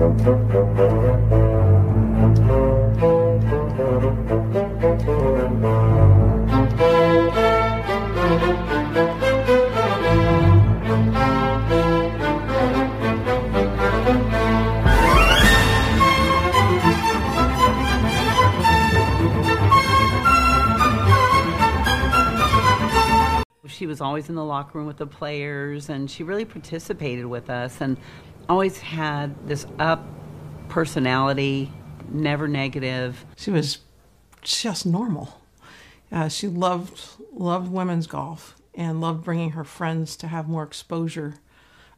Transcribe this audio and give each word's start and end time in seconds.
She 0.00 0.06
was 23.86 24.00
always 24.00 24.30
in 24.30 24.34
the 24.34 24.44
locker 24.44 24.78
room 24.78 24.86
with 24.86 24.96
the 24.96 25.06
players, 25.06 25.90
and 25.90 26.10
she 26.10 26.22
really 26.22 26.46
participated 26.46 27.26
with 27.26 27.50
us, 27.50 27.82
and 27.82 27.98
always 28.50 28.78
had 28.78 29.46
this 29.46 29.64
up 29.78 30.04
personality, 30.68 31.72
never 32.08 32.48
negative. 32.48 33.24
She 33.36 33.50
was 33.52 33.78
just 34.42 34.84
normal. 34.84 35.40
Uh, 36.10 36.28
she 36.28 36.48
loved 36.48 37.00
loved 37.32 37.70
women's 37.70 38.08
golf 38.08 38.56
and 38.74 39.00
loved 39.00 39.22
bringing 39.22 39.50
her 39.50 39.62
friends 39.62 40.16
to 40.16 40.26
have 40.26 40.48
more 40.48 40.64
exposure 40.64 41.36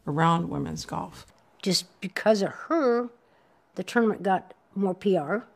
around 0.06 0.51
women's 0.51 0.84
golf. 0.84 1.27
Just 1.62 1.87
because 2.02 2.42
of 2.42 2.51
her, 2.69 3.09
the 3.77 3.83
tournament 3.83 4.23
got 4.23 4.53
more 4.75 4.95
PR 4.95 5.47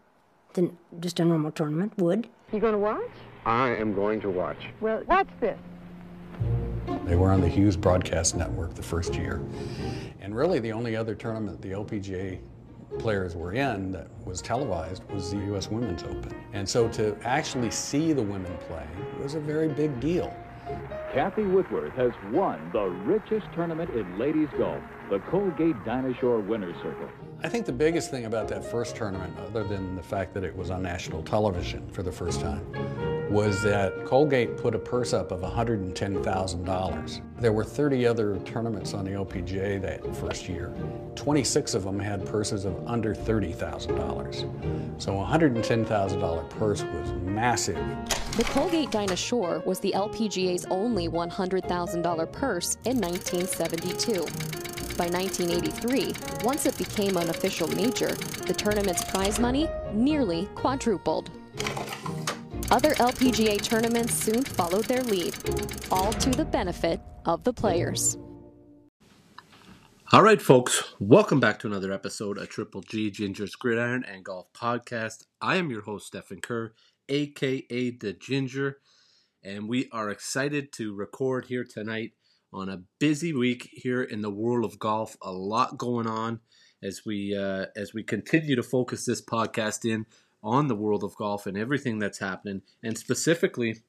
than 0.55 0.79
just 0.99 1.21
a 1.21 1.25
normal 1.27 1.51
tournament 1.51 1.93
would. 1.99 2.27
You 2.53 2.61
going 2.61 2.73
to 2.73 2.79
watch? 2.79 3.11
I 3.45 3.69
am 3.71 3.93
going 3.93 4.21
to 4.23 4.31
watch. 4.31 4.59
Well, 4.81 5.03
watch 5.07 5.29
this. 5.41 5.59
They 7.07 7.15
were 7.15 7.31
on 7.31 7.41
the 7.41 7.49
Hughes 7.49 7.77
Broadcast 7.77 8.35
Network 8.35 8.75
the 8.75 8.83
first 8.83 9.15
year. 9.15 9.41
And 10.21 10.35
really, 10.35 10.59
the 10.59 10.73
only 10.73 10.97
other 10.97 11.15
tournament 11.15 11.63
the 11.63 11.71
LPGA 11.71 12.41
players 12.99 13.37
were 13.37 13.53
in 13.53 13.93
that 13.93 14.09
was 14.25 14.43
televised 14.43 15.05
was 15.05 15.31
the 15.31 15.39
U.S. 15.39 15.71
Women's 15.71 16.03
Open. 16.03 16.35
And 16.53 16.69
so 16.69 16.89
to 16.89 17.17
actually 17.23 17.71
see 17.71 18.13
the 18.13 18.23
women 18.23 18.53
play 18.67 18.85
was 19.23 19.35
a 19.35 19.41
very 19.41 19.69
big 19.69 20.01
deal. 20.01 20.35
Kathy 21.15 21.45
Whitworth 21.45 21.93
has 21.93 22.11
won 22.33 22.71
the 22.73 22.83
richest 22.85 23.47
tournament 23.55 23.91
in 23.91 24.19
ladies 24.19 24.49
golf, 24.59 24.83
the 25.09 25.21
Colgate 25.31 25.77
Dinah 25.85 26.13
Winners 26.41 26.75
Circle. 26.83 27.09
I 27.45 27.49
think 27.49 27.67
the 27.67 27.73
biggest 27.73 28.11
thing 28.11 28.25
about 28.25 28.49
that 28.49 28.65
first 28.65 28.97
tournament, 28.97 29.39
other 29.39 29.63
than 29.63 29.95
the 29.95 30.03
fact 30.03 30.35
that 30.35 30.43
it 30.43 30.57
was 30.57 30.71
on 30.71 30.83
national 30.83 31.23
television 31.23 31.89
for 31.91 32.03
the 32.03 32.11
first 32.11 32.41
time, 32.41 32.67
was 33.31 33.63
that 33.63 34.05
Colgate 34.05 34.57
put 34.57 34.75
a 34.75 34.79
purse 34.79 35.13
up 35.13 35.33
of 35.33 35.41
$110,000. 35.41 37.21
There 37.39 37.53
were 37.53 37.65
30 37.65 38.07
other 38.07 38.39
tournaments 38.41 38.95
on 38.95 39.05
the 39.05 39.11
LPGA 39.13 39.81
that 39.83 40.17
first 40.17 40.49
year. 40.49 40.73
26 41.17 41.75
of 41.75 41.85
them 41.85 41.99
had 41.99 42.25
purses 42.25 42.65
of 42.65 42.87
under 42.87 43.15
$30,000. 43.15 45.03
So 45.03 45.21
a 45.21 45.27
$110,000 45.27 46.51
purse 46.51 46.83
was 46.83 47.13
massive. 47.25 47.85
The 48.37 48.45
Colgate 48.45 48.91
Dinah 48.91 49.17
Shore 49.17 49.63
was 49.67 49.81
the 49.81 49.93
LPGA's 49.93 50.67
only 50.71 51.09
$100,000 51.09 52.33
purse 52.33 52.77
in 52.85 53.01
1972. 53.01 54.13
By 54.97 55.09
1983, 55.09 56.15
once 56.45 56.65
it 56.65 56.79
became 56.79 57.17
an 57.17 57.29
official 57.29 57.69
major, 57.69 58.15
the 58.47 58.55
tournament's 58.55 59.05
prize 59.05 59.39
money 59.39 59.69
nearly 59.93 60.49
quadrupled. 60.55 61.31
Other 62.73 62.95
LPGA 62.95 63.63
tournaments 63.63 64.13
soon 64.13 64.43
followed 64.43 64.87
their 64.87 65.03
lead, 65.05 65.37
all 65.93 66.13
to 66.15 66.31
the 66.31 66.45
benefit 66.45 67.01
of 67.25 67.45
the 67.45 67.53
players. 67.53 68.19
All 70.13 70.23
right, 70.23 70.43
folks, 70.43 70.83
welcome 70.99 71.39
back 71.39 71.61
to 71.61 71.69
another 71.69 71.93
episode 71.93 72.39
of 72.39 72.49
Triple 72.49 72.81
G 72.81 73.09
Ginger's 73.09 73.55
Gridiron 73.55 74.05
and 74.05 74.25
Golf 74.25 74.53
Podcast. 74.53 75.27
I 75.41 75.57
am 75.57 75.71
your 75.71 75.83
host, 75.83 76.09
Stephen 76.09 76.41
Kerr, 76.41 76.73
aka 77.09 77.91
The 77.91 78.13
Ginger, 78.13 78.79
and 79.45 79.69
we 79.69 79.89
are 79.93 80.11
excited 80.11 80.73
to 80.73 80.93
record 80.93 81.45
here 81.45 81.65
tonight 81.65 82.15
on 82.53 82.69
a 82.69 82.83
busy 82.99 83.33
week 83.33 83.69
here 83.73 84.03
in 84.03 84.23
the 84.23 84.31
world 84.31 84.65
of 84.65 84.81
golf. 84.81 85.17
A 85.23 85.31
lot 85.31 85.79
going 85.79 86.09
on 86.09 86.41
as 86.83 87.03
we 87.07 87.37
uh, 87.37 87.67
as 87.77 87.95
we 87.95 88.03
continue 88.03 88.57
to 88.57 88.63
focus 88.63 89.05
this 89.05 89.25
podcast 89.25 89.89
in 89.89 90.07
on 90.47 90.69
the 90.69 90.77
world 90.77 91.03
of 91.03 91.17
golf 91.17 91.45
and 91.47 91.59
everything 91.59 91.99
that's 91.99 92.21
happening, 92.21 92.63
and 92.83 92.97
specifically 92.97 93.83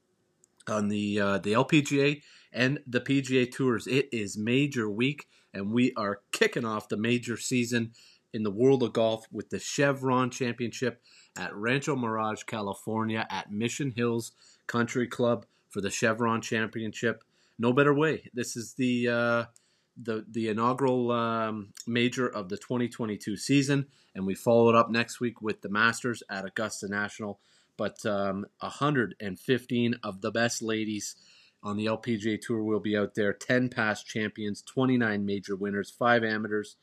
on 0.68 0.90
the 0.90 1.20
uh, 1.20 1.38
the 1.38 1.54
LPGA 1.54 2.22
and 2.52 2.80
the 2.88 3.00
PGA 3.00 3.50
Tours. 3.50 3.86
It 3.86 4.10
is 4.12 4.38
major 4.38 4.90
week, 4.90 5.28
and 5.54 5.72
we 5.72 5.94
are 5.96 6.22
kicking 6.32 6.66
off 6.66 6.90
the 6.90 6.98
major 6.98 7.38
season 7.38 7.92
in 8.34 8.42
the 8.42 8.52
world 8.52 8.82
of 8.82 8.94
golf 8.94 9.26
with 9.32 9.52
the 9.52 9.60
Chevron 9.60 10.32
Championship 10.32 11.02
at 11.38 11.56
Rancho 11.56 11.96
Mirage, 11.96 12.44
California, 12.44 13.28
at 13.30 13.52
Mission 13.52 13.94
Hills 13.96 14.32
Country 14.66 15.08
Club 15.08 15.46
for 15.70 15.80
the 15.80 15.92
Chevron 15.92 16.42
Championship. 16.42 17.24
No 17.60 17.72
better 17.72 17.94
way. 17.94 18.30
This 18.34 18.58
is 18.58 18.74
the 18.74 19.08
uh, 19.08 19.46
the 20.02 20.26
the 20.30 20.50
inaugural 20.50 21.12
um, 21.12 21.74
major 21.86 22.28
of 22.28 22.50
the 22.50 22.58
2022 22.58 23.38
season, 23.38 23.88
and 24.18 24.26
we 24.26 24.34
follow 24.34 24.68
it 24.68 24.76
up 24.76 24.90
next 24.90 25.20
week 25.20 25.42
with 25.42 25.62
the 25.62 25.70
Masters 25.70 26.24
at 26.30 26.44
Augusta 26.44 26.90
National. 26.90 27.40
But 27.78 28.04
um, 28.06 28.48
115 28.60 29.96
of 30.04 30.22
the 30.22 30.32
best 30.32 30.64
ladies 30.64 31.16
on 31.62 31.78
the 31.78 31.86
LPGA 31.86 32.42
Tour 32.42 32.64
will 32.64 32.80
be 32.80 32.98
out 32.98 33.14
there. 33.14 33.32
10 33.32 33.70
past 33.70 34.08
champions, 34.08 34.64
29 34.64 35.24
major 35.24 35.56
winners, 35.56 35.92
five 35.92 36.24
amateurs, 36.24 36.78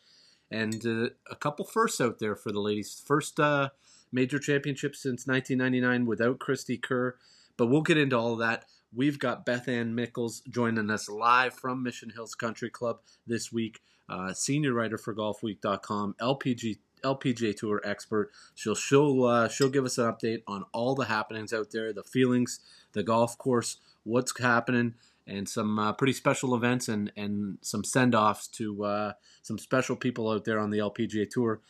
and 0.49 0.87
uh, 0.87 1.09
a 1.29 1.35
couple 1.35 1.65
firsts 1.65 2.01
out 2.01 2.21
there 2.21 2.37
for 2.37 2.53
the 2.53 2.61
ladies. 2.61 3.03
First 3.05 3.41
uh, 3.41 3.71
major 4.13 4.39
championship 4.39 4.95
since 4.95 5.27
1999 5.27 6.07
without 6.07 6.39
Cristie 6.39 6.81
Kerr. 6.81 7.17
But 7.57 7.67
we'll 7.67 7.83
get 7.83 7.99
into 7.99 8.17
all 8.17 8.35
of 8.35 8.39
that. 8.39 8.65
We've 8.95 9.19
got 9.19 9.45
Beth 9.45 9.69
Ann 9.69 9.97
Mickles 9.97 10.43
joining 10.49 10.89
us 10.89 11.09
live 11.09 11.55
from 11.55 11.83
Mission 11.83 12.11
Hills 12.11 12.37
Country 12.37 12.71
Club 12.71 13.01
this 13.27 13.53
week. 13.53 13.81
Uh, 14.09 14.33
senior 14.33 14.73
writer 14.73 14.99
for 14.99 15.15
GolfWeek.com, 15.15 16.15
LPG 16.21 16.79
LPGA 17.05 17.57
Tour 17.57 17.81
expert. 17.85 18.31
She'll 18.55 18.75
she'll 18.75 19.25
uh, 19.25 19.49
she'll 19.49 19.71
give 19.71 19.85
us 19.85 19.99
an 19.99 20.07
update 20.07 20.43
on 20.47 20.65
all 20.73 20.95
the 20.95 21.05
happenings 21.07 21.53
out 21.53 21.71
there, 21.71 21.93
the 21.93 22.03
feelings, 22.03 22.61
the 22.93 23.03
golf 23.03 23.39
course, 23.39 23.79
what's 24.05 24.39
happening, 24.39 24.95
and 25.27 25.49
some 25.49 25.79
uh, 25.79 25.93
pretty 25.93 26.13
special 26.13 26.55
events 26.55 26.89
and 26.89 27.13
and 27.17 27.59
some 27.61 27.85
send 27.85 28.15
offs 28.15 28.49
to 28.49 28.85
uh, 28.85 29.13
some 29.43 29.59
special 29.59 29.97
people 29.97 30.31
out 30.31 30.45
there 30.45 30.59
on 30.59 30.71
the 30.71 30.79
LPGA 30.79 31.29
Tour. 31.29 31.61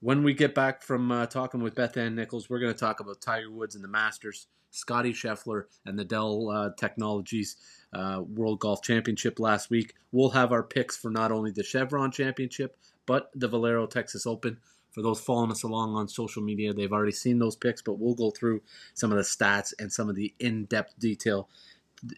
When 0.00 0.22
we 0.22 0.34
get 0.34 0.54
back 0.54 0.82
from 0.82 1.10
uh, 1.10 1.26
talking 1.26 1.62
with 1.62 1.74
Beth 1.74 1.96
Ann 1.96 2.14
Nichols, 2.14 2.50
we're 2.50 2.58
going 2.58 2.72
to 2.72 2.78
talk 2.78 3.00
about 3.00 3.20
Tiger 3.20 3.50
Woods 3.50 3.74
and 3.74 3.82
the 3.82 3.88
Masters, 3.88 4.46
Scotty 4.70 5.12
Scheffler 5.12 5.64
and 5.86 5.98
the 5.98 6.04
Dell 6.04 6.50
uh, 6.50 6.70
Technologies 6.76 7.56
uh, 7.92 8.22
World 8.28 8.60
Golf 8.60 8.82
Championship 8.82 9.40
last 9.40 9.70
week. 9.70 9.94
We'll 10.12 10.30
have 10.30 10.52
our 10.52 10.62
picks 10.62 10.96
for 10.96 11.10
not 11.10 11.32
only 11.32 11.50
the 11.50 11.64
Chevron 11.64 12.12
Championship, 12.12 12.76
but 13.06 13.30
the 13.34 13.48
Valero 13.48 13.86
Texas 13.86 14.26
Open. 14.26 14.58
For 14.90 15.02
those 15.02 15.20
following 15.20 15.50
us 15.50 15.62
along 15.62 15.94
on 15.94 16.08
social 16.08 16.42
media, 16.42 16.72
they've 16.72 16.92
already 16.92 17.12
seen 17.12 17.38
those 17.38 17.54
picks, 17.54 17.82
but 17.82 17.98
we'll 17.98 18.14
go 18.14 18.30
through 18.30 18.62
some 18.94 19.12
of 19.12 19.18
the 19.18 19.24
stats 19.24 19.74
and 19.78 19.92
some 19.92 20.08
of 20.08 20.16
the 20.16 20.34
in 20.38 20.64
depth 20.64 20.98
detail 20.98 21.50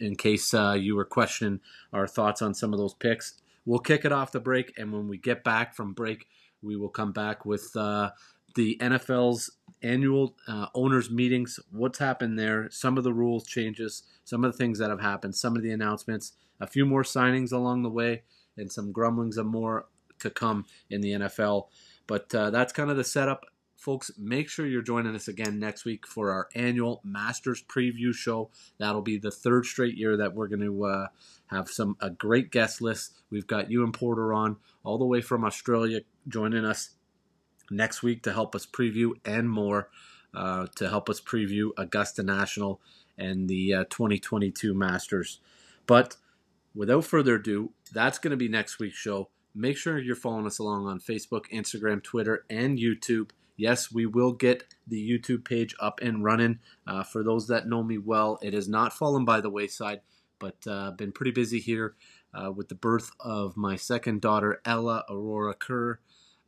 in 0.00 0.16
case 0.16 0.54
uh, 0.54 0.76
you 0.78 0.94
were 0.94 1.04
questioning 1.04 1.60
our 1.92 2.06
thoughts 2.06 2.42
on 2.42 2.54
some 2.54 2.72
of 2.72 2.78
those 2.78 2.94
picks. 2.94 3.34
We'll 3.64 3.80
kick 3.80 4.04
it 4.04 4.12
off 4.12 4.32
the 4.32 4.40
break, 4.40 4.72
and 4.78 4.92
when 4.92 5.08
we 5.08 5.18
get 5.18 5.44
back 5.44 5.74
from 5.74 5.92
break, 5.92 6.26
we 6.62 6.76
will 6.76 6.88
come 6.88 7.12
back 7.12 7.44
with 7.44 7.70
uh, 7.76 8.10
the 8.54 8.76
NFL's 8.80 9.50
annual 9.82 10.36
uh, 10.46 10.66
owners 10.74 11.10
meetings. 11.10 11.60
What's 11.70 11.98
happened 11.98 12.38
there? 12.38 12.68
Some 12.70 12.96
of 12.96 13.04
the 13.04 13.12
rules 13.12 13.46
changes, 13.46 14.04
some 14.24 14.44
of 14.44 14.52
the 14.52 14.58
things 14.58 14.78
that 14.78 14.90
have 14.90 15.00
happened, 15.00 15.34
some 15.34 15.56
of 15.56 15.62
the 15.62 15.70
announcements, 15.70 16.32
a 16.60 16.66
few 16.66 16.86
more 16.86 17.02
signings 17.02 17.52
along 17.52 17.82
the 17.82 17.90
way, 17.90 18.22
and 18.56 18.72
some 18.72 18.90
grumblings 18.90 19.36
of 19.36 19.46
more 19.46 19.86
to 20.20 20.30
come 20.30 20.66
in 20.90 21.00
the 21.00 21.12
NFL. 21.12 21.68
But 22.06 22.34
uh, 22.34 22.50
that's 22.50 22.72
kind 22.72 22.90
of 22.90 22.96
the 22.96 23.04
setup. 23.04 23.44
Folks, 23.76 24.10
make 24.18 24.48
sure 24.48 24.66
you're 24.66 24.82
joining 24.82 25.14
us 25.14 25.28
again 25.28 25.60
next 25.60 25.84
week 25.84 26.04
for 26.04 26.32
our 26.32 26.48
annual 26.54 27.00
Masters 27.04 27.62
preview 27.62 28.12
show. 28.12 28.50
That'll 28.78 29.02
be 29.02 29.18
the 29.18 29.30
third 29.30 29.66
straight 29.66 29.96
year 29.96 30.16
that 30.16 30.34
we're 30.34 30.48
going 30.48 30.62
to 30.62 30.84
uh, 30.84 31.06
have 31.46 31.68
some 31.68 31.96
a 32.00 32.10
great 32.10 32.50
guest 32.50 32.80
list. 32.80 33.12
We've 33.30 33.46
got 33.46 33.70
Ewan 33.70 33.92
Porter 33.92 34.34
on 34.34 34.56
all 34.82 34.98
the 34.98 35.04
way 35.04 35.20
from 35.20 35.44
Australia 35.44 36.00
joining 36.26 36.64
us 36.64 36.90
next 37.70 38.02
week 38.02 38.22
to 38.24 38.32
help 38.32 38.54
us 38.54 38.66
preview 38.66 39.12
and 39.24 39.48
more 39.48 39.90
uh, 40.34 40.66
to 40.76 40.88
help 40.88 41.08
us 41.08 41.20
preview 41.20 41.70
Augusta 41.76 42.22
National 42.22 42.80
and 43.16 43.48
the 43.48 43.74
uh, 43.74 43.84
2022 43.90 44.74
Masters. 44.74 45.40
But 45.86 46.16
without 46.74 47.04
further 47.04 47.36
ado, 47.36 47.72
that's 47.92 48.18
going 48.18 48.30
to 48.32 48.36
be 48.36 48.48
next 48.48 48.78
week's 48.78 48.96
show. 48.96 49.30
Make 49.54 49.76
sure 49.76 49.98
you're 49.98 50.16
following 50.16 50.46
us 50.46 50.58
along 50.58 50.86
on 50.86 51.00
Facebook, 51.00 51.50
Instagram, 51.52 52.02
Twitter, 52.02 52.44
and 52.48 52.78
YouTube. 52.78 53.30
Yes, 53.56 53.90
we 53.90 54.06
will 54.06 54.32
get 54.32 54.64
the 54.86 55.10
YouTube 55.10 55.44
page 55.44 55.74
up 55.80 56.00
and 56.00 56.22
running. 56.22 56.60
Uh, 56.86 57.02
for 57.02 57.24
those 57.24 57.48
that 57.48 57.66
know 57.66 57.82
me 57.82 57.98
well, 57.98 58.38
it 58.40 58.54
has 58.54 58.68
not 58.68 58.92
fallen 58.92 59.24
by 59.24 59.40
the 59.40 59.50
wayside, 59.50 60.00
but 60.38 60.56
uh, 60.66 60.92
been 60.92 61.12
pretty 61.12 61.32
busy 61.32 61.58
here 61.58 61.96
uh, 62.32 62.52
with 62.52 62.68
the 62.68 62.74
birth 62.74 63.10
of 63.20 63.56
my 63.56 63.76
second 63.76 64.20
daughter, 64.20 64.60
Ella 64.64 65.04
Aurora 65.10 65.54
Kerr. 65.54 65.98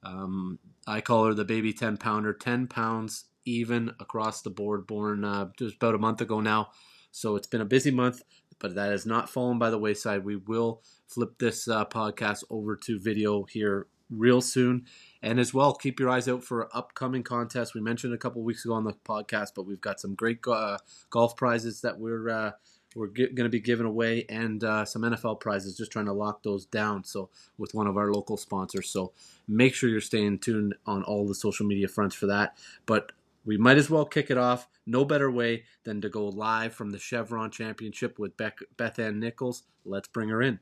Um, 0.02 0.58
I 0.86 1.00
call 1.00 1.26
her 1.26 1.34
the 1.34 1.44
baby 1.44 1.72
10 1.72 1.96
pounder, 1.96 2.32
10 2.32 2.68
pounds 2.68 3.24
even 3.44 3.92
across 3.98 4.42
the 4.42 4.50
board, 4.50 4.86
born 4.86 5.24
uh, 5.24 5.48
just 5.58 5.76
about 5.76 5.94
a 5.94 5.98
month 5.98 6.20
ago 6.20 6.40
now. 6.40 6.70
So 7.10 7.36
it's 7.36 7.46
been 7.46 7.60
a 7.60 7.66
busy 7.66 7.90
month, 7.90 8.22
but 8.60 8.74
that 8.76 8.92
has 8.92 9.04
not 9.04 9.28
fallen 9.28 9.58
by 9.58 9.70
the 9.70 9.78
wayside. 9.78 10.24
We 10.24 10.36
will 10.36 10.82
flip 11.08 11.38
this 11.38 11.66
uh, 11.66 11.84
podcast 11.86 12.44
over 12.50 12.76
to 12.76 13.00
video 13.00 13.42
here 13.44 13.88
real 14.10 14.40
soon. 14.40 14.86
And 15.22 15.40
as 15.40 15.52
well, 15.52 15.74
keep 15.74 15.98
your 15.98 16.10
eyes 16.10 16.28
out 16.28 16.44
for 16.44 16.68
upcoming 16.76 17.22
contests. 17.22 17.74
We 17.74 17.80
mentioned 17.80 18.14
a 18.14 18.18
couple 18.18 18.42
weeks 18.42 18.64
ago 18.64 18.74
on 18.74 18.84
the 18.84 18.94
podcast, 19.04 19.48
but 19.56 19.66
we've 19.66 19.80
got 19.80 20.00
some 20.00 20.14
great 20.14 20.38
uh, 20.46 20.78
golf 21.10 21.36
prizes 21.36 21.80
that 21.80 21.98
we're 21.98 22.28
uh, 22.28 22.52
we're 22.96 23.06
going 23.06 23.36
to 23.36 23.48
be 23.48 23.60
giving 23.60 23.86
away, 23.86 24.24
and 24.28 24.64
uh, 24.64 24.84
some 24.84 25.02
NFL 25.02 25.38
prizes. 25.38 25.76
Just 25.76 25.92
trying 25.92 26.06
to 26.06 26.12
lock 26.12 26.42
those 26.42 26.66
down. 26.66 27.04
So 27.04 27.30
with 27.56 27.72
one 27.72 27.86
of 27.86 27.96
our 27.96 28.12
local 28.12 28.36
sponsors. 28.36 28.90
So 28.90 29.12
make 29.46 29.74
sure 29.74 29.88
you're 29.88 30.00
staying 30.00 30.40
tuned 30.40 30.74
on 30.86 31.04
all 31.04 31.26
the 31.26 31.34
social 31.34 31.66
media 31.66 31.86
fronts 31.86 32.16
for 32.16 32.26
that. 32.26 32.58
But 32.86 33.12
we 33.44 33.56
might 33.56 33.78
as 33.78 33.90
well 33.90 34.04
kick 34.04 34.30
it 34.30 34.38
off. 34.38 34.68
No 34.86 35.04
better 35.04 35.30
way 35.30 35.64
than 35.84 36.00
to 36.00 36.08
go 36.08 36.26
live 36.28 36.74
from 36.74 36.90
the 36.90 36.98
Chevron 36.98 37.50
Championship 37.50 38.18
with 38.18 38.36
Beth 38.36 38.98
Ann 38.98 39.20
Nichols. 39.20 39.64
Let's 39.84 40.08
bring 40.08 40.28
her 40.28 40.42
in. 40.42 40.58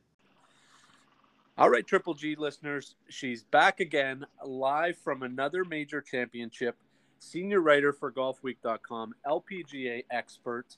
All 1.57 1.71
right, 1.71 1.85
Triple 1.85 2.15
G 2.15 2.37
listeners, 2.37 2.95
she's 3.09 3.43
back 3.43 3.81
again, 3.81 4.25
live 4.45 4.97
from 4.97 5.25
another 5.25 5.65
major 5.65 6.01
championship. 6.01 6.77
Senior 7.19 7.61
writer 7.61 7.93
for 7.93 8.13
GolfWeek.com, 8.13 9.13
LPGA 9.27 10.05
expert, 10.09 10.77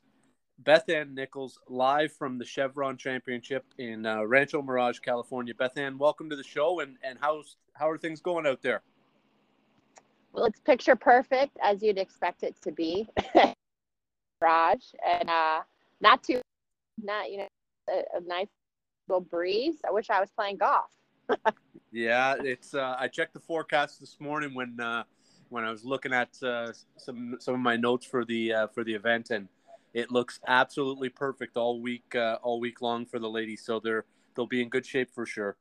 Beth 0.61 0.89
Ann 0.89 1.15
Nichols, 1.15 1.61
live 1.69 2.13
from 2.13 2.39
the 2.39 2.47
Chevron 2.47 2.97
Championship 2.97 3.67
in 3.77 4.07
uh, 4.07 4.23
Rancho 4.25 4.63
Mirage, 4.63 5.01
California. 5.01 5.55
Beth 5.55 5.77
Ann, 5.77 5.99
welcome 5.99 6.31
to 6.31 6.37
the 6.37 6.43
show, 6.43 6.81
and 6.81 6.97
and 7.05 7.19
how's 7.21 7.57
how 7.75 7.91
are 7.91 7.99
things 7.99 8.23
going 8.23 8.47
out 8.47 8.63
there? 8.63 8.81
Well, 10.33 10.45
it's 10.45 10.61
picture 10.61 10.97
perfect 10.97 11.57
as 11.63 11.83
you'd 11.83 11.99
expect 11.99 12.43
it 12.43 12.55
to 12.63 12.71
be, 12.71 13.09
Mirage, 14.41 14.85
and 15.05 15.29
uh, 15.29 15.61
not 16.01 16.23
too, 16.23 16.41
not 17.03 17.31
you 17.31 17.39
know, 17.39 17.49
a, 17.89 18.19
a 18.19 18.21
nice 18.21 18.47
little 19.09 19.21
breeze. 19.21 19.77
I 19.87 19.91
wish 19.91 20.09
I 20.09 20.21
was 20.21 20.31
playing 20.31 20.59
golf. 20.59 20.91
yeah, 21.93 22.37
it's. 22.39 22.75
Uh, 22.75 22.97
I 22.99 23.09
checked 23.09 23.35
the 23.35 23.41
forecast 23.41 24.01
this 24.01 24.19
morning 24.21 24.55
when 24.55 24.79
uh, 24.81 25.03
when 25.49 25.65
I 25.65 25.71
was 25.71 25.85
looking 25.85 26.13
at 26.13 26.31
uh, 26.43 26.73
some 26.97 27.37
some 27.41 27.55
of 27.55 27.61
my 27.61 27.77
notes 27.77 28.07
for 28.07 28.25
the 28.25 28.53
uh, 28.53 28.67
for 28.69 28.85
the 28.85 28.95
event, 28.95 29.31
and 29.31 29.49
it 29.95 30.11
looks 30.11 30.41
absolutely 30.47 31.09
perfect 31.09 31.57
all 31.57 31.81
week 31.81 32.15
uh, 32.15 32.39
all 32.43 32.61
week 32.61 32.81
long 32.81 33.05
for 33.05 33.19
the 33.19 33.29
ladies. 33.29 33.65
So 33.65 33.81
they're 33.81 34.05
they'll 34.35 34.47
be 34.47 34.63
in 34.63 34.69
good 34.69 34.87
shape 34.87 35.11
for 35.13 35.27
sure. 35.27 35.57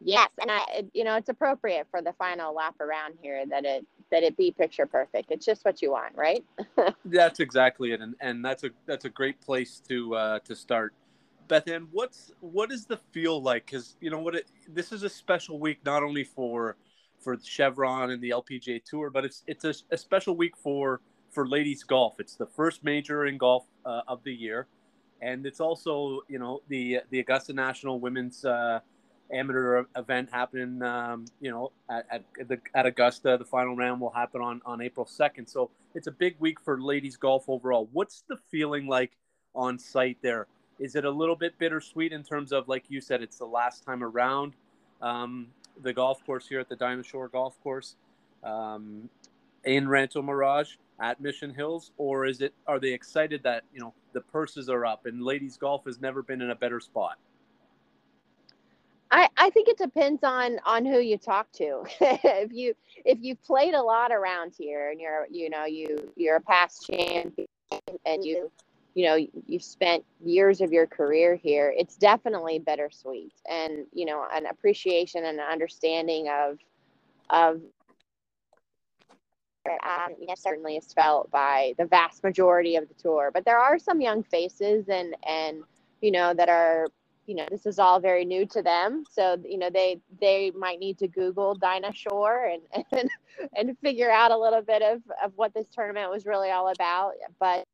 Yes, 0.00 0.30
and 0.40 0.50
I 0.50 0.84
you 0.94 1.04
know 1.04 1.16
it's 1.16 1.28
appropriate 1.28 1.86
for 1.90 2.00
the 2.00 2.14
final 2.14 2.54
lap 2.54 2.80
around 2.80 3.14
here 3.20 3.44
that 3.46 3.64
it 3.64 3.86
that 4.10 4.22
it 4.22 4.36
be 4.36 4.50
picture 4.50 4.86
perfect. 4.86 5.30
It's 5.30 5.44
just 5.44 5.64
what 5.64 5.82
you 5.82 5.92
want, 5.92 6.16
right? 6.16 6.44
that's 7.04 7.40
exactly 7.40 7.92
it, 7.92 8.00
and 8.00 8.14
and 8.20 8.44
that's 8.44 8.64
a 8.64 8.70
that's 8.86 9.04
a 9.04 9.10
great 9.10 9.40
place 9.40 9.80
to 9.88 10.14
uh, 10.14 10.38
to 10.40 10.56
start. 10.56 10.94
Beth 11.48 11.68
Ann, 11.68 11.88
what's 11.90 12.32
what 12.40 12.72
is 12.72 12.86
the 12.86 12.96
feel 13.12 13.42
like? 13.42 13.66
Because 13.66 13.96
you 14.00 14.10
know 14.10 14.20
what, 14.20 14.34
it, 14.36 14.46
this 14.68 14.90
is 14.92 15.02
a 15.02 15.08
special 15.10 15.58
week 15.58 15.78
not 15.84 16.02
only 16.02 16.24
for 16.24 16.76
for 17.18 17.36
Chevron 17.42 18.10
and 18.10 18.22
the 18.22 18.30
LPGA 18.30 18.82
Tour, 18.84 19.10
but 19.10 19.24
it's 19.24 19.42
it's 19.46 19.64
a, 19.64 19.74
a 19.90 19.98
special 19.98 20.34
week 20.34 20.56
for 20.56 21.00
for 21.30 21.46
ladies 21.46 21.84
golf. 21.84 22.20
It's 22.20 22.36
the 22.36 22.46
first 22.46 22.82
major 22.82 23.26
in 23.26 23.36
golf 23.36 23.66
uh, 23.84 24.02
of 24.08 24.22
the 24.24 24.32
year, 24.32 24.66
and 25.20 25.44
it's 25.44 25.60
also 25.60 26.20
you 26.28 26.38
know 26.38 26.62
the 26.68 27.00
the 27.10 27.20
Augusta 27.20 27.52
National 27.52 28.00
Women's 28.00 28.44
uh, 28.44 28.80
Amateur 29.32 29.84
event 29.96 30.28
happening. 30.32 30.82
Um, 30.82 31.24
you 31.40 31.50
know 31.50 31.72
at 31.90 32.06
at, 32.10 32.48
the, 32.48 32.58
at 32.74 32.86
Augusta, 32.86 33.36
the 33.38 33.44
final 33.44 33.76
round 33.76 34.00
will 34.00 34.10
happen 34.10 34.40
on 34.40 34.60
on 34.64 34.80
April 34.80 35.06
second. 35.06 35.46
So 35.46 35.70
it's 35.94 36.06
a 36.06 36.12
big 36.12 36.36
week 36.38 36.60
for 36.60 36.80
ladies 36.80 37.16
golf 37.16 37.44
overall. 37.48 37.88
What's 37.92 38.24
the 38.28 38.36
feeling 38.50 38.86
like 38.86 39.12
on 39.54 39.78
site 39.78 40.18
there? 40.22 40.46
Is 40.78 40.94
it 40.94 41.04
a 41.04 41.10
little 41.10 41.36
bit 41.36 41.58
bittersweet 41.58 42.12
in 42.12 42.22
terms 42.24 42.52
of, 42.52 42.66
like 42.66 42.84
you 42.88 43.02
said, 43.02 43.22
it's 43.22 43.36
the 43.36 43.44
last 43.44 43.84
time 43.84 44.02
around 44.02 44.54
um, 45.02 45.48
the 45.82 45.92
golf 45.92 46.24
course 46.24 46.48
here 46.48 46.58
at 46.58 46.70
the 46.70 46.76
Dinah 46.76 47.02
Shore 47.02 47.28
Golf 47.28 47.60
Course 47.62 47.96
um, 48.42 49.10
in 49.64 49.88
Rancho 49.88 50.22
Mirage 50.22 50.76
at 50.98 51.20
Mission 51.20 51.52
Hills, 51.52 51.92
or 51.98 52.24
is 52.26 52.40
it? 52.40 52.54
Are 52.66 52.78
they 52.78 52.92
excited 52.92 53.42
that 53.42 53.64
you 53.74 53.80
know 53.80 53.94
the 54.12 54.20
purses 54.20 54.68
are 54.68 54.86
up 54.86 55.06
and 55.06 55.22
ladies 55.22 55.56
golf 55.56 55.84
has 55.84 56.00
never 56.00 56.22
been 56.22 56.40
in 56.40 56.50
a 56.50 56.54
better 56.54 56.80
spot? 56.80 57.18
I, 59.10 59.28
I 59.36 59.50
think 59.50 59.68
it 59.68 59.76
depends 59.76 60.22
on 60.22 60.58
on 60.64 60.84
who 60.84 61.00
you 61.00 61.18
talk 61.18 61.50
to. 61.52 61.82
if 62.00 62.52
you 62.52 62.74
if 63.04 63.18
you've 63.20 63.42
played 63.42 63.74
a 63.74 63.82
lot 63.82 64.12
around 64.12 64.52
here 64.56 64.90
and 64.90 65.00
you're 65.00 65.26
you 65.30 65.50
know 65.50 65.64
you 65.64 66.12
you're 66.16 66.36
a 66.36 66.40
past 66.40 66.86
champion 66.86 67.46
and 68.06 68.24
you 68.24 68.50
you 68.94 69.06
know 69.06 69.16
you've 69.46 69.62
spent 69.62 70.04
years 70.24 70.60
of 70.60 70.72
your 70.72 70.86
career 70.86 71.36
here 71.36 71.72
it's 71.76 71.96
definitely 71.96 72.58
bittersweet 72.58 73.32
and 73.48 73.86
you 73.92 74.04
know 74.04 74.26
an 74.32 74.46
appreciation 74.46 75.24
and 75.24 75.38
an 75.38 75.46
understanding 75.50 76.28
of 76.28 76.58
of 77.30 77.60
um, 79.68 80.14
you 80.18 80.26
know, 80.26 80.34
certainly 80.36 80.76
is 80.76 80.92
felt 80.92 81.30
by 81.30 81.74
the 81.78 81.84
vast 81.84 82.24
majority 82.24 82.76
of 82.76 82.88
the 82.88 82.94
tour 82.94 83.30
but 83.32 83.44
there 83.44 83.58
are 83.58 83.78
some 83.78 84.00
young 84.00 84.22
faces 84.22 84.88
and 84.88 85.14
and 85.26 85.62
you 86.00 86.10
know 86.10 86.34
that 86.34 86.48
are 86.48 86.86
you 87.26 87.34
know 87.34 87.46
this 87.50 87.66
is 87.66 87.78
all 87.78 88.00
very 88.00 88.24
new 88.24 88.46
to 88.46 88.62
them 88.62 89.04
so 89.10 89.36
you 89.44 89.58
know 89.58 89.70
they 89.70 90.00
they 90.20 90.50
might 90.52 90.80
need 90.80 90.98
to 90.98 91.06
google 91.08 91.54
dinah 91.54 91.92
shore 91.92 92.46
and 92.52 92.84
and, 92.92 93.10
and 93.56 93.78
figure 93.78 94.10
out 94.10 94.30
a 94.30 94.36
little 94.36 94.62
bit 94.62 94.82
of 94.82 95.00
of 95.22 95.32
what 95.36 95.54
this 95.54 95.66
tournament 95.72 96.10
was 96.10 96.26
really 96.26 96.50
all 96.50 96.68
about 96.68 97.12
but 97.38 97.64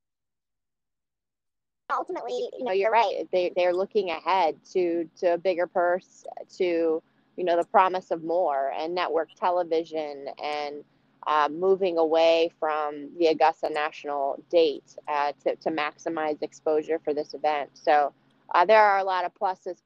ultimately, 1.94 2.48
you 2.58 2.64
know, 2.64 2.72
you're 2.72 2.90
right. 2.90 3.26
They 3.32 3.52
they're 3.56 3.75
looking 3.75 4.10
ahead 4.10 4.56
to 4.72 5.08
to 5.19 5.34
a 5.34 5.38
bigger 5.38 5.66
purse, 5.66 6.25
to 6.58 7.02
you 7.37 7.44
know, 7.44 7.56
the 7.56 7.66
promise 7.66 8.10
of 8.10 8.25
more 8.25 8.72
and 8.78 8.94
network 8.94 9.28
television 9.34 10.26
and 10.42 10.84
uh, 11.26 11.49
moving 11.50 11.99
away 11.99 12.50
from 12.58 13.10
the 13.19 13.26
Augusta 13.26 13.69
National 13.69 14.42
date 14.50 14.96
uh, 15.08 15.32
to 15.44 15.56
to 15.56 15.70
maximize 15.70 16.42
exposure 16.42 17.00
for 17.04 17.14
this 17.14 17.34
event. 17.34 17.70
So 17.75 18.12
uh, 18.54 18.64
there 18.64 18.82
are 18.82 18.98
a 18.98 19.04
lot 19.04 19.25
of 19.25 19.32
pluses. 19.35 19.76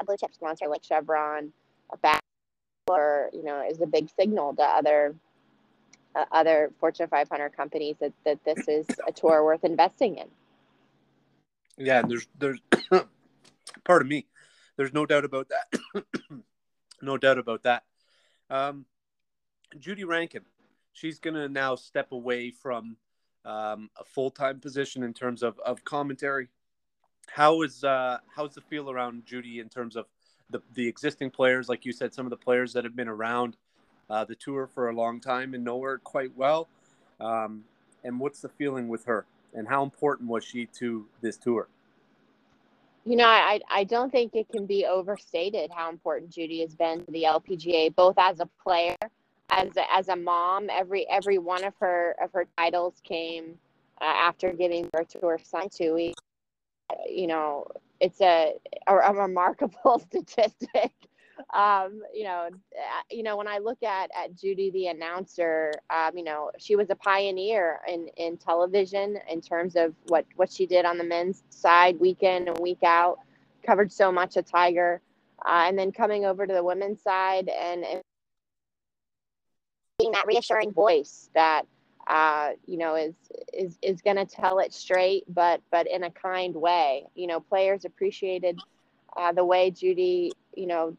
A 0.00 0.04
blue 0.04 0.16
chip 0.16 0.34
sponsor 0.34 0.66
like 0.68 0.84
Chevron, 0.84 1.52
a 1.92 1.96
back, 1.96 2.20
or 2.88 3.30
you 3.32 3.42
know, 3.42 3.62
is 3.68 3.80
a 3.80 3.86
big 3.86 4.08
signal 4.18 4.54
to 4.54 4.62
other 4.62 5.14
uh, 6.14 6.24
other 6.32 6.72
Fortune 6.80 7.08
500 7.08 7.56
companies 7.56 7.96
that, 8.00 8.12
that 8.24 8.44
this 8.44 8.68
is 8.68 8.86
a 9.06 9.12
tour 9.12 9.44
worth 9.44 9.64
investing 9.64 10.16
in. 10.16 10.26
Yeah, 11.76 12.02
there's 12.02 12.26
there's 12.38 12.60
pardon 13.84 14.08
me, 14.08 14.26
there's 14.76 14.92
no 14.92 15.06
doubt 15.06 15.24
about 15.24 15.48
that. 15.48 16.04
no 17.02 17.16
doubt 17.16 17.38
about 17.38 17.62
that. 17.62 17.84
Um, 18.48 18.86
Judy 19.78 20.04
Rankin, 20.04 20.44
she's 20.92 21.18
gonna 21.18 21.48
now 21.48 21.74
step 21.74 22.12
away 22.12 22.50
from 22.50 22.96
um, 23.44 23.90
a 23.98 24.04
full 24.04 24.30
time 24.30 24.60
position 24.60 25.02
in 25.02 25.12
terms 25.12 25.42
of, 25.42 25.58
of 25.60 25.84
commentary. 25.84 26.48
How 27.28 27.62
is 27.62 27.84
uh, 27.84 28.18
how's 28.34 28.54
the 28.54 28.60
feel 28.62 28.90
around 28.90 29.24
Judy 29.24 29.60
in 29.60 29.68
terms 29.68 29.96
of 29.96 30.06
the 30.50 30.60
the 30.74 30.86
existing 30.86 31.30
players, 31.30 31.68
like 31.68 31.84
you 31.84 31.92
said, 31.92 32.12
some 32.12 32.26
of 32.26 32.30
the 32.30 32.36
players 32.36 32.72
that 32.72 32.84
have 32.84 32.96
been 32.96 33.08
around 33.08 33.56
uh, 34.08 34.24
the 34.24 34.34
tour 34.34 34.66
for 34.66 34.88
a 34.88 34.92
long 34.92 35.20
time 35.20 35.54
and 35.54 35.64
know 35.64 35.80
her 35.82 35.98
quite 35.98 36.36
well. 36.36 36.68
Um, 37.20 37.64
and 38.04 38.18
what's 38.18 38.40
the 38.40 38.48
feeling 38.48 38.88
with 38.88 39.04
her? 39.04 39.26
And 39.54 39.68
how 39.68 39.82
important 39.82 40.28
was 40.28 40.44
she 40.44 40.66
to 40.78 41.06
this 41.20 41.36
tour? 41.36 41.68
You 43.04 43.16
know, 43.16 43.26
I, 43.26 43.60
I 43.70 43.84
don't 43.84 44.10
think 44.10 44.34
it 44.34 44.48
can 44.50 44.66
be 44.66 44.84
overstated 44.86 45.70
how 45.74 45.90
important 45.90 46.30
Judy 46.30 46.60
has 46.60 46.74
been 46.74 47.04
to 47.04 47.10
the 47.10 47.24
LPGA, 47.24 47.94
both 47.94 48.16
as 48.18 48.40
a 48.40 48.48
player, 48.62 48.96
as 49.50 49.76
a, 49.76 49.92
as 49.94 50.08
a 50.08 50.16
mom. 50.16 50.68
Every 50.70 51.08
every 51.08 51.38
one 51.38 51.64
of 51.64 51.74
her 51.80 52.16
of 52.22 52.32
her 52.32 52.46
titles 52.58 52.94
came 53.04 53.58
uh, 54.00 54.04
after 54.04 54.52
giving 54.52 54.88
birth 54.92 55.08
to 55.10 55.20
her 55.26 55.38
son. 55.42 55.68
To 55.76 56.12
you 57.08 57.26
know, 57.26 57.66
it's 58.00 58.20
a 58.20 58.54
a, 58.86 58.96
a 58.96 59.14
remarkable 59.14 59.98
statistic 60.10 60.92
um, 61.54 62.02
you 62.14 62.24
know, 62.24 62.48
uh, 62.52 63.02
you 63.10 63.22
know, 63.22 63.36
when 63.36 63.48
I 63.48 63.58
look 63.58 63.82
at 63.82 64.10
at 64.16 64.36
Judy 64.36 64.70
the 64.70 64.88
announcer, 64.88 65.72
um, 65.90 66.16
you 66.16 66.24
know, 66.24 66.50
she 66.58 66.76
was 66.76 66.90
a 66.90 66.94
pioneer 66.94 67.80
in 67.88 68.08
in 68.16 68.36
television 68.36 69.18
in 69.28 69.40
terms 69.40 69.76
of 69.76 69.94
what 70.08 70.26
what 70.36 70.52
she 70.52 70.66
did 70.66 70.84
on 70.84 70.98
the 70.98 71.04
men's 71.04 71.42
side, 71.50 71.98
week 72.00 72.22
in 72.22 72.48
and 72.48 72.58
week 72.58 72.82
out, 72.84 73.18
covered 73.66 73.92
so 73.92 74.12
much 74.12 74.36
of 74.36 74.46
Tiger, 74.46 75.00
uh, 75.46 75.64
and 75.66 75.78
then 75.78 75.92
coming 75.92 76.24
over 76.24 76.46
to 76.46 76.52
the 76.52 76.64
women's 76.64 77.02
side 77.02 77.48
and, 77.48 77.84
and 77.84 78.02
being 80.00 80.12
that 80.12 80.26
reassuring 80.26 80.72
voice 80.72 81.30
that 81.34 81.62
uh, 82.06 82.50
you 82.66 82.78
know 82.78 82.96
is 82.96 83.14
is 83.52 83.78
is 83.82 84.02
going 84.02 84.16
to 84.16 84.26
tell 84.26 84.58
it 84.58 84.72
straight, 84.72 85.24
but 85.28 85.60
but 85.70 85.86
in 85.86 86.04
a 86.04 86.10
kind 86.10 86.54
way. 86.54 87.06
You 87.14 87.26
know, 87.26 87.40
players 87.40 87.84
appreciated 87.84 88.58
uh, 89.16 89.32
the 89.32 89.44
way 89.44 89.70
Judy, 89.70 90.32
you 90.54 90.66
know, 90.66 90.96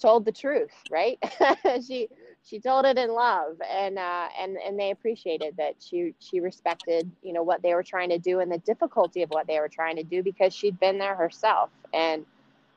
told 0.00 0.24
the 0.24 0.32
truth, 0.32 0.72
right? 0.90 1.18
she 1.86 2.08
she 2.42 2.60
told 2.60 2.86
it 2.86 2.96
in 2.96 3.12
love, 3.12 3.60
and 3.68 3.98
uh, 3.98 4.28
and 4.40 4.56
and 4.56 4.78
they 4.78 4.90
appreciated 4.90 5.56
that 5.58 5.74
she 5.78 6.14
she 6.20 6.40
respected 6.40 7.10
you 7.22 7.32
know 7.32 7.42
what 7.42 7.62
they 7.62 7.74
were 7.74 7.82
trying 7.82 8.10
to 8.10 8.18
do 8.18 8.40
and 8.40 8.50
the 8.50 8.58
difficulty 8.58 9.22
of 9.22 9.30
what 9.30 9.46
they 9.46 9.58
were 9.58 9.68
trying 9.68 9.96
to 9.96 10.04
do 10.04 10.22
because 10.22 10.54
she'd 10.54 10.78
been 10.78 10.98
there 10.98 11.16
herself, 11.16 11.70
and 11.92 12.24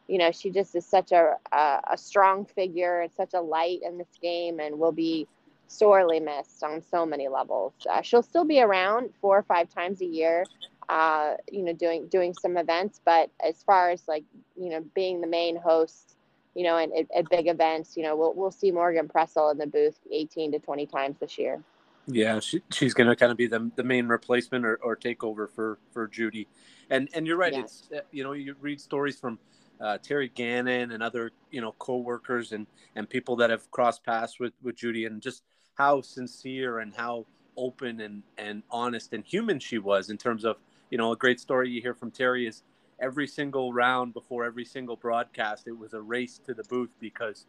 you 0.07 0.17
know 0.17 0.31
she 0.31 0.49
just 0.49 0.75
is 0.75 0.85
such 0.85 1.11
a 1.11 1.35
a, 1.51 1.79
a 1.91 1.97
strong 1.97 2.45
figure 2.45 3.01
and 3.01 3.11
such 3.13 3.33
a 3.33 3.41
light 3.41 3.79
in 3.83 3.97
this 3.97 4.17
game, 4.21 4.59
and 4.59 4.77
will 4.79 4.91
be 4.91 5.27
sorely 5.69 6.19
missed 6.19 6.63
on 6.63 6.81
so 6.81 7.05
many 7.05 7.27
levels. 7.27 7.73
Uh, 7.89 8.01
she'll 8.01 8.23
still 8.23 8.43
be 8.43 8.61
around 8.61 9.11
four 9.21 9.37
or 9.37 9.43
five 9.43 9.73
times 9.73 10.01
a 10.01 10.05
year, 10.05 10.43
uh, 10.89 11.35
you 11.51 11.63
know, 11.63 11.73
doing 11.73 12.07
doing 12.07 12.33
some 12.33 12.57
events. 12.57 12.99
But 13.05 13.29
as 13.39 13.63
far 13.63 13.91
as 13.91 14.07
like 14.07 14.23
you 14.57 14.69
know 14.69 14.83
being 14.93 15.21
the 15.21 15.27
main 15.27 15.55
host, 15.55 16.17
you 16.55 16.63
know, 16.63 16.77
and 16.77 16.91
at, 17.15 17.29
big 17.29 17.47
events, 17.47 17.95
you 17.95 18.03
know, 18.03 18.15
we'll 18.15 18.33
we'll 18.33 18.51
see 18.51 18.71
Morgan 18.71 19.07
Pressel 19.07 19.51
in 19.51 19.57
the 19.57 19.67
booth 19.67 19.99
18 20.11 20.51
to 20.53 20.59
20 20.59 20.85
times 20.87 21.17
this 21.19 21.37
year. 21.37 21.63
Yeah, 22.07 22.39
she, 22.39 22.61
she's 22.71 22.95
going 22.95 23.07
to 23.07 23.15
kind 23.15 23.31
of 23.31 23.37
be 23.37 23.45
the, 23.45 23.69
the 23.75 23.83
main 23.83 24.07
replacement 24.07 24.65
or, 24.65 24.77
or 24.77 24.95
takeover 24.95 25.47
for 25.49 25.77
for 25.91 26.07
Judy, 26.07 26.47
and 26.89 27.07
and 27.13 27.27
you're 27.27 27.37
right. 27.37 27.53
Yes. 27.53 27.87
It's 27.91 28.07
you 28.11 28.23
know 28.23 28.31
you 28.33 28.55
read 28.59 28.81
stories 28.81 29.19
from 29.19 29.37
uh, 29.79 29.99
Terry 29.99 30.29
Gannon 30.29 30.91
and 30.91 31.03
other 31.03 31.31
you 31.51 31.61
know 31.61 31.73
co-workers 31.77 32.51
and 32.51 32.65
and 32.95 33.07
people 33.07 33.35
that 33.37 33.51
have 33.51 33.69
crossed 33.69 34.03
paths 34.03 34.39
with 34.39 34.53
with 34.63 34.75
Judy 34.75 35.05
and 35.05 35.21
just 35.21 35.43
how 35.79 36.01
sincere 36.01 36.79
and 36.79 36.93
how 36.93 37.25
open 37.55 38.01
and, 38.01 38.21
and 38.37 38.61
honest 38.69 39.13
and 39.13 39.23
human 39.25 39.57
she 39.59 39.79
was 39.79 40.09
in 40.09 40.17
terms 40.17 40.43
of, 40.43 40.57
you 40.91 40.97
know, 40.97 41.13
a 41.13 41.15
great 41.15 41.39
story 41.39 41.69
you 41.69 41.81
hear 41.81 41.93
from 41.93 42.11
Terry 42.11 42.45
is 42.45 42.63
every 43.01 43.25
single 43.25 43.71
round 43.71 44.13
before 44.13 44.43
every 44.43 44.65
single 44.65 44.97
broadcast, 44.97 45.67
it 45.67 45.77
was 45.77 45.93
a 45.93 46.01
race 46.01 46.39
to 46.45 46.53
the 46.53 46.65
booth 46.65 46.89
because 46.99 47.45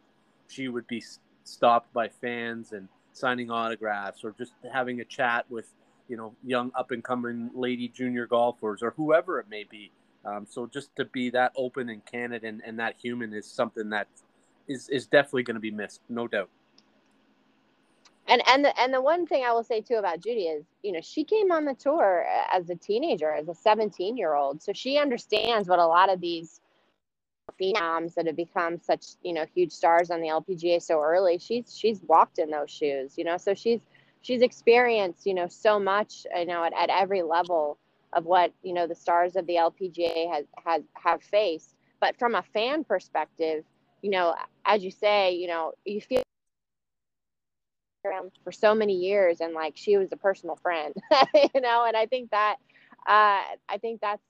she 0.47 0.69
would 0.69 0.87
be 0.87 1.03
stopped 1.43 1.91
by 1.93 2.07
fans 2.07 2.71
and 2.71 2.87
signing 3.11 3.51
autographs 3.51 4.23
or 4.23 4.33
just 4.37 4.53
having 4.71 5.01
a 5.01 5.05
chat 5.05 5.45
with, 5.49 5.67
you 6.07 6.15
know, 6.15 6.33
young 6.41 6.71
up 6.73 6.91
and 6.91 7.03
coming 7.03 7.49
lady 7.53 7.89
junior 7.89 8.25
golfers 8.25 8.81
or 8.81 8.91
whoever 8.95 9.39
it 9.39 9.47
may 9.49 9.65
be. 9.65 9.91
Um, 10.23 10.47
so 10.49 10.67
just 10.67 10.95
to 10.95 11.03
be 11.03 11.31
that 11.31 11.51
open 11.57 11.89
and 11.89 12.05
candid 12.05 12.45
and, 12.45 12.61
and 12.65 12.79
that 12.79 12.95
human 13.01 13.33
is 13.33 13.45
something 13.45 13.89
that 13.89 14.07
is, 14.69 14.87
is 14.87 15.05
definitely 15.05 15.43
going 15.43 15.55
to 15.55 15.61
be 15.61 15.71
missed, 15.71 15.99
no 16.07 16.29
doubt 16.29 16.49
and 18.27 18.41
and 18.47 18.65
the, 18.65 18.79
and 18.79 18.93
the 18.93 19.01
one 19.01 19.25
thing 19.25 19.43
I 19.43 19.51
will 19.51 19.63
say 19.63 19.81
too 19.81 19.95
about 19.95 20.21
Judy 20.21 20.43
is, 20.43 20.65
you 20.83 20.91
know, 20.91 21.01
she 21.01 21.23
came 21.23 21.51
on 21.51 21.65
the 21.65 21.73
tour 21.73 22.25
as 22.51 22.69
a 22.69 22.75
teenager, 22.75 23.31
as 23.31 23.47
a 23.49 23.55
17 23.55 24.17
year 24.17 24.33
old, 24.35 24.61
so 24.61 24.73
she 24.73 24.97
understands 24.97 25.67
what 25.67 25.79
a 25.79 25.85
lot 25.85 26.09
of 26.11 26.21
these 26.21 26.61
phenoms 27.59 28.13
that 28.15 28.27
have 28.27 28.35
become 28.35 28.79
such, 28.79 29.05
you 29.23 29.33
know, 29.33 29.45
huge 29.53 29.71
stars 29.71 30.11
on 30.11 30.21
the 30.21 30.27
LPGA 30.27 30.81
so 30.81 31.01
early. 31.01 31.37
She's 31.37 31.75
she's 31.77 32.01
walked 32.07 32.39
in 32.39 32.49
those 32.49 32.71
shoes, 32.71 33.17
you 33.17 33.23
know, 33.23 33.37
so 33.37 33.53
she's 33.53 33.81
she's 34.21 34.41
experienced, 34.41 35.25
you 35.25 35.33
know, 35.33 35.47
so 35.47 35.79
much, 35.79 36.25
you 36.35 36.45
know, 36.45 36.63
at, 36.63 36.73
at 36.73 36.89
every 36.89 37.21
level 37.23 37.77
of 38.13 38.25
what 38.25 38.53
you 38.63 38.73
know 38.73 38.87
the 38.87 38.95
stars 38.95 39.35
of 39.35 39.45
the 39.47 39.55
LPGA 39.55 40.31
has 40.31 40.45
has 40.65 40.83
have 40.93 41.21
faced. 41.23 41.75
But 41.99 42.17
from 42.17 42.35
a 42.35 42.43
fan 42.53 42.83
perspective, 42.83 43.63
you 44.01 44.09
know, 44.09 44.35
as 44.65 44.83
you 44.83 44.91
say, 44.91 45.33
you 45.33 45.47
know, 45.47 45.73
you 45.85 46.01
feel 46.01 46.23
for 48.43 48.51
so 48.51 48.73
many 48.73 48.93
years 48.93 49.41
and 49.41 49.53
like 49.53 49.73
she 49.75 49.97
was 49.97 50.11
a 50.11 50.17
personal 50.17 50.55
friend 50.55 50.93
you 51.33 51.61
know 51.61 51.85
and 51.85 51.95
i 51.95 52.05
think 52.05 52.29
that 52.31 52.55
uh, 53.07 53.41
i 53.69 53.77
think 53.79 53.99
that's 54.01 54.21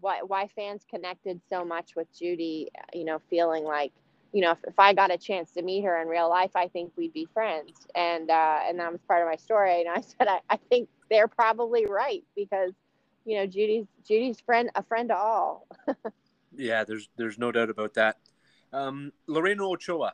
why, 0.00 0.20
why 0.26 0.48
fans 0.54 0.84
connected 0.88 1.40
so 1.48 1.64
much 1.64 1.94
with 1.96 2.06
judy 2.16 2.68
you 2.92 3.04
know 3.04 3.20
feeling 3.30 3.64
like 3.64 3.92
you 4.32 4.40
know 4.40 4.52
if, 4.52 4.58
if 4.66 4.78
i 4.78 4.92
got 4.92 5.10
a 5.10 5.18
chance 5.18 5.52
to 5.52 5.62
meet 5.62 5.84
her 5.84 6.00
in 6.00 6.08
real 6.08 6.28
life 6.28 6.50
i 6.54 6.68
think 6.68 6.92
we'd 6.96 7.12
be 7.12 7.26
friends. 7.32 7.72
And 7.94 8.30
uh, 8.30 8.60
and 8.66 8.78
that 8.78 8.90
was 8.90 9.00
part 9.06 9.22
of 9.22 9.28
my 9.28 9.36
story 9.36 9.80
and 9.80 9.88
i 9.88 10.00
said 10.00 10.28
I, 10.28 10.40
I 10.50 10.56
think 10.68 10.88
they're 11.10 11.28
probably 11.28 11.86
right 11.86 12.24
because 12.34 12.72
you 13.24 13.36
know 13.36 13.46
judy's 13.46 13.86
judy's 14.06 14.40
friend 14.40 14.70
a 14.74 14.82
friend 14.82 15.08
to 15.10 15.16
all. 15.16 15.66
Yeah 16.54 16.84
there's 16.84 17.08
there's 17.16 17.38
no 17.38 17.50
doubt 17.50 17.70
about 17.70 17.94
that. 17.94 18.18
Um, 18.74 19.12
lorena 19.26 19.66
ochoa 19.66 20.12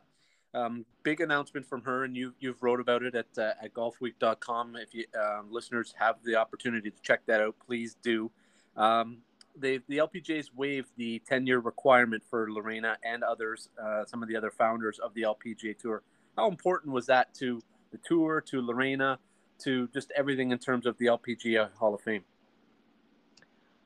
um, 0.53 0.85
big 1.03 1.21
announcement 1.21 1.65
from 1.65 1.81
her, 1.83 2.03
and 2.03 2.15
you 2.15 2.33
you've 2.39 2.61
wrote 2.61 2.79
about 2.79 3.03
it 3.03 3.15
at 3.15 3.27
uh, 3.37 3.53
at 3.61 3.73
golfweek.com. 3.73 4.75
If 4.75 4.93
you 4.93 5.05
um, 5.19 5.47
listeners 5.51 5.93
have 5.97 6.15
the 6.23 6.35
opportunity 6.35 6.89
to 6.89 7.01
check 7.01 7.25
that 7.27 7.41
out, 7.41 7.55
please 7.65 7.95
do. 8.01 8.31
Um, 8.75 9.19
the 9.57 9.79
LPGA's 9.89 10.53
waived 10.53 10.89
the 10.95 11.21
10 11.27 11.45
year 11.45 11.59
requirement 11.59 12.23
for 12.29 12.51
Lorena 12.51 12.97
and 13.03 13.23
others, 13.23 13.69
uh, 13.81 14.05
some 14.05 14.23
of 14.23 14.29
the 14.29 14.35
other 14.35 14.51
founders 14.51 14.99
of 14.99 15.13
the 15.13 15.23
LPGA 15.23 15.77
Tour. 15.77 16.01
How 16.37 16.47
important 16.47 16.93
was 16.93 17.05
that 17.07 17.33
to 17.35 17.61
the 17.91 17.97
tour, 17.97 18.41
to 18.47 18.61
Lorena, 18.61 19.19
to 19.59 19.89
just 19.89 20.11
everything 20.15 20.51
in 20.51 20.59
terms 20.59 20.85
of 20.85 20.97
the 20.97 21.07
LPGA 21.07 21.73
Hall 21.73 21.93
of 21.93 22.01
Fame? 22.01 22.23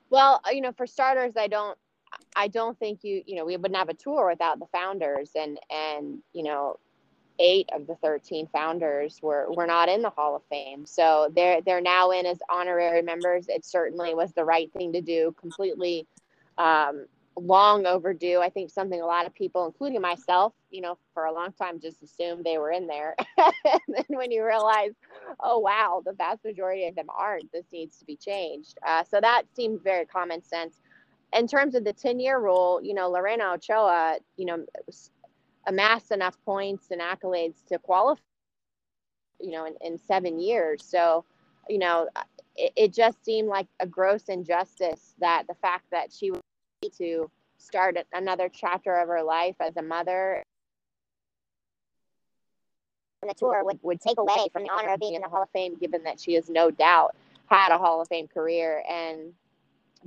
Well, 0.10 0.42
you 0.52 0.62
know, 0.62 0.72
for 0.72 0.86
starters, 0.86 1.34
I 1.38 1.48
don't 1.48 1.78
I 2.36 2.48
don't 2.48 2.78
think 2.80 3.04
you, 3.04 3.24
you 3.26 3.36
know, 3.36 3.46
we 3.46 3.58
wouldn't 3.58 3.78
have 3.78 3.90
a 3.90 3.94
tour 3.94 4.30
without 4.30 4.60
the 4.60 4.68
founders 4.68 5.32
and, 5.36 5.60
and, 5.70 6.20
you 6.34 6.44
know, 6.44 6.78
eight 7.40 7.70
of 7.74 7.88
the 7.88 7.96
13 7.96 8.48
founders 8.48 9.20
were, 9.22 9.52
were 9.52 9.66
not 9.66 9.90
in 9.90 10.02
the 10.02 10.10
Hall 10.10 10.36
of 10.36 10.44
Fame. 10.50 10.86
So 10.86 11.30
they're, 11.36 11.62
they're 11.62 11.82
now 11.82 12.12
in 12.12 12.26
as 12.26 12.40
honorary 12.50 13.02
members. 13.02 13.48
It 13.50 13.66
certainly 13.66 14.14
was 14.14 14.32
the 14.34 14.46
right 14.46 14.72
thing 14.74 14.94
to 14.94 15.02
do, 15.02 15.34
completely 15.40 16.08
um, 16.58 17.08
long 17.36 17.86
overdue. 17.86 18.40
I 18.40 18.50
think 18.50 18.70
something 18.70 19.02
a 19.02 19.06
lot 19.06 19.26
of 19.26 19.34
people, 19.34 19.66
including 19.66 20.02
myself, 20.02 20.54
you 20.70 20.82
know, 20.82 20.98
for 21.14 21.26
a 21.26 21.34
long 21.34 21.52
time 21.54 21.80
just 21.80 22.02
assumed 22.04 22.44
they 22.44 22.58
were 22.58 22.72
in 22.72 22.88
there. 22.88 23.16
and 23.38 23.82
then 23.88 24.06
when 24.10 24.32
you 24.32 24.46
realize, 24.46 24.92
oh, 25.40 25.60
wow, 25.60 26.02
the 26.06 26.14
vast 26.14 26.44
majority 26.44 26.88
of 26.88 26.96
them 26.96 27.08
aren't, 27.16 27.52
this 27.52 27.66
needs 27.72 27.98
to 27.98 28.06
be 28.06 28.16
changed. 28.16 28.78
Uh, 28.86 29.04
so 29.04 29.20
that 29.22 29.44
seemed 29.56 29.84
very 29.84 30.06
common 30.06 30.44
sense 30.44 30.80
in 31.38 31.48
terms 31.48 31.76
of 31.76 31.84
the 31.84 31.94
10 31.94 32.20
year 32.20 32.40
rule, 32.40 32.80
you 32.84 32.94
know, 32.94 33.10
Lorena 33.10 33.54
Ochoa, 33.54 34.18
you 34.38 34.46
know, 34.46 34.66
amassed 35.68 36.12
enough 36.12 36.38
points 36.46 36.92
and 36.92 37.02
accolades 37.02 37.66
to 37.68 37.80
qualify, 37.80 38.22
you 39.40 39.52
know, 39.52 39.66
in, 39.66 39.76
in 39.82 39.98
seven 39.98 40.40
years. 40.40 40.84
So, 40.84 41.26
you 41.70 41.80
know, 41.80 42.10
uh, 42.16 42.24
it, 42.56 42.74
it 42.76 42.94
just 42.94 43.24
seemed 43.24 43.48
like 43.48 43.68
a 43.80 43.88
gross 43.88 44.24
injustice 44.26 45.16
that 45.20 45.46
the 45.48 45.56
fact 45.56 45.86
that 45.92 46.12
she 46.12 46.32
was 46.32 46.42
to 46.98 47.30
start 47.58 47.98
another 48.14 48.50
chapter 48.50 48.94
of 49.00 49.08
her 49.08 49.24
life 49.24 49.56
as 49.62 49.78
a 49.78 49.82
mother 49.82 50.44
the 53.28 53.34
tour 53.34 53.64
would, 53.64 53.80
would 53.82 54.02
take 54.02 54.18
away 54.18 54.48
from 54.52 54.64
the 54.64 54.70
honor 54.70 54.94
of 54.94 55.00
being 55.00 55.16
in 55.16 55.22
the 55.22 55.30
Hall 55.30 55.44
of 55.44 55.50
Fame, 55.52 55.76
given 55.76 56.04
that 56.04 56.20
she 56.20 56.34
has 56.34 56.50
no 56.50 56.72
doubt 56.72 57.16
had 57.48 57.72
a 57.72 57.78
Hall 57.78 58.02
of 58.02 58.08
Fame 58.08 58.28
career. 58.28 58.84
And 58.90 59.34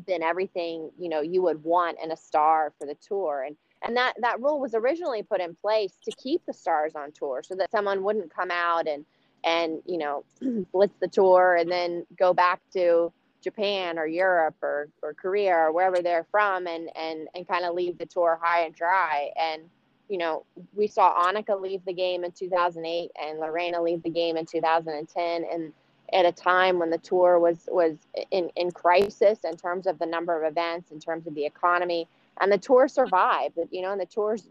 been 0.05 0.23
everything 0.23 0.91
you 0.99 1.09
know 1.09 1.21
you 1.21 1.43
would 1.43 1.63
want 1.65 1.99
in 2.03 2.11
a 2.13 2.17
star 2.17 2.73
for 2.79 2.87
the 2.87 2.97
tour. 2.97 3.45
And 3.47 3.57
and 3.83 3.97
that 3.97 4.15
that 4.21 4.41
rule 4.41 4.61
was 4.61 4.75
originally 4.75 5.23
put 5.23 5.41
in 5.41 5.55
place 5.55 5.93
to 6.05 6.13
keep 6.17 6.45
the 6.47 6.53
stars 6.53 6.95
on 6.95 7.13
tour 7.13 7.43
so 7.43 7.55
that 7.57 7.71
someone 7.71 8.03
wouldn't 8.03 8.35
come 8.35 8.51
out 8.51 8.87
and 8.87 9.05
and 9.45 9.81
you 9.87 9.99
know 9.99 10.25
blitz 10.73 10.95
the 11.01 11.09
tour 11.09 11.57
and 11.57 11.71
then 11.71 12.07
go 12.19 12.35
back 12.35 12.61
to 12.73 13.13
Japan 13.43 13.99
or 13.99 14.07
Europe 14.07 14.57
or, 14.63 14.89
or 15.03 15.15
Korea 15.15 15.55
or 15.55 15.73
wherever 15.73 16.03
they're 16.03 16.27
from 16.31 16.67
and 16.67 16.91
and 16.97 17.29
and 17.35 17.47
kind 17.47 17.65
of 17.65 17.75
leave 17.75 17.99
the 17.99 18.07
tour 18.07 18.39
high 18.43 18.65
and 18.65 18.75
dry. 18.75 19.31
And 19.37 19.63
you 20.09 20.19
know 20.19 20.45
we 20.75 20.87
saw 20.87 21.15
Annika 21.25 21.61
leave 21.61 21.85
the 21.85 21.93
game 21.93 22.25
in 22.25 22.33
2008 22.33 23.11
and 23.21 23.39
Lorena 23.39 23.83
leave 23.83 24.03
the 24.03 24.11
game 24.11 24.37
in 24.37 24.47
2010 24.47 25.45
and 25.51 25.73
at 26.13 26.25
a 26.25 26.33
time 26.33 26.79
when 26.79 26.91
the 26.91 26.99
tour 26.99 27.39
was 27.39 27.69
was 27.71 27.97
in, 28.31 28.51
in 28.57 28.71
crisis 28.71 29.41
in 29.45 29.57
terms 29.57 29.87
of 29.87 29.99
the 29.99 30.07
number 30.07 30.37
of 30.41 30.51
events, 30.51 30.91
in 30.91 31.01
terms 31.01 31.27
of 31.27 31.35
the 31.35 31.45
economy, 31.45 32.07
and 32.41 32.51
the 32.51 32.59
tour 32.59 32.89
survived. 32.89 33.59
You 33.71 33.83
know, 33.83 33.93
and 33.93 34.01
the 34.01 34.07
tour's 34.07 34.49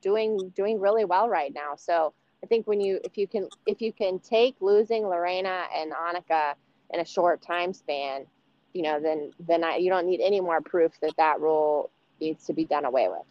doing 0.00 0.52
doing 0.54 0.80
really 0.80 1.04
well 1.04 1.28
right 1.28 1.52
now. 1.54 1.74
So 1.76 2.12
I 2.42 2.46
think 2.46 2.66
when 2.66 2.80
you 2.80 3.00
if 3.04 3.16
you 3.16 3.26
can 3.26 3.48
if 3.66 3.80
you 3.80 3.92
can 3.92 4.18
take 4.18 4.56
losing 4.60 5.04
Lorena 5.04 5.64
and 5.74 5.92
Annika 5.92 6.54
in 6.92 7.00
a 7.00 7.04
short 7.04 7.42
time 7.42 7.72
span, 7.72 8.26
you 8.72 8.82
know, 8.82 9.00
then 9.00 9.32
then 9.40 9.64
I, 9.64 9.76
you 9.76 9.90
don't 9.90 10.06
need 10.06 10.20
any 10.20 10.40
more 10.40 10.60
proof 10.60 10.92
that 11.00 11.16
that 11.16 11.40
rule 11.40 11.90
needs 12.20 12.44
to 12.46 12.52
be 12.52 12.64
done 12.64 12.84
away 12.84 13.08
with. 13.08 13.26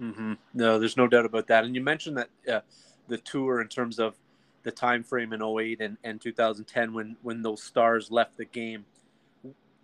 Mm-hmm. 0.00 0.34
No, 0.54 0.78
there's 0.78 0.96
no 0.96 1.06
doubt 1.06 1.26
about 1.26 1.46
that. 1.48 1.64
And 1.64 1.74
you 1.74 1.82
mentioned 1.82 2.16
that 2.16 2.28
uh, 2.50 2.60
the 3.08 3.18
tour 3.18 3.60
in 3.60 3.68
terms 3.68 3.98
of 3.98 4.14
the 4.62 4.70
time 4.70 5.02
frame 5.02 5.32
in 5.32 5.42
08 5.42 5.80
and, 5.80 5.96
and 6.04 6.20
2010 6.20 6.92
when 6.92 7.16
when 7.22 7.42
those 7.42 7.62
stars 7.62 8.10
left 8.10 8.36
the 8.36 8.44
game. 8.44 8.84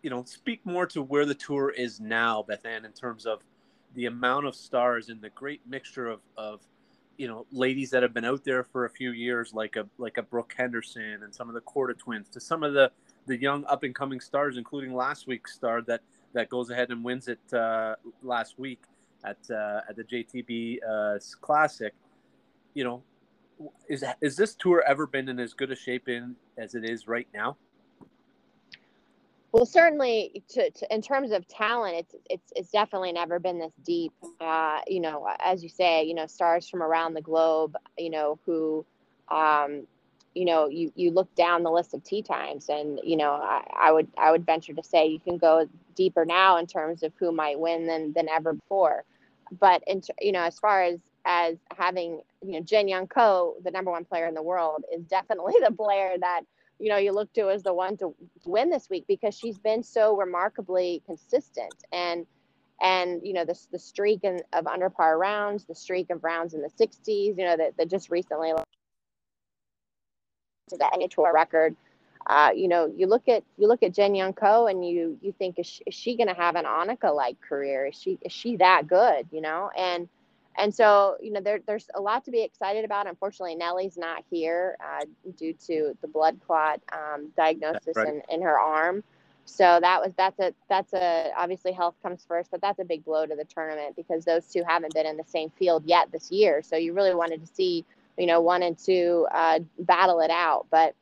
You 0.03 0.11
know 0.11 0.25
speak 0.25 0.65
more 0.65 0.87
to 0.87 1.03
where 1.03 1.27
the 1.27 1.35
tour 1.35 1.71
is 1.71 1.99
now 2.01 2.45
bethann 2.49 2.85
in 2.85 2.93
terms 2.93 3.27
of 3.27 3.43
the 3.95 4.07
amount 4.07 4.47
of 4.47 4.55
stars 4.55 5.09
and 5.09 5.21
the 5.21 5.31
great 5.31 5.61
mixture 5.67 6.07
of, 6.07 6.21
of 6.37 6.61
you 7.17 7.27
know 7.27 7.47
ladies 7.51 7.91
that 7.91 8.03
have 8.03 8.15
been 8.15 8.25
out 8.25 8.45
there 8.45 8.63
for 8.63 8.85
a 8.85 8.91
few 8.91 9.11
years 9.11 9.53
like 9.53 9.75
a 9.75 9.87
like 9.99 10.19
a 10.19 10.23
brooke 10.23 10.55
henderson 10.57 11.23
and 11.25 11.35
some 11.35 11.49
of 11.49 11.55
the 11.55 11.61
Korda 11.63 11.99
twins 11.99 12.29
to 12.29 12.39
some 12.39 12.63
of 12.63 12.73
the 12.73 12.93
the 13.27 13.37
young 13.41 13.65
up 13.65 13.83
and 13.83 13.95
coming 13.95 14.21
stars 14.21 14.59
including 14.59 14.95
last 14.95 15.27
week's 15.27 15.55
star 15.55 15.83
that 15.83 16.03
that 16.35 16.51
goes 16.51 16.71
ahead 16.71 16.91
and 16.91 17.03
wins 17.03 17.27
it 17.27 17.41
uh, 17.53 17.95
last 18.23 18.59
week 18.59 18.83
at 19.25 19.39
uh, 19.51 19.81
at 19.89 19.97
the 19.97 20.05
JTBC 20.05 20.79
uh, 20.89 21.19
Classic. 21.41 21.95
You 22.75 22.85
know, 22.85 23.03
is 23.89 24.05
is 24.21 24.37
this 24.37 24.55
tour 24.55 24.85
ever 24.87 25.07
been 25.07 25.29
in 25.29 25.39
as 25.41 25.55
good 25.55 25.71
a 25.71 25.77
shape 25.77 26.09
in 26.09 26.37
as 26.59 26.75
it 26.75 26.85
is 26.85 27.09
right 27.09 27.29
now? 27.33 27.57
Well, 29.53 29.65
certainly, 29.65 30.43
to, 30.51 30.71
to, 30.71 30.95
in 30.95 31.01
terms 31.01 31.31
of 31.31 31.49
talent, 31.49 31.97
it's 31.97 32.15
it's 32.29 32.53
it's 32.55 32.71
definitely 32.71 33.13
never 33.13 33.39
been 33.39 33.59
this 33.59 33.73
deep. 33.85 34.13
Uh, 34.39 34.81
you 34.87 35.01
know, 35.01 35.29
as 35.43 35.63
you 35.63 35.71
say, 35.71 36.05
you 36.05 36.13
know, 36.15 36.27
stars 36.27 36.69
from 36.69 36.83
around 36.83 37.15
the 37.15 37.23
globe, 37.23 37.75
you 37.97 38.11
know, 38.11 38.39
who, 38.45 38.85
um, 39.31 39.87
you 40.35 40.45
know, 40.45 40.69
you 40.69 40.93
you 40.95 41.11
look 41.11 41.35
down 41.37 41.63
the 41.63 41.71
list 41.71 41.95
of 41.95 42.05
tee 42.05 42.21
times, 42.21 42.69
and 42.69 43.01
you 43.03 43.17
know, 43.17 43.33
I, 43.33 43.63
I 43.75 43.93
would 43.93 44.09
I 44.19 44.31
would 44.31 44.45
venture 44.45 44.75
to 44.75 44.83
say 44.83 45.07
you 45.07 45.21
can 45.21 45.39
go 45.39 45.67
deeper 45.95 46.27
now 46.27 46.59
in 46.59 46.67
terms 46.67 47.03
of 47.03 47.15
who 47.19 47.33
might 47.33 47.59
win 47.59 47.87
than 47.87 48.13
than 48.13 48.29
ever 48.29 48.53
before. 48.53 49.05
But 49.59 49.83
in, 49.87 50.03
you 50.21 50.33
know, 50.33 50.43
as 50.43 50.59
far 50.59 50.83
as 50.83 50.99
as 51.27 51.57
having 51.77 52.23
you 52.43 52.53
know 52.53 52.61
Jin 52.61 52.89
Young 52.89 53.09
Ko, 53.09 53.57
the 53.65 53.71
number 53.71 53.91
one 53.91 54.05
player 54.05 54.27
in 54.27 54.35
the 54.35 54.43
world, 54.43 54.85
is 54.95 55.05
definitely 55.05 55.55
the 55.65 55.73
player 55.73 56.15
that 56.19 56.43
you 56.79 56.89
know 56.89 56.97
you 56.97 57.13
look 57.13 57.33
to 57.35 57.51
as 57.51 57.63
the 57.63 57.75
one 57.75 57.97
to, 57.99 58.15
win 58.45 58.71
this 58.71 58.89
week 58.89 59.05
because 59.09 59.37
she's 59.37 59.59
been 59.59 59.83
so 59.83 60.17
remarkably 60.17 61.03
consistent 61.05 61.75
and 61.93 62.27
and 62.81 63.21
you 63.25 63.33
know 63.33 63.45
the 63.45 63.59
the 63.73 63.79
streak 63.79 64.21
in, 64.23 64.41
of 64.53 64.67
under 64.67 64.89
par 64.89 65.19
rounds, 65.19 65.65
the 65.65 65.75
streak 65.75 66.11
of 66.11 66.23
rounds 66.23 66.55
in 66.55 66.63
the 66.63 66.71
60s, 66.71 67.37
you 67.39 67.45
know 67.45 67.57
that, 67.57 67.77
that 67.77 67.91
just 67.91 68.09
recently 68.11 68.53
to 70.69 70.77
the 70.77 70.89
new 70.97 71.09
tour 71.09 71.33
record. 71.35 71.77
Uh, 72.29 72.51
you 72.57 72.67
know, 72.67 72.93
you 72.97 73.07
look 73.07 73.29
at 73.29 73.45
you 73.57 73.69
look 73.69 73.85
at 73.85 73.95
Jin 73.95 74.15
Young 74.15 74.33
Ko 74.33 74.67
and 74.67 74.87
you 74.87 75.17
you 75.23 75.33
think 75.39 75.59
is 75.59 75.67
she, 75.67 75.83
she 75.91 76.17
going 76.17 76.29
to 76.29 76.35
have 76.35 76.57
an 76.57 76.65
Annika 76.65 77.15
like 77.15 77.41
career? 77.41 77.87
Is 77.87 78.01
she 78.01 78.19
is 78.21 78.33
she 78.33 78.57
that 78.57 78.89
good? 78.89 79.29
You 79.31 79.41
know, 79.41 79.71
and 79.77 80.09
and 80.59 80.75
so 80.75 81.17
you 81.21 81.33
know 81.33 81.41
there, 81.41 81.61
there's 81.67 81.89
a 81.95 82.01
lot 82.01 82.25
to 82.25 82.31
be 82.31 82.43
excited 82.43 82.85
about. 82.85 83.07
Unfortunately 83.07 83.55
nelly's 83.55 83.97
not 83.97 84.25
here 84.31 84.77
uh, 84.81 85.05
due 85.37 85.55
to 85.67 85.97
the 86.01 86.09
blood 86.09 86.39
clot 86.47 86.81
um, 86.93 87.31
diagnosis 87.37 87.97
right. 87.97 88.09
in, 88.09 88.23
in 88.31 88.43
her 88.43 88.59
arm. 88.59 89.03
So 89.45 89.79
that 89.81 90.01
was 90.01 90.13
that's 90.17 90.39
a 90.41 90.53
that's 90.69 90.93
a 90.93 91.31
obviously 91.37 91.73
health 91.73 91.95
comes 92.03 92.25
first 92.27 92.51
but 92.51 92.61
that's 92.61 92.81
a 92.81 92.85
big 92.85 93.05
blow 93.05 93.27
to 93.27 93.37
the 93.37 93.45
tournament 93.45 93.95
because 93.97 94.25
those 94.25 94.47
two 94.47 94.65
haven't 94.67 94.93
been 94.95 95.07
in 95.07 95.17
the 95.17 95.25
same 95.25 95.51
field 95.51 95.85
yet 95.87 96.11
this 96.13 96.31
year. 96.31 96.63
So 96.63 96.77
you 96.77 96.93
really 96.93 97.15
wanted 97.15 97.47
to 97.47 97.55
see 97.55 97.85
you 98.19 98.27
know 98.27 98.41
one 98.41 98.63
and 98.63 98.79
two 98.79 99.27
uh, 99.33 99.61
battle 99.79 100.21
it 100.21 100.31
out. 100.31 100.67
But 100.71 100.95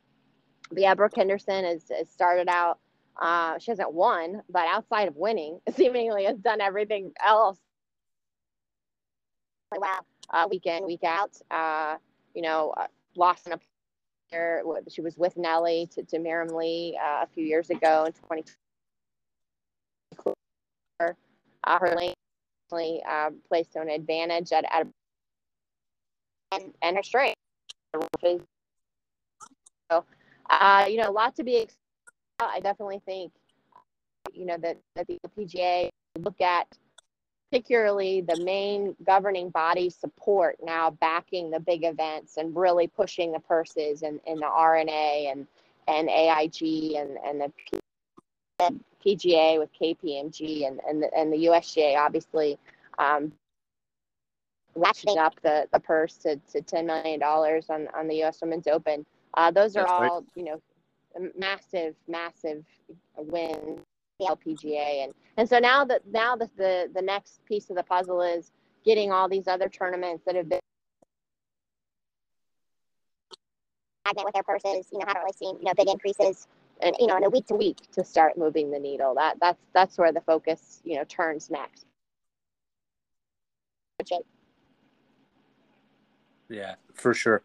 yeah 0.76 0.94
brooke 0.94 1.14
henderson 1.16 1.64
has, 1.64 1.82
has 1.96 2.08
started 2.08 2.48
out 2.48 2.78
uh, 3.20 3.58
she 3.58 3.70
hasn't 3.70 3.92
won 3.92 4.42
but 4.50 4.66
outside 4.66 5.08
of 5.08 5.16
winning 5.16 5.60
seemingly 5.76 6.24
has 6.24 6.38
done 6.38 6.60
everything 6.60 7.12
else 7.24 7.58
well 9.80 10.04
uh, 10.30 10.46
week 10.50 10.66
in, 10.66 10.84
week 10.86 11.04
out. 11.04 11.36
Uh, 11.50 11.96
you 12.34 12.42
know, 12.42 12.74
uh, 12.76 12.86
lost 13.16 13.46
in 13.46 13.52
a 13.52 13.60
player. 14.30 14.62
She 14.88 15.00
was 15.00 15.16
with 15.16 15.36
Nelly 15.36 15.88
to, 15.94 16.02
to 16.02 16.18
Mirim 16.18 16.52
Lee 16.52 16.98
uh, 17.02 17.22
a 17.22 17.26
few 17.26 17.44
years 17.44 17.70
ago 17.70 18.04
in 18.06 18.12
2020. 18.12 18.44
Uh, 21.66 21.78
her 21.78 21.96
lane 21.96 22.14
uh, 23.08 23.30
placed 23.48 23.76
on 23.76 23.88
advantage 23.88 24.52
at, 24.52 24.64
at 24.72 24.86
and, 26.52 26.72
and 26.82 26.96
her 26.96 27.02
strength. 27.02 27.36
So, 29.90 30.04
you 30.88 30.96
know, 30.96 31.08
a 31.08 31.12
lot 31.12 31.36
to 31.36 31.44
be 31.44 31.56
excited 31.56 31.78
I 32.40 32.60
definitely 32.60 33.00
think, 33.04 33.32
you 34.32 34.46
know, 34.46 34.56
that, 34.58 34.78
that 34.96 35.06
the 35.06 35.18
PGA 35.36 35.88
look 36.18 36.40
at 36.40 36.66
particularly 37.54 38.20
the 38.20 38.42
main 38.42 38.96
governing 39.06 39.48
body 39.48 39.88
support 39.88 40.56
now 40.60 40.90
backing 40.90 41.52
the 41.52 41.60
big 41.60 41.84
events 41.84 42.36
and 42.36 42.56
really 42.56 42.88
pushing 42.88 43.30
the 43.30 43.38
purses 43.38 44.02
and, 44.02 44.18
and 44.26 44.40
the 44.40 44.46
R&A 44.46 45.30
and, 45.30 45.46
and 45.86 46.08
AIG 46.08 46.96
and, 46.96 47.16
and 47.24 47.40
the 48.58 48.80
PGA 49.06 49.60
with 49.60 49.70
KPMG 49.80 50.66
and, 50.66 50.80
and, 50.88 51.00
the, 51.00 51.16
and 51.16 51.32
the 51.32 51.44
USGA 51.46 51.96
obviously 51.96 52.58
um, 52.98 53.30
ratcheting 54.76 55.18
up 55.18 55.40
the, 55.44 55.68
the 55.72 55.78
purse 55.78 56.16
to, 56.16 56.34
to 56.52 56.60
$10 56.60 56.86
million 56.86 57.22
on, 57.22 57.88
on 57.94 58.08
the 58.08 58.24
US 58.24 58.40
Women's 58.40 58.66
Open. 58.66 59.06
Uh, 59.34 59.52
those 59.52 59.76
are 59.76 59.84
That's 59.84 59.92
all, 59.92 60.00
right. 60.00 60.24
you 60.34 60.42
know, 60.42 60.60
massive, 61.38 61.94
massive 62.08 62.64
wins 63.16 63.80
the 64.24 64.34
LPGA, 64.36 65.04
and 65.04 65.12
and 65.36 65.48
so 65.48 65.58
now 65.58 65.84
that 65.84 66.02
now 66.10 66.36
the, 66.36 66.48
the 66.56 66.90
the 66.94 67.02
next 67.02 67.44
piece 67.46 67.70
of 67.70 67.76
the 67.76 67.82
puzzle 67.82 68.22
is 68.22 68.52
getting 68.84 69.12
all 69.12 69.28
these 69.28 69.48
other 69.48 69.68
tournaments 69.68 70.22
that 70.26 70.34
have 70.34 70.48
been 70.48 70.60
stagnant 74.06 74.26
with 74.26 74.34
their 74.34 74.42
purses, 74.42 74.88
you 74.92 74.98
know, 74.98 75.04
haven't 75.06 75.22
really 75.22 75.36
seen 75.36 75.56
you 75.58 75.64
know 75.64 75.74
big 75.74 75.88
increases, 75.88 76.46
and 76.80 76.94
you 76.98 77.06
know, 77.06 77.16
in 77.16 77.24
a 77.24 77.30
week 77.30 77.46
to 77.46 77.54
week 77.54 77.90
to 77.92 78.04
start 78.04 78.36
moving 78.36 78.70
the 78.70 78.78
needle. 78.78 79.14
That 79.14 79.36
that's 79.40 79.60
that's 79.72 79.98
where 79.98 80.12
the 80.12 80.20
focus 80.20 80.80
you 80.84 80.96
know 80.96 81.04
turns 81.04 81.50
next. 81.50 81.86
Yeah, 86.48 86.74
for 86.92 87.14
sure. 87.14 87.42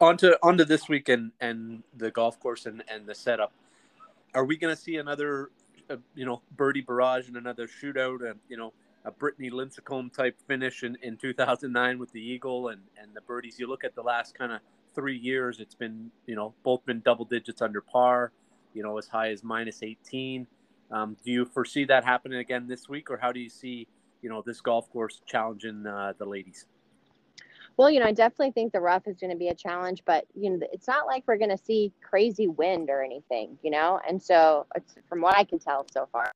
Onto 0.00 0.32
onto 0.42 0.64
this 0.64 0.88
weekend 0.88 1.32
and 1.40 1.82
the 1.96 2.10
golf 2.10 2.40
course 2.40 2.66
and, 2.66 2.82
and 2.88 3.06
the 3.06 3.14
setup. 3.14 3.52
Are 4.34 4.44
we 4.44 4.56
going 4.56 4.74
to 4.74 4.80
see 4.80 4.96
another 4.96 5.50
a 5.88 5.98
you 6.14 6.24
know 6.24 6.42
birdie 6.56 6.80
barrage 6.80 7.28
and 7.28 7.36
another 7.36 7.66
shootout, 7.66 8.28
and 8.28 8.38
you 8.48 8.56
know 8.56 8.72
a 9.04 9.10
Brittany 9.10 9.50
Lincicome 9.50 10.12
type 10.12 10.36
finish 10.48 10.82
in, 10.82 10.96
in 11.02 11.16
2009 11.18 11.98
with 11.98 12.12
the 12.12 12.20
eagle 12.20 12.68
and 12.68 12.80
and 13.00 13.14
the 13.14 13.20
birdies. 13.22 13.58
You 13.58 13.66
look 13.68 13.84
at 13.84 13.94
the 13.94 14.02
last 14.02 14.36
kind 14.36 14.52
of 14.52 14.60
three 14.94 15.16
years, 15.16 15.60
it's 15.60 15.74
been 15.74 16.10
you 16.26 16.36
know 16.36 16.54
both 16.62 16.84
been 16.86 17.00
double 17.00 17.24
digits 17.24 17.62
under 17.62 17.80
par, 17.80 18.32
you 18.72 18.82
know 18.82 18.98
as 18.98 19.08
high 19.08 19.30
as 19.30 19.42
minus 19.42 19.82
18. 19.82 20.46
Um, 20.90 21.16
do 21.24 21.30
you 21.30 21.44
foresee 21.44 21.84
that 21.86 22.04
happening 22.04 22.38
again 22.38 22.66
this 22.68 22.88
week, 22.88 23.10
or 23.10 23.16
how 23.16 23.32
do 23.32 23.40
you 23.40 23.48
see 23.50 23.86
you 24.22 24.30
know 24.30 24.42
this 24.44 24.60
golf 24.60 24.90
course 24.90 25.20
challenging 25.26 25.86
uh, 25.86 26.12
the 26.18 26.24
ladies? 26.24 26.66
Well, 27.76 27.90
you 27.90 27.98
know, 27.98 28.06
I 28.06 28.12
definitely 28.12 28.52
think 28.52 28.72
the 28.72 28.80
rough 28.80 29.06
is 29.06 29.16
going 29.18 29.32
to 29.32 29.36
be 29.36 29.48
a 29.48 29.54
challenge, 29.54 30.02
but 30.04 30.26
you 30.34 30.50
know, 30.50 30.66
it's 30.72 30.86
not 30.86 31.06
like 31.06 31.24
we're 31.26 31.38
going 31.38 31.50
to 31.50 31.58
see 31.58 31.92
crazy 32.02 32.46
wind 32.46 32.88
or 32.88 33.02
anything, 33.02 33.58
you 33.62 33.70
know. 33.70 34.00
And 34.08 34.22
so, 34.22 34.66
from 35.08 35.20
what 35.20 35.36
I 35.36 35.44
can 35.44 35.58
tell 35.58 35.84
so 35.92 36.08
far, 36.12 36.30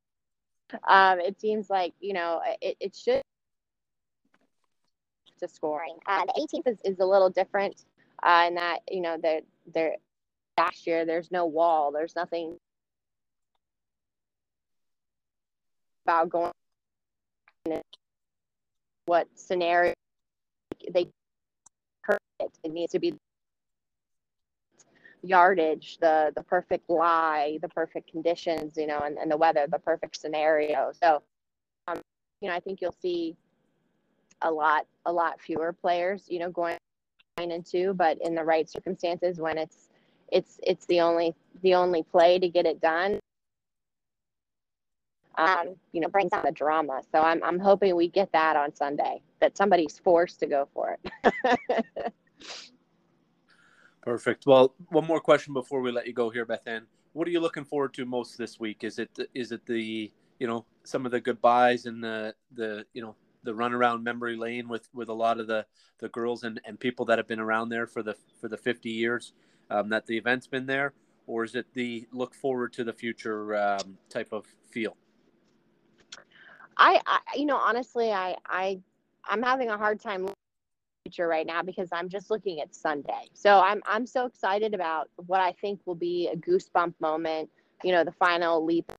um, 0.88 1.20
it 1.20 1.40
seems 1.40 1.70
like 1.70 1.94
you 2.01 2.12
know 2.12 2.40
it, 2.61 2.77
it 2.81 2.96
should 2.96 3.22
to 5.38 5.46
scoring. 5.48 5.96
Uh, 6.07 6.24
the 6.27 6.48
18th 6.53 6.72
is, 6.72 6.79
is 6.85 6.98
a 6.98 7.05
little 7.05 7.31
different 7.31 7.85
uh, 8.24 8.46
in 8.48 8.57
that 8.57 8.81
you 8.90 9.01
know 9.01 9.16
the 9.16 9.42
there 9.72 9.94
last 10.59 10.87
year 10.88 11.05
there's 11.05 11.31
no 11.31 11.46
wall, 11.46 11.92
there's 11.92 12.16
nothing 12.16 12.57
about 16.05 16.31
going 16.31 16.53
what 19.07 19.29
scenario 19.35 19.94
they 20.92 21.09
perfect. 22.38 22.59
It 22.64 22.72
needs 22.72 22.92
to 22.92 22.98
be 22.98 23.14
yardage, 25.22 25.98
the 26.01 26.33
the 26.37 26.42
perfect 26.42 26.88
lie, 26.88 27.59
the 27.62 27.68
perfect 27.68 28.11
conditions, 28.11 28.77
you 28.77 28.87
know, 28.87 29.01
and, 29.01 29.18
and 29.18 29.31
the 29.31 29.37
weather, 29.37 29.66
the 29.70 29.79
perfect 29.79 30.20
scenario. 30.20 30.92
So, 31.03 31.22
um, 31.88 32.01
you 32.40 32.48
know, 32.48 32.55
I 32.55 32.61
think 32.61 32.81
you'll 32.81 32.96
see 33.03 33.37
a 34.42 34.51
lot, 34.51 34.87
a 35.07 35.12
lot 35.12 35.40
fewer 35.40 35.72
players, 35.72 36.24
you 36.29 36.38
know, 36.38 36.51
going 36.51 36.77
nine 37.38 37.51
and 37.53 37.64
two, 37.66 37.94
but 37.94 38.18
in 38.22 38.35
the 38.35 38.44
right 38.44 38.68
circumstances 38.68 39.38
when 39.38 39.59
it's 39.59 39.88
it's 40.31 40.61
it's 40.62 40.87
the 40.87 41.01
only 41.01 41.35
the 41.62 41.74
only 41.74 42.03
play 42.03 42.38
to 42.38 42.48
get 42.48 42.66
it 42.66 42.81
done. 42.81 43.18
Um, 45.37 45.77
you 45.92 46.01
know, 46.01 46.09
brings 46.09 46.33
on 46.33 46.42
the 46.44 46.51
drama. 46.53 47.01
So 47.12 47.20
I'm 47.20 47.42
I'm 47.44 47.59
hoping 47.59 47.94
we 47.94 48.09
get 48.09 48.33
that 48.33 48.57
on 48.57 48.74
Sunday, 48.74 49.22
that 49.40 49.57
somebody's 49.57 49.98
forced 49.98 50.40
to 50.40 50.46
go 50.46 50.68
for 50.74 50.98
it. 51.24 51.85
Perfect. 54.03 54.46
Well, 54.46 54.74
one 54.88 55.07
more 55.07 55.20
question 55.20 55.53
before 55.53 55.81
we 55.81 55.92
let 55.92 56.07
you 56.07 56.12
go 56.12 56.31
here, 56.31 56.46
Beth 56.46 56.66
Ann. 56.66 56.87
What 57.12 57.29
are 57.29 57.31
you 57.31 57.40
looking 57.40 57.64
forward 57.64 57.94
to 57.94 58.07
most 58.07 58.38
this 58.38 58.59
week? 58.59 58.85
Is 58.85 58.98
it 58.98 59.11
is 59.35 59.53
it 59.53 59.66
the 59.66 60.11
you 60.38 60.46
know 60.46 60.64
some 60.85 61.05
of 61.05 61.12
the 61.12 61.20
goodbyes 61.20 61.87
and 61.87 62.03
the 62.03 62.35
the 62.55 62.87
you 62.94 63.03
know 63.03 63.16
the 63.42 63.55
run 63.55 63.72
around 63.72 64.03
memory 64.03 64.37
lane 64.37 64.68
with 64.68 64.88
with 64.94 65.09
a 65.09 65.12
lot 65.12 65.40
of 65.40 65.46
the 65.46 65.66
the 65.98 66.09
girls 66.09 66.44
and, 66.44 66.61
and 66.64 66.79
people 66.79 67.05
that 67.07 67.18
have 67.18 67.27
been 67.27 67.40
around 67.40 67.68
there 67.68 67.87
for 67.87 68.03
the 68.03 68.14
for 68.40 68.48
the 68.48 68.57
50 68.57 68.88
years 68.88 69.33
um, 69.70 69.88
that 69.90 70.07
the 70.07 70.16
event's 70.16 70.46
been 70.46 70.66
there, 70.66 70.94
or 71.27 71.44
is 71.44 71.55
it 71.55 71.66
the 71.74 72.07
look 72.12 72.35
forward 72.35 72.72
to 72.74 72.85
the 72.85 72.92
future 72.92 73.57
um, 73.57 73.98
type 74.09 74.33
of 74.33 74.46
feel? 74.70 74.96
I, 76.77 77.01
I 77.07 77.20
you 77.37 77.46
know 77.46 77.57
honestly 77.57 78.12
I 78.12 78.37
I 78.46 78.81
I'm 79.24 79.42
having 79.42 79.68
a 79.68 79.77
hard 79.77 80.01
time 80.01 80.29
future 81.09 81.29
right 81.29 81.47
now 81.47 81.62
because 81.62 81.88
I'm 81.92 82.09
just 82.09 82.31
looking 82.31 82.61
at 82.61 82.75
Sunday. 82.75 83.29
So 83.33 83.61
I'm 83.61 83.83
I'm 83.87 84.07
so 84.07 84.27
excited 84.27 84.75
about 84.75 85.09
what 85.27 85.40
I 85.40 85.53
think 85.53 85.81
will 85.87 85.94
be 85.94 86.29
a 86.33 86.37
goosebump 86.37 86.94
moment. 87.01 87.51
You 87.83 87.92
know, 87.92 88.05
the 88.05 88.12
final 88.12 88.64
leap 88.64 88.90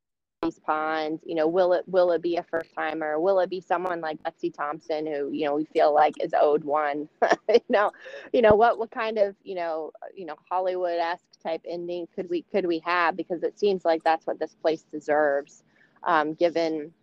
Poppy's 0.41 0.60
Pond? 0.60 1.19
You 1.26 1.36
know, 1.36 1.48
will 1.48 1.74
it 1.74 1.84
will 1.88 2.12
it 2.12 2.22
be 2.22 2.38
a 2.38 2.43
first 2.43 2.74
timer? 2.74 3.19
Will 3.19 3.39
it 3.39 3.50
be 3.50 3.62
someone 3.62 4.02
like 4.02 4.17
Lexi 4.24 4.54
Thompson 4.54 5.06
who 5.06 5.32
you 5.32 5.45
know 5.45 5.56
we 5.56 5.65
feel 5.65 5.93
like 5.93 6.15
is 6.22 6.34
owed 6.38 6.63
one? 6.63 7.08
you 7.50 7.60
know, 7.69 7.91
you 8.34 8.41
know 8.41 8.56
what 8.56 8.80
what 8.80 8.91
kind 8.91 9.17
of 9.17 9.36
you 9.43 9.56
know 9.56 9.91
you 10.15 10.26
know 10.26 10.36
Hollywood 10.50 10.98
esque 11.00 11.24
type 11.43 11.62
ending 11.67 12.08
could 12.15 12.30
we 12.30 12.43
could 12.43 12.65
we 12.65 12.82
have? 12.86 13.15
Because 13.15 13.43
it 13.43 13.60
seems 13.60 13.86
like 13.86 14.04
that's 14.04 14.26
what 14.26 14.39
this 14.39 14.56
place 14.62 14.86
deserves, 14.91 15.63
um, 16.04 16.34
given 16.34 16.93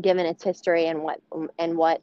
given 0.00 0.26
its 0.26 0.44
history 0.44 0.86
and 0.86 1.02
what 1.02 1.20
and 1.58 1.76
what 1.76 2.02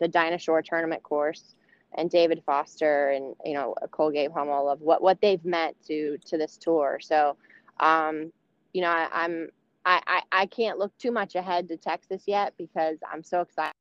the 0.00 0.08
Dinah 0.08 0.38
Shore 0.38 0.62
tournament 0.62 1.02
course 1.02 1.56
and 1.94 2.10
David 2.10 2.42
Foster 2.44 3.10
and 3.10 3.34
you 3.44 3.54
know 3.54 3.74
Colgate 3.90 4.32
Hummel 4.32 4.68
of 4.68 4.80
what 4.80 5.02
what 5.02 5.20
they've 5.20 5.44
meant 5.44 5.76
to 5.86 6.18
to 6.26 6.38
this 6.38 6.56
tour. 6.56 6.98
So, 7.00 7.36
um, 7.80 8.32
you 8.72 8.82
know, 8.82 8.88
I, 8.88 9.08
I'm 9.12 9.48
I, 9.84 10.00
I 10.06 10.22
I 10.32 10.46
can't 10.46 10.78
look 10.78 10.96
too 10.98 11.10
much 11.10 11.34
ahead 11.34 11.68
to 11.68 11.76
Texas 11.76 12.22
yet 12.26 12.54
because 12.58 12.98
I'm 13.10 13.22
so 13.22 13.40
excited. 13.40 13.72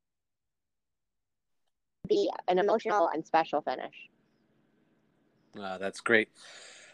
Be 2.08 2.30
an 2.48 2.58
emotional 2.58 3.10
and 3.14 3.26
special 3.26 3.62
finish. 3.62 3.96
Uh, 5.60 5.78
that's 5.78 6.00
great. 6.00 6.30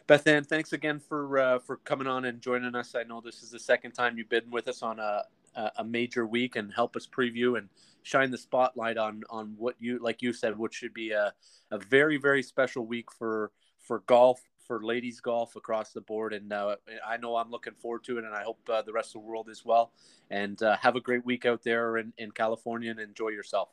Beth 0.08 0.28
Ann, 0.28 0.44
thanks 0.44 0.74
again 0.74 1.00
for 1.00 1.38
uh, 1.38 1.60
for 1.60 1.78
coming 1.78 2.08
on 2.08 2.26
and 2.26 2.42
joining 2.42 2.76
us. 2.76 2.96
I 2.96 3.04
know 3.04 3.22
this 3.22 3.44
is 3.44 3.52
the 3.52 3.60
second 3.60 3.92
time 3.92 4.18
you've 4.18 4.30
been 4.30 4.50
with 4.52 4.68
us 4.68 4.82
on 4.82 5.00
a 5.00 5.24
a 5.56 5.84
major 5.84 6.26
week 6.26 6.56
and 6.56 6.74
help 6.74 6.96
us 6.96 7.08
preview 7.08 7.58
and 7.58 7.70
shine 8.04 8.32
the 8.32 8.38
spotlight 8.38 8.98
on 8.98 9.24
on 9.30 9.54
what 9.58 9.76
you 9.80 10.00
like 10.00 10.22
you 10.22 10.34
said 10.34 10.58
what 10.58 10.74
should 10.74 10.94
be 10.94 11.12
a, 11.12 11.34
a 11.72 11.78
very 11.78 12.18
very 12.18 12.44
special 12.44 12.86
week 12.86 13.12
for 13.12 13.52
for 13.80 14.00
golf 14.08 14.42
for 14.66 14.84
ladies 14.84 15.20
golf 15.20 15.56
across 15.56 15.92
the 15.92 16.02
board. 16.02 16.34
And 16.34 16.52
uh, 16.52 16.78
i 17.06 17.18
know 17.18 17.36
i'm 17.36 17.52
looking 17.52 17.74
forward 17.74 18.04
to 18.06 18.18
it 18.18 18.24
and 18.24 18.34
i 18.34 18.44
hope 18.44 18.60
uh, 18.70 18.82
the 18.82 18.94
rest 18.94 19.10
of 19.10 19.22
the 19.22 19.28
world 19.28 19.50
as 19.50 19.64
well. 19.66 19.92
And 20.30 20.62
uh, 20.64 20.78
have 20.78 20.96
a 20.96 21.02
great 21.02 21.26
week 21.26 21.46
out 21.46 21.64
there 21.64 21.98
in, 21.98 22.14
in 22.18 22.32
california 22.32 22.92
and 22.92 23.00
enjoy 23.00 23.30
yourself. 23.30 23.70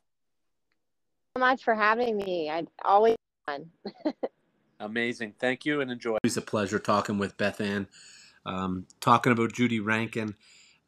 So 1.36 1.40
much 1.40 1.62
for 1.62 1.74
having 1.74 2.16
me. 2.16 2.50
I 2.50 2.66
always 2.84 3.16
fun. 3.46 3.70
Amazing. 4.80 5.34
Thank 5.38 5.64
you 5.64 5.80
and 5.80 5.90
enjoy. 5.90 6.18
It's 6.24 6.36
a 6.36 6.42
pleasure 6.42 6.78
talking 6.78 7.18
with 7.18 7.36
beth 7.36 7.60
ann. 7.60 7.86
Um, 8.46 8.86
talking 9.00 9.32
about 9.32 9.52
judy 9.52 9.80
rankin 9.80 10.34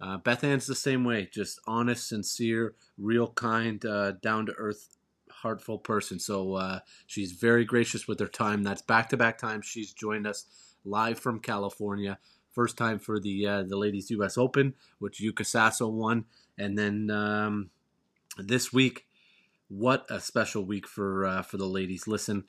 uh, 0.03 0.17
Beth 0.17 0.43
Ann's 0.43 0.67
the 0.67 0.75
same 0.75 1.05
way, 1.05 1.29
just 1.33 1.61
honest, 1.65 2.09
sincere, 2.09 2.75
real 2.99 3.29
kind, 3.29 3.85
uh, 3.87 4.13
down 4.21 4.47
to 4.47 4.53
earth, 4.59 4.97
heartful 5.31 5.79
person. 5.79 6.19
So 6.19 6.55
uh, 6.55 6.81
she's 7.07 7.33
very 7.33 7.65
gracious 7.65 8.09
with 8.09 8.19
her 8.19 8.27
time. 8.27 8.65
That's 8.65 8.83
back 8.83 9.09
to 9.11 9.17
back 9.17 9.39
time. 9.39 9.63
she's 9.63 9.93
joined 9.93 10.27
us 10.27 10.47
live 10.85 11.21
from 11.21 11.39
California. 11.39 12.19
First 12.51 12.77
time 12.77 12.99
for 12.99 13.21
the 13.21 13.47
uh, 13.47 13.63
the 13.63 13.77
ladies 13.77 14.11
U.S. 14.11 14.37
Open, 14.37 14.75
which 14.99 15.21
Yuka 15.21 15.45
Saso 15.45 15.91
won, 15.91 16.25
and 16.59 16.77
then 16.77 17.09
um, 17.11 17.71
this 18.37 18.73
week, 18.73 19.07
what 19.69 20.05
a 20.11 20.21
special 20.21 20.65
week 20.65 20.87
for 20.87 21.25
uh, 21.25 21.43
for 21.43 21.57
the 21.59 21.67
ladies. 21.67 22.09
Listen, 22.09 22.45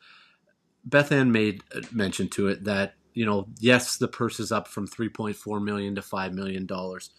Beth 0.84 1.12
Ann 1.12 1.32
made 1.32 1.62
mention 1.92 2.28
to 2.30 2.48
it 2.48 2.64
that 2.66 2.96
you 3.14 3.26
know, 3.26 3.48
yes, 3.60 3.96
the 3.96 4.08
purse 4.08 4.40
is 4.40 4.52
up 4.52 4.68
from 4.68 4.88
3.4 4.88 5.64
million 5.64 5.94
to 5.96 6.02
5 6.02 6.34
million 6.34 6.66
dollars 6.66 7.12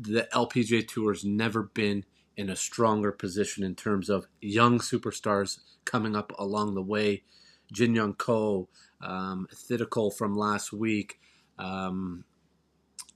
the 0.00 0.28
LPGA 0.32 0.86
Tour's 0.86 1.24
never 1.24 1.62
been 1.62 2.04
in 2.36 2.48
a 2.48 2.56
stronger 2.56 3.12
position 3.12 3.62
in 3.62 3.74
terms 3.74 4.08
of 4.08 4.26
young 4.40 4.78
superstars 4.78 5.58
coming 5.84 6.16
up 6.16 6.32
along 6.38 6.74
the 6.74 6.82
way. 6.82 7.22
Jin 7.72 7.94
Young 7.94 8.14
Ko, 8.14 8.68
um, 9.00 9.46
from 10.16 10.36
last 10.36 10.72
week. 10.72 11.20
Um, 11.58 12.24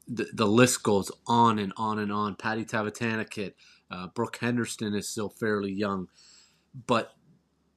the, 0.07 0.27
the 0.33 0.47
list 0.47 0.83
goes 0.83 1.11
on 1.27 1.59
and 1.59 1.73
on 1.77 1.99
and 1.99 2.12
on. 2.12 2.37
Patty 2.37 2.64
Tavatanakit, 2.64 3.55
uh, 3.90 4.09
Brooke 4.09 4.38
Henderson 4.40 4.94
is 4.94 5.09
still 5.09 5.31
fairly 5.31 5.73
young, 5.73 6.09
but 6.87 7.14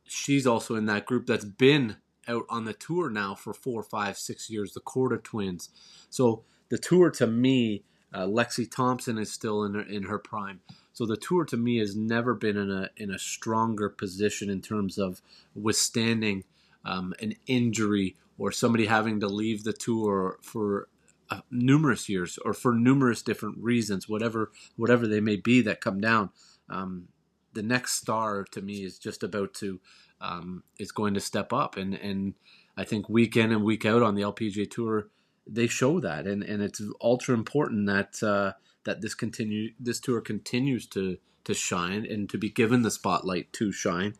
she's 0.03 0.45
also 0.45 0.75
in 0.75 0.85
that 0.87 1.05
group 1.05 1.25
that's 1.25 1.45
been 1.45 1.97
out 2.27 2.43
on 2.49 2.65
the 2.65 2.73
tour 2.73 3.09
now 3.09 3.33
for 3.33 3.53
four, 3.53 3.81
five, 3.81 4.17
six 4.17 4.49
years. 4.49 4.73
The 4.73 4.81
Korda 4.81 5.23
twins. 5.23 5.69
So 6.09 6.43
the 6.69 6.77
tour 6.77 7.09
to 7.11 7.27
me 7.27 7.85
uh, 8.13 8.25
Lexi 8.25 8.69
Thompson 8.69 9.17
is 9.17 9.31
still 9.31 9.63
in 9.63 9.73
her, 9.73 9.81
in 9.81 10.03
her 10.03 10.17
prime. 10.17 10.61
So 10.93 11.05
the 11.05 11.17
tour 11.17 11.45
to 11.45 11.57
me 11.57 11.77
has 11.77 11.95
never 11.95 12.33
been 12.33 12.57
in 12.57 12.71
a 12.71 12.89
in 12.97 13.11
a 13.11 13.19
stronger 13.19 13.89
position 13.89 14.49
in 14.49 14.61
terms 14.61 14.97
of 14.97 15.21
withstanding 15.53 16.43
um, 16.83 17.13
an 17.21 17.35
injury 17.45 18.15
or 18.37 18.51
somebody 18.51 18.85
having 18.85 19.19
to 19.19 19.27
leave 19.27 19.63
the 19.63 19.73
tour 19.73 20.39
for 20.41 20.87
uh, 21.29 21.41
numerous 21.51 22.07
years 22.07 22.39
or 22.43 22.53
for 22.53 22.73
numerous 22.73 23.21
different 23.21 23.57
reasons, 23.59 24.07
whatever 24.09 24.51
whatever 24.75 25.05
they 25.07 25.19
may 25.19 25.35
be 25.35 25.61
that 25.61 25.81
come 25.81 25.99
down. 25.99 26.29
Um, 26.69 27.09
the 27.53 27.63
next 27.63 27.93
star 27.93 28.43
to 28.51 28.61
me 28.61 28.83
is 28.83 28.97
just 28.97 29.23
about 29.23 29.53
to 29.55 29.79
um, 30.21 30.63
is 30.79 30.91
going 30.91 31.13
to 31.13 31.19
step 31.19 31.53
up, 31.53 31.77
and 31.77 31.93
and 31.93 32.33
I 32.75 32.85
think 32.85 33.09
week 33.09 33.35
in 33.35 33.51
and 33.51 33.63
week 33.63 33.85
out 33.85 34.01
on 34.01 34.15
the 34.15 34.21
LPGA 34.23 34.69
tour 34.69 35.09
they 35.47 35.67
show 35.67 35.99
that, 35.99 36.27
and, 36.27 36.43
and 36.43 36.61
it's 36.61 36.81
ultra 37.01 37.33
important 37.33 37.87
that 37.87 38.21
uh, 38.23 38.53
that 38.83 39.01
this 39.01 39.13
continue 39.13 39.71
this 39.79 39.99
tour 39.99 40.21
continues 40.21 40.85
to 40.87 41.17
to 41.43 41.53
shine 41.53 42.05
and 42.05 42.29
to 42.29 42.37
be 42.37 42.49
given 42.49 42.81
the 42.81 42.91
spotlight 42.91 43.53
to 43.53 43.71
shine. 43.71 44.15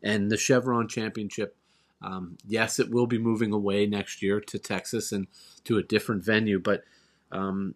And 0.00 0.30
the 0.30 0.36
Chevron 0.36 0.86
Championship, 0.86 1.56
um, 2.00 2.38
yes, 2.46 2.78
it 2.78 2.90
will 2.90 3.08
be 3.08 3.18
moving 3.18 3.52
away 3.52 3.84
next 3.86 4.22
year 4.22 4.40
to 4.40 4.58
Texas 4.58 5.10
and 5.10 5.26
to 5.64 5.76
a 5.76 5.82
different 5.82 6.24
venue, 6.24 6.60
but 6.60 6.82
um, 7.32 7.74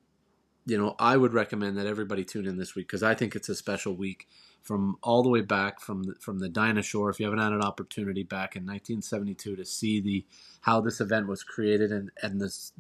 you 0.67 0.79
know 0.79 0.95
I 0.99 1.17
would 1.17 1.35
recommend 1.35 1.77
that 1.79 1.87
everybody 1.87 2.25
tune 2.25 2.47
in 2.47 2.57
this 2.57 2.75
week 2.75 2.89
because 2.89 3.03
I 3.03 3.15
think 3.15 3.35
it's 3.35 3.49
a 3.49 3.55
special 3.55 3.95
week 3.95 4.29
from 4.63 4.97
all 5.03 5.23
the 5.23 5.29
way 5.29 5.41
back 5.41 5.81
from 5.81 6.05
the, 6.05 6.15
from 6.21 6.39
the 6.39 6.49
Dinah 6.49 6.83
Shore. 6.83 7.11
If 7.11 7.19
you 7.19 7.27
haven't 7.27 7.41
had 7.41 7.53
an 7.53 7.63
opportunity 7.63 8.23
back 8.23 8.57
in 8.57 8.63
1972 8.63 9.57
to 9.57 9.65
see 9.65 10.01
the 10.01 10.25
how 10.61 10.81
this 10.81 11.01
event 11.01 11.27
was 11.27 11.43
created 11.43 11.91
and 11.91 12.11
and 12.23 12.41
this 12.41 12.73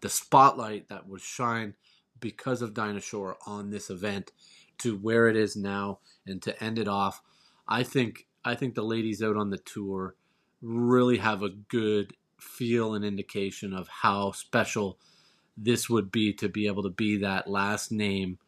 the 0.00 0.08
spotlight 0.08 0.88
that 0.88 1.08
was 1.08 1.22
shined 1.22 1.74
because 2.20 2.62
of 2.62 2.74
Dinah 2.74 3.00
Shore 3.00 3.36
on 3.46 3.70
this 3.70 3.90
event 3.90 4.32
to 4.78 4.96
where 4.96 5.28
it 5.28 5.36
is 5.36 5.56
now 5.56 6.00
and 6.26 6.42
to 6.42 6.62
end 6.62 6.78
it 6.78 6.88
off, 6.88 7.22
I 7.66 7.82
think 7.82 8.26
I 8.44 8.54
think 8.54 8.74
the 8.74 8.82
ladies 8.82 9.22
out 9.22 9.36
on 9.36 9.50
the 9.50 9.58
tour 9.58 10.14
really 10.60 11.18
have 11.18 11.42
a 11.42 11.50
good 11.50 12.14
feel 12.40 12.94
and 12.94 13.04
indication 13.04 13.72
of 13.72 13.88
how 13.88 14.32
special 14.32 14.98
this 15.56 15.90
would 15.90 16.10
be 16.10 16.32
to 16.32 16.48
be 16.48 16.66
able 16.66 16.82
to 16.82 16.90
be 16.90 17.18
that 17.18 17.48
last 17.48 17.90
name 17.90 18.38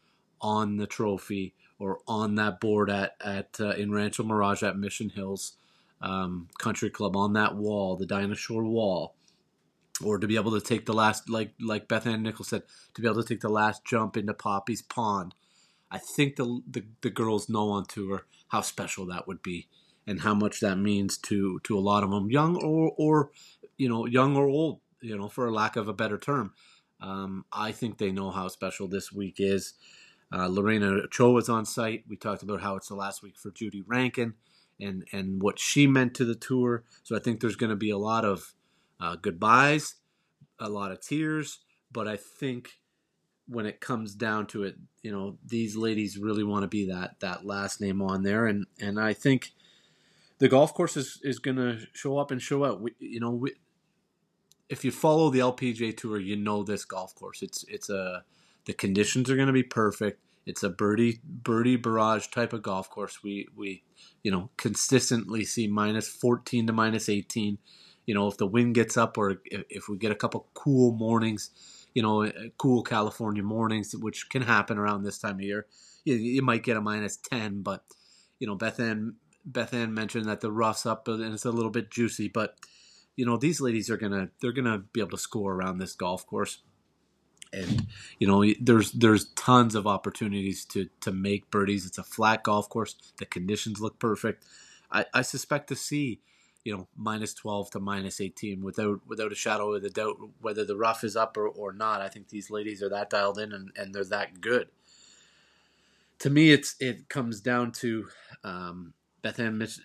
on 0.40 0.76
the 0.76 0.86
trophy 0.86 1.54
or 1.80 1.98
on 2.06 2.36
that 2.36 2.60
board 2.60 2.90
at 2.90 3.16
at 3.24 3.56
uh, 3.58 3.70
in 3.70 3.90
Rancho 3.90 4.22
Mirage 4.22 4.62
at 4.62 4.78
Mission 4.78 5.08
Hills 5.08 5.54
um, 6.00 6.48
Country 6.58 6.90
Club 6.90 7.16
on 7.16 7.32
that 7.32 7.56
wall, 7.56 7.96
the 7.96 8.06
Dinah 8.06 8.36
Shore 8.36 8.64
wall, 8.64 9.14
or 10.04 10.18
to 10.18 10.28
be 10.28 10.36
able 10.36 10.52
to 10.52 10.60
take 10.60 10.86
the 10.86 10.92
last 10.92 11.28
like 11.28 11.52
like 11.58 11.88
Beth 11.88 12.06
Ann 12.06 12.22
Nichols 12.22 12.48
said, 12.48 12.62
to 12.94 13.02
be 13.02 13.08
able 13.08 13.22
to 13.22 13.28
take 13.28 13.40
the 13.40 13.48
last 13.48 13.84
jump 13.84 14.16
into 14.16 14.34
Poppy's 14.34 14.82
Pond. 14.82 15.34
I 15.90 15.98
think 15.98 16.36
the, 16.36 16.62
the 16.70 16.84
the 17.00 17.10
girls 17.10 17.48
know 17.48 17.70
on 17.70 17.86
tour 17.86 18.26
how 18.48 18.60
special 18.60 19.06
that 19.06 19.26
would 19.26 19.42
be 19.42 19.66
and 20.06 20.20
how 20.20 20.34
much 20.34 20.60
that 20.60 20.76
means 20.76 21.18
to 21.18 21.60
to 21.64 21.76
a 21.76 21.80
lot 21.80 22.04
of 22.04 22.10
them, 22.10 22.30
young 22.30 22.56
or 22.56 22.92
or 22.96 23.30
you 23.76 23.88
know 23.88 24.06
young 24.06 24.36
or 24.36 24.46
old, 24.46 24.80
you 25.00 25.16
know, 25.16 25.28
for 25.28 25.50
lack 25.50 25.76
of 25.76 25.88
a 25.88 25.92
better 25.94 26.18
term. 26.18 26.52
Um, 27.00 27.46
I 27.50 27.72
think 27.72 27.96
they 27.96 28.12
know 28.12 28.30
how 28.30 28.48
special 28.48 28.86
this 28.86 29.10
week 29.10 29.36
is. 29.38 29.72
Uh, 30.32 30.46
Lorena 30.48 30.86
Ochoa 31.04 31.32
was 31.32 31.48
on 31.48 31.66
site. 31.66 32.04
We 32.08 32.16
talked 32.16 32.42
about 32.42 32.60
how 32.60 32.76
it's 32.76 32.88
the 32.88 32.94
last 32.94 33.22
week 33.22 33.36
for 33.36 33.50
Judy 33.50 33.82
Rankin 33.82 34.34
and 34.80 35.04
and 35.12 35.42
what 35.42 35.58
she 35.58 35.86
meant 35.86 36.14
to 36.14 36.24
the 36.24 36.34
tour. 36.34 36.84
So 37.02 37.16
I 37.16 37.18
think 37.18 37.40
there's 37.40 37.56
going 37.56 37.70
to 37.70 37.76
be 37.76 37.90
a 37.90 37.98
lot 37.98 38.24
of 38.24 38.54
uh, 39.00 39.16
goodbyes, 39.16 39.96
a 40.58 40.68
lot 40.68 40.92
of 40.92 41.00
tears, 41.00 41.58
but 41.92 42.06
I 42.06 42.16
think 42.16 42.80
when 43.46 43.66
it 43.66 43.80
comes 43.80 44.14
down 44.14 44.46
to 44.46 44.62
it, 44.62 44.76
you 45.02 45.10
know, 45.10 45.36
these 45.44 45.74
ladies 45.74 46.16
really 46.16 46.44
want 46.44 46.62
to 46.62 46.68
be 46.68 46.86
that 46.86 47.18
that 47.20 47.44
last 47.44 47.80
name 47.80 48.00
on 48.00 48.22
there, 48.22 48.46
and 48.46 48.66
and 48.80 49.00
I 49.00 49.12
think 49.12 49.50
the 50.38 50.48
golf 50.48 50.72
course 50.72 50.96
is 50.96 51.18
is 51.22 51.38
going 51.38 51.56
to 51.56 51.80
show 51.92 52.18
up 52.18 52.30
and 52.30 52.40
show 52.40 52.64
out. 52.64 52.80
We, 52.80 52.92
you 53.00 53.18
know, 53.18 53.30
we, 53.30 53.54
if 54.68 54.84
you 54.84 54.92
follow 54.92 55.30
the 55.30 55.40
LPGA 55.40 55.96
tour, 55.96 56.20
you 56.20 56.36
know 56.36 56.62
this 56.62 56.84
golf 56.84 57.14
course. 57.14 57.42
It's 57.42 57.64
it's 57.68 57.90
a 57.90 58.24
the 58.66 58.72
conditions 58.72 59.30
are 59.30 59.36
going 59.36 59.46
to 59.46 59.52
be 59.52 59.62
perfect. 59.62 60.20
It's 60.46 60.62
a 60.62 60.70
birdie 60.70 61.20
birdie 61.24 61.76
barrage 61.76 62.28
type 62.28 62.52
of 62.52 62.62
golf 62.62 62.90
course. 62.90 63.22
We 63.22 63.46
we 63.54 63.84
you 64.22 64.30
know 64.30 64.50
consistently 64.56 65.44
see 65.44 65.66
minus 65.66 66.08
14 66.08 66.66
to 66.66 66.72
minus 66.72 67.08
18. 67.08 67.58
You 68.06 68.14
know 68.14 68.26
if 68.26 68.36
the 68.36 68.46
wind 68.46 68.74
gets 68.74 68.96
up 68.96 69.18
or 69.18 69.40
if, 69.44 69.88
we 69.88 69.98
get 69.98 70.12
a 70.12 70.16
couple 70.16 70.48
cool 70.54 70.92
mornings, 70.92 71.50
you 71.94 72.02
know 72.02 72.24
uh, 72.24 72.32
cool 72.58 72.82
California 72.82 73.42
mornings, 73.42 73.94
which 73.94 74.28
can 74.28 74.42
happen 74.42 74.78
around 74.78 75.02
this 75.02 75.18
time 75.18 75.36
of 75.36 75.42
year, 75.42 75.66
you, 76.04 76.14
you 76.14 76.42
might 76.42 76.64
get 76.64 76.76
a 76.76 76.80
minus 76.80 77.16
10. 77.16 77.62
But 77.62 77.84
you 78.38 78.46
know 78.46 78.54
Beth 78.54 78.80
Ann 78.80 79.16
Beth 79.44 79.74
Ann 79.74 79.94
mentioned 79.94 80.26
that 80.26 80.40
the 80.40 80.50
rough's 80.50 80.86
up 80.86 81.06
and 81.06 81.34
it's 81.34 81.44
a 81.44 81.50
little 81.50 81.70
bit 81.70 81.90
juicy, 81.90 82.28
but 82.28 82.56
you 83.14 83.26
know 83.26 83.36
these 83.36 83.60
ladies 83.60 83.90
are 83.90 83.98
gonna 83.98 84.30
they're 84.40 84.52
gonna 84.52 84.78
be 84.78 85.00
able 85.00 85.10
to 85.10 85.18
score 85.18 85.52
around 85.52 85.78
this 85.78 85.92
golf 85.92 86.26
course 86.26 86.62
and 87.52 87.86
you 88.18 88.26
know 88.26 88.44
there's 88.60 88.92
there's 88.92 89.26
tons 89.32 89.74
of 89.74 89.86
opportunities 89.86 90.64
to 90.66 90.88
to 91.00 91.12
make 91.12 91.50
birdies. 91.50 91.86
It's 91.86 91.98
a 91.98 92.02
flat 92.02 92.42
golf 92.42 92.68
course. 92.68 92.94
The 93.18 93.26
conditions 93.26 93.80
look 93.80 93.98
perfect. 93.98 94.44
I, 94.90 95.04
I 95.14 95.22
suspect 95.22 95.68
to 95.68 95.76
see 95.76 96.20
you 96.64 96.76
know 96.76 96.88
minus 96.96 97.34
12 97.34 97.70
to 97.70 97.80
minus 97.80 98.20
18 98.20 98.62
without 98.62 99.00
without 99.06 99.32
a 99.32 99.36
shadow 99.36 99.72
of 99.74 99.82
a 99.84 99.90
doubt 99.90 100.16
whether 100.40 100.64
the 100.64 100.76
rough 100.76 101.04
is 101.04 101.16
up 101.16 101.36
or, 101.36 101.48
or 101.48 101.72
not 101.72 102.02
i 102.02 102.08
think 102.08 102.28
these 102.28 102.50
ladies 102.50 102.82
are 102.82 102.88
that 102.90 103.08
dialed 103.08 103.38
in 103.38 103.52
and, 103.52 103.70
and 103.76 103.94
they're 103.94 104.04
that 104.04 104.40
good 104.40 104.68
to 106.18 106.28
me 106.28 106.52
it's 106.52 106.76
it 106.78 107.08
comes 107.08 107.40
down 107.40 107.72
to 107.72 108.08
um, 108.44 108.92
beth 109.22 109.38
ann 109.38 109.56
Mich- 109.56 109.80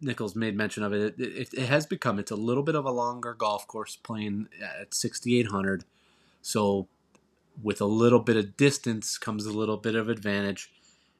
nichols 0.00 0.36
made 0.36 0.56
mention 0.56 0.82
of 0.82 0.92
it. 0.92 1.18
It, 1.18 1.20
it 1.20 1.54
it 1.54 1.68
has 1.68 1.86
become 1.86 2.18
it's 2.18 2.30
a 2.30 2.36
little 2.36 2.62
bit 2.62 2.74
of 2.74 2.84
a 2.84 2.90
longer 2.90 3.34
golf 3.34 3.66
course 3.66 3.96
playing 3.96 4.48
at 4.62 4.94
6800 4.94 5.84
so 6.42 6.88
with 7.62 7.80
a 7.80 7.86
little 7.86 8.20
bit 8.20 8.36
of 8.36 8.56
distance 8.56 9.18
comes 9.18 9.46
a 9.46 9.52
little 9.52 9.76
bit 9.76 9.94
of 9.94 10.08
advantage 10.08 10.70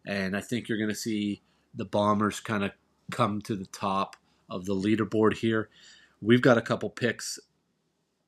and 0.06 0.36
i 0.36 0.40
think 0.40 0.68
you're 0.68 0.78
going 0.78 0.88
to 0.88 0.94
see 0.94 1.42
the 1.74 1.84
bombers 1.84 2.40
kind 2.40 2.64
of 2.64 2.72
come 3.10 3.40
to 3.42 3.56
the 3.56 3.66
top 3.66 4.16
of 4.48 4.66
the 4.66 4.74
leaderboard 4.74 5.34
here. 5.38 5.68
We've 6.20 6.42
got 6.42 6.58
a 6.58 6.62
couple 6.62 6.90
picks 6.90 7.38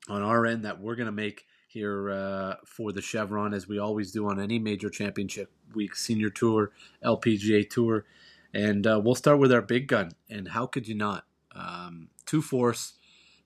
on 0.07 0.21
our 0.21 0.45
end 0.45 0.65
that 0.65 0.79
we're 0.79 0.95
going 0.95 1.07
to 1.07 1.11
make 1.11 1.45
here 1.67 2.09
uh, 2.09 2.55
for 2.65 2.91
the 2.91 3.01
Chevron, 3.01 3.53
as 3.53 3.67
we 3.67 3.79
always 3.79 4.11
do 4.11 4.27
on 4.27 4.39
any 4.39 4.59
major 4.59 4.89
championship 4.89 5.51
week, 5.73 5.95
Senior 5.95 6.29
Tour, 6.29 6.71
LPGA 7.03 7.69
Tour. 7.69 8.05
And 8.53 8.85
uh, 8.85 8.99
we'll 9.03 9.15
start 9.15 9.39
with 9.39 9.53
our 9.53 9.61
big 9.61 9.87
gun. 9.87 10.11
And 10.29 10.49
how 10.49 10.65
could 10.65 10.87
you 10.87 10.95
not? 10.95 11.25
Um, 11.55 12.09
two 12.25 12.41
force, 12.41 12.93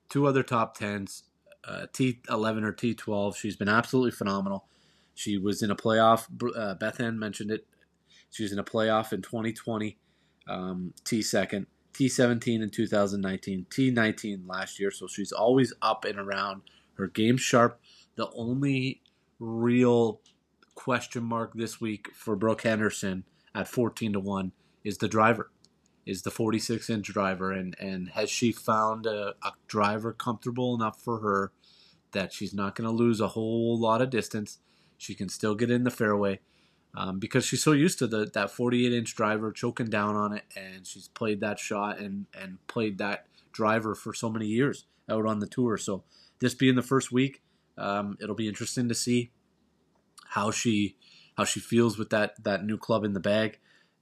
two 0.08 0.26
other 0.26 0.42
top 0.42 0.76
tens, 0.76 1.24
uh, 1.66 1.86
T11 1.92 2.62
or 2.64 2.72
T12. 2.72 3.36
She's 3.36 3.56
been 3.56 3.68
absolutely 3.68 4.12
phenomenal. 4.12 4.66
She 5.14 5.38
was 5.38 5.62
in 5.62 5.70
a 5.70 5.76
playoff. 5.76 6.26
Uh, 6.56 6.74
Beth 6.74 7.00
Ann 7.00 7.18
mentioned 7.18 7.50
it. 7.50 7.66
She 8.30 8.42
was 8.42 8.52
in 8.52 8.58
a 8.58 8.64
playoff 8.64 9.12
in 9.12 9.22
2020, 9.22 9.98
um, 10.48 10.92
T 11.04 11.22
second. 11.22 11.66
T17 11.94 12.62
in 12.62 12.68
2019, 12.68 13.66
T19 13.70 14.42
last 14.46 14.78
year. 14.78 14.90
So 14.90 15.06
she's 15.06 15.32
always 15.32 15.72
up 15.80 16.04
and 16.04 16.18
around. 16.18 16.62
Her 16.94 17.06
game 17.06 17.38
sharp. 17.38 17.80
The 18.16 18.30
only 18.32 19.02
real 19.38 20.20
question 20.74 21.24
mark 21.24 21.54
this 21.54 21.80
week 21.80 22.08
for 22.14 22.36
Brooke 22.36 22.62
Henderson 22.62 23.24
at 23.54 23.68
14 23.68 24.12
to 24.14 24.20
1 24.20 24.52
is 24.84 24.98
the 24.98 25.08
driver, 25.08 25.50
is 26.04 26.22
the 26.22 26.30
46 26.30 26.88
inch 26.90 27.06
driver. 27.06 27.50
And, 27.50 27.74
and 27.80 28.10
has 28.10 28.28
she 28.28 28.52
found 28.52 29.06
a, 29.06 29.34
a 29.42 29.52
driver 29.66 30.12
comfortable 30.12 30.74
enough 30.74 31.00
for 31.00 31.20
her 31.20 31.52
that 32.16 32.32
she's 32.32 32.54
not 32.54 32.74
going 32.74 32.88
to 32.88 32.94
lose 32.94 33.20
a 33.20 33.28
whole 33.28 33.78
lot 33.78 34.02
of 34.02 34.10
distance? 34.10 34.58
She 34.98 35.14
can 35.14 35.28
still 35.28 35.54
get 35.54 35.70
in 35.70 35.84
the 35.84 35.90
fairway 35.90 36.40
um, 36.96 37.18
because 37.18 37.44
she's 37.44 37.62
so 37.62 37.72
used 37.72 37.98
to 37.98 38.06
the 38.06 38.30
that 38.32 38.50
48 38.50 38.92
inch 38.92 39.14
driver 39.14 39.52
choking 39.52 39.90
down 39.90 40.16
on 40.16 40.32
it, 40.32 40.44
and 40.56 40.86
she's 40.86 41.08
played 41.08 41.40
that 41.40 41.58
shot 41.58 41.98
and 41.98 42.26
and 42.34 42.58
played 42.66 42.98
that 42.98 43.26
driver 43.52 43.94
for 43.94 44.14
so 44.14 44.30
many 44.30 44.46
years 44.46 44.86
out 45.08 45.26
on 45.26 45.40
the 45.40 45.46
tour. 45.46 45.76
So 45.76 46.04
this 46.40 46.54
being 46.54 46.74
the 46.74 46.82
first 46.82 47.12
week, 47.12 47.42
um, 47.76 48.16
it'll 48.20 48.34
be 48.34 48.48
interesting 48.48 48.88
to 48.88 48.94
see 48.94 49.30
how 50.28 50.50
she 50.50 50.96
how 51.36 51.44
she 51.44 51.60
feels 51.60 51.98
with 51.98 52.10
that 52.10 52.42
that 52.42 52.64
new 52.64 52.78
club 52.78 53.04
in 53.04 53.12
the 53.12 53.20
bag. 53.20 53.58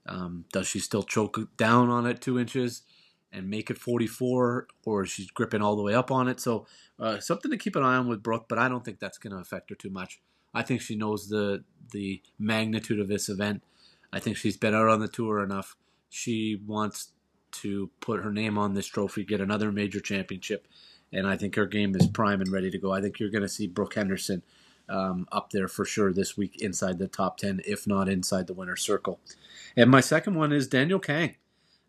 Um, 0.07 0.45
does 0.53 0.67
she 0.67 0.79
still 0.79 1.03
choke 1.03 1.37
down 1.57 1.89
on 1.89 2.05
it 2.05 2.21
two 2.21 2.39
inches 2.39 2.83
and 3.31 3.49
make 3.49 3.69
it 3.69 3.77
44, 3.77 4.67
or 4.85 5.03
is 5.03 5.09
she 5.09 5.27
gripping 5.33 5.61
all 5.61 5.75
the 5.75 5.81
way 5.81 5.93
up 5.93 6.11
on 6.11 6.27
it? 6.29 6.39
So 6.39 6.67
uh, 6.99 7.19
something 7.19 7.51
to 7.51 7.57
keep 7.57 7.75
an 7.75 7.83
eye 7.83 7.95
on 7.95 8.07
with 8.07 8.23
Brooke, 8.23 8.45
but 8.47 8.57
I 8.57 8.69
don't 8.69 8.83
think 8.83 8.99
that's 8.99 9.17
going 9.17 9.33
to 9.33 9.39
affect 9.39 9.69
her 9.69 9.75
too 9.75 9.89
much. 9.89 10.19
I 10.53 10.61
think 10.61 10.81
she 10.81 10.95
knows 10.95 11.27
the 11.27 11.63
the 11.91 12.21
magnitude 12.39 12.99
of 12.99 13.07
this 13.07 13.29
event. 13.29 13.63
I 14.11 14.19
think 14.19 14.37
she's 14.37 14.57
been 14.57 14.73
out 14.73 14.87
on 14.87 14.99
the 14.99 15.07
tour 15.07 15.43
enough. 15.43 15.75
She 16.09 16.59
wants 16.65 17.09
to 17.51 17.89
put 17.99 18.23
her 18.23 18.31
name 18.31 18.57
on 18.57 18.73
this 18.73 18.87
trophy, 18.87 19.23
get 19.23 19.41
another 19.41 19.71
major 19.71 19.99
championship, 19.99 20.67
and 21.11 21.27
I 21.27 21.37
think 21.37 21.55
her 21.55 21.65
game 21.65 21.95
is 21.95 22.07
prime 22.07 22.41
and 22.41 22.51
ready 22.51 22.71
to 22.71 22.77
go. 22.77 22.91
I 22.91 23.01
think 23.01 23.19
you're 23.19 23.29
going 23.29 23.41
to 23.41 23.49
see 23.49 23.67
Brooke 23.67 23.95
Henderson 23.95 24.43
um, 24.89 25.27
up 25.31 25.51
there 25.51 25.67
for 25.67 25.85
sure 25.85 26.13
this 26.13 26.37
week 26.37 26.61
inside 26.61 26.99
the 26.99 27.07
top 27.07 27.37
10, 27.37 27.61
if 27.65 27.87
not 27.87 28.09
inside 28.09 28.47
the 28.47 28.53
winner's 28.53 28.81
circle. 28.81 29.19
And 29.75 29.89
my 29.89 30.01
second 30.01 30.35
one 30.35 30.51
is 30.51 30.67
Danielle 30.67 30.99
Kang. 30.99 31.35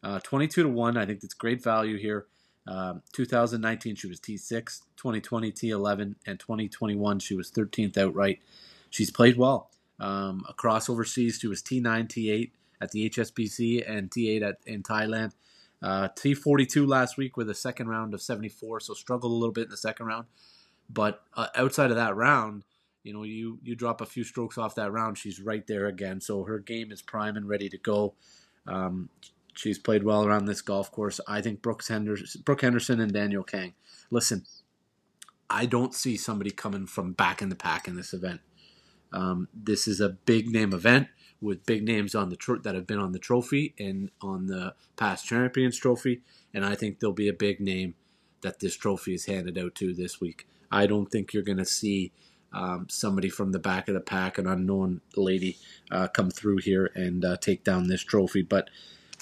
Uh, 0.02 0.20
22 0.20 0.62
to 0.64 0.68
1. 0.68 0.96
I 0.96 1.06
think 1.06 1.20
that's 1.20 1.34
great 1.34 1.62
value 1.62 1.98
here. 1.98 2.26
Um, 2.66 3.02
2019, 3.12 3.94
she 3.94 4.08
was 4.08 4.20
T6, 4.20 4.48
2020, 4.96 5.52
T11, 5.52 6.14
and 6.26 6.40
2021, 6.40 7.20
she 7.20 7.36
was 7.36 7.50
13th 7.50 7.96
outright. 7.96 8.40
She's 8.90 9.10
played 9.10 9.36
well. 9.36 9.70
Um, 10.00 10.44
across 10.48 10.88
overseas, 10.88 11.38
she 11.40 11.46
was 11.46 11.62
T9, 11.62 12.08
T8 12.08 12.50
at 12.80 12.90
the 12.90 13.08
HSBC 13.08 13.88
and 13.88 14.10
T8 14.10 14.42
at, 14.42 14.56
in 14.66 14.82
Thailand. 14.82 15.32
Uh, 15.82 16.08
T42 16.08 16.86
last 16.86 17.16
week 17.16 17.36
with 17.36 17.48
a 17.50 17.54
second 17.54 17.88
round 17.88 18.14
of 18.14 18.22
74, 18.22 18.80
so 18.80 18.94
struggled 18.94 19.32
a 19.32 19.34
little 19.34 19.52
bit 19.52 19.64
in 19.64 19.70
the 19.70 19.76
second 19.76 20.06
round. 20.06 20.26
But 20.90 21.22
uh, 21.34 21.48
outside 21.54 21.90
of 21.90 21.96
that 21.96 22.16
round, 22.16 22.64
you 23.02 23.12
know, 23.12 23.22
you 23.22 23.58
you 23.62 23.76
drop 23.76 24.00
a 24.00 24.06
few 24.06 24.24
strokes 24.24 24.58
off 24.58 24.74
that 24.76 24.90
round, 24.90 25.16
she's 25.16 25.40
right 25.40 25.64
there 25.66 25.86
again. 25.86 26.20
So 26.20 26.44
her 26.44 26.58
game 26.58 26.90
is 26.90 27.02
prime 27.02 27.36
and 27.36 27.48
ready 27.48 27.68
to 27.68 27.78
go. 27.78 28.14
Um, 28.66 29.10
She's 29.56 29.78
played 29.78 30.04
well 30.04 30.24
around 30.24 30.44
this 30.44 30.62
golf 30.62 30.92
course. 30.92 31.20
I 31.26 31.40
think 31.40 31.62
Brooks 31.62 31.88
Henderson, 31.88 32.42
Brooke 32.44 32.60
Henderson 32.62 33.00
and 33.00 33.12
Danielle 33.12 33.42
Kang. 33.42 33.74
Listen, 34.10 34.44
I 35.48 35.66
don't 35.66 35.94
see 35.94 36.16
somebody 36.16 36.50
coming 36.50 36.86
from 36.86 37.12
back 37.12 37.40
in 37.40 37.48
the 37.48 37.56
pack 37.56 37.88
in 37.88 37.96
this 37.96 38.12
event. 38.12 38.40
Um, 39.12 39.48
this 39.54 39.88
is 39.88 40.00
a 40.00 40.10
big 40.10 40.48
name 40.48 40.72
event 40.72 41.08
with 41.40 41.66
big 41.66 41.84
names 41.84 42.14
on 42.14 42.28
the 42.28 42.60
that 42.62 42.74
have 42.74 42.86
been 42.86 42.98
on 42.98 43.12
the 43.12 43.18
trophy 43.18 43.74
and 43.78 44.10
on 44.20 44.46
the 44.46 44.74
past 44.96 45.26
champions 45.26 45.78
trophy, 45.78 46.22
and 46.52 46.64
I 46.64 46.74
think 46.74 46.98
there'll 46.98 47.14
be 47.14 47.28
a 47.28 47.32
big 47.32 47.60
name 47.60 47.94
that 48.42 48.60
this 48.60 48.76
trophy 48.76 49.14
is 49.14 49.26
handed 49.26 49.58
out 49.58 49.74
to 49.76 49.94
this 49.94 50.20
week. 50.20 50.46
I 50.70 50.86
don't 50.86 51.06
think 51.06 51.32
you're 51.32 51.42
going 51.42 51.58
to 51.58 51.64
see 51.64 52.12
um, 52.52 52.86
somebody 52.88 53.28
from 53.28 53.52
the 53.52 53.58
back 53.58 53.88
of 53.88 53.94
the 53.94 54.00
pack, 54.00 54.38
an 54.38 54.46
unknown 54.46 55.00
lady, 55.14 55.58
uh, 55.90 56.08
come 56.08 56.30
through 56.30 56.58
here 56.58 56.90
and 56.94 57.24
uh, 57.24 57.36
take 57.36 57.64
down 57.64 57.88
this 57.88 58.02
trophy, 58.02 58.42
but 58.42 58.70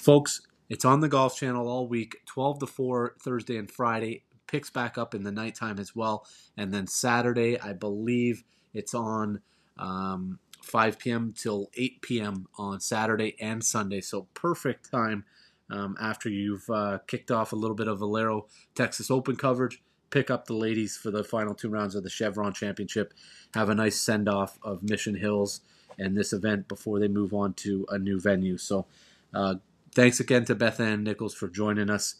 Folks, 0.05 0.41
it's 0.69 0.85
on 0.85 0.99
the 0.99 1.09
Golf 1.09 1.35
Channel 1.35 1.67
all 1.67 1.87
week, 1.87 2.17
12 2.27 2.59
to 2.59 2.67
4, 2.67 3.15
Thursday 3.19 3.57
and 3.57 3.71
Friday. 3.71 4.23
Picks 4.45 4.69
back 4.69 4.99
up 4.99 5.15
in 5.15 5.23
the 5.23 5.31
nighttime 5.31 5.79
as 5.79 5.95
well. 5.95 6.27
And 6.55 6.71
then 6.71 6.85
Saturday, 6.85 7.59
I 7.59 7.73
believe 7.73 8.43
it's 8.71 8.93
on 8.93 9.41
um, 9.79 10.37
5 10.61 10.99
p.m. 10.99 11.33
till 11.35 11.71
8 11.75 12.03
p.m. 12.03 12.45
on 12.55 12.81
Saturday 12.81 13.35
and 13.41 13.63
Sunday. 13.63 13.99
So 13.99 14.27
perfect 14.35 14.91
time 14.91 15.25
um, 15.71 15.95
after 15.99 16.29
you've 16.29 16.69
uh, 16.69 16.99
kicked 17.07 17.31
off 17.31 17.51
a 17.51 17.55
little 17.55 17.75
bit 17.75 17.87
of 17.87 17.97
Valero 17.97 18.45
Texas 18.75 19.09
Open 19.09 19.35
coverage. 19.35 19.81
Pick 20.11 20.29
up 20.29 20.45
the 20.45 20.53
ladies 20.53 20.95
for 20.95 21.09
the 21.09 21.23
final 21.23 21.55
two 21.55 21.69
rounds 21.69 21.95
of 21.95 22.03
the 22.03 22.11
Chevron 22.11 22.53
Championship. 22.53 23.11
Have 23.55 23.69
a 23.69 23.75
nice 23.75 23.99
send 23.99 24.29
off 24.29 24.59
of 24.61 24.83
Mission 24.83 25.15
Hills 25.15 25.61
and 25.97 26.15
this 26.15 26.31
event 26.31 26.67
before 26.67 26.99
they 26.99 27.07
move 27.07 27.33
on 27.33 27.53
to 27.53 27.87
a 27.89 27.97
new 27.97 28.19
venue. 28.19 28.59
So, 28.59 28.85
uh, 29.33 29.55
Thanks 29.95 30.19
again 30.19 30.43
to 30.45 30.55
Beth 30.55 30.81
Ann 30.81 31.05
Nichols 31.05 31.33
for 31.33 31.47
joining 31.47 31.89
us. 31.89 32.15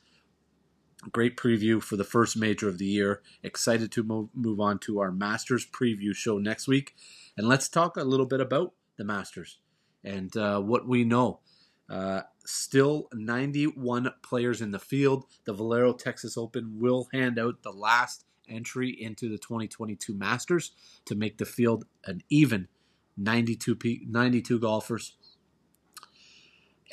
Great 1.12 1.36
preview 1.36 1.84
for 1.84 1.98
the 1.98 2.06
first 2.06 2.38
major 2.38 2.70
of 2.70 2.78
the 2.78 2.86
year. 2.86 3.22
Excited 3.44 3.92
to 3.92 4.30
move, 4.34 4.62
on 4.62 4.80
to 4.80 5.00
our 5.02 5.12
Masters 5.12 5.68
preview 5.68 6.16
show 6.16 6.38
next 6.38 6.70
week. 6.70 6.96
And 7.36 7.50
let's 7.50 7.68
talk 7.68 7.98
a 7.98 8.06
little 8.06 8.26
bit 8.26 8.40
about 8.40 8.72
the 8.96 9.04
Masters 9.04 9.60
and 10.06 10.36
uh, 10.38 10.62
what 10.62 10.88
we 10.88 11.04
know. 11.04 11.42
Uh, 11.90 12.22
still 12.46 13.10
91 13.14 14.10
players 14.24 14.62
in 14.62 14.72
the 14.72 14.80
field. 14.80 15.26
The 15.44 15.54
Valero 15.54 15.92
Texas 15.92 16.38
Open 16.38 16.80
will 16.80 17.10
hand 17.12 17.38
out 17.38 17.62
the 17.62 17.74
last 17.74 18.24
entry 18.48 18.90
into 18.90 19.28
the 19.28 19.38
2022 19.38 20.14
Masters 20.14 20.72
to 21.04 21.14
make 21.14 21.40
the 21.40 21.46
field 21.46 21.84
an 22.06 22.22
even 22.30 22.70
92, 23.18 23.78
92 24.08 24.60
golfers. 24.60 25.18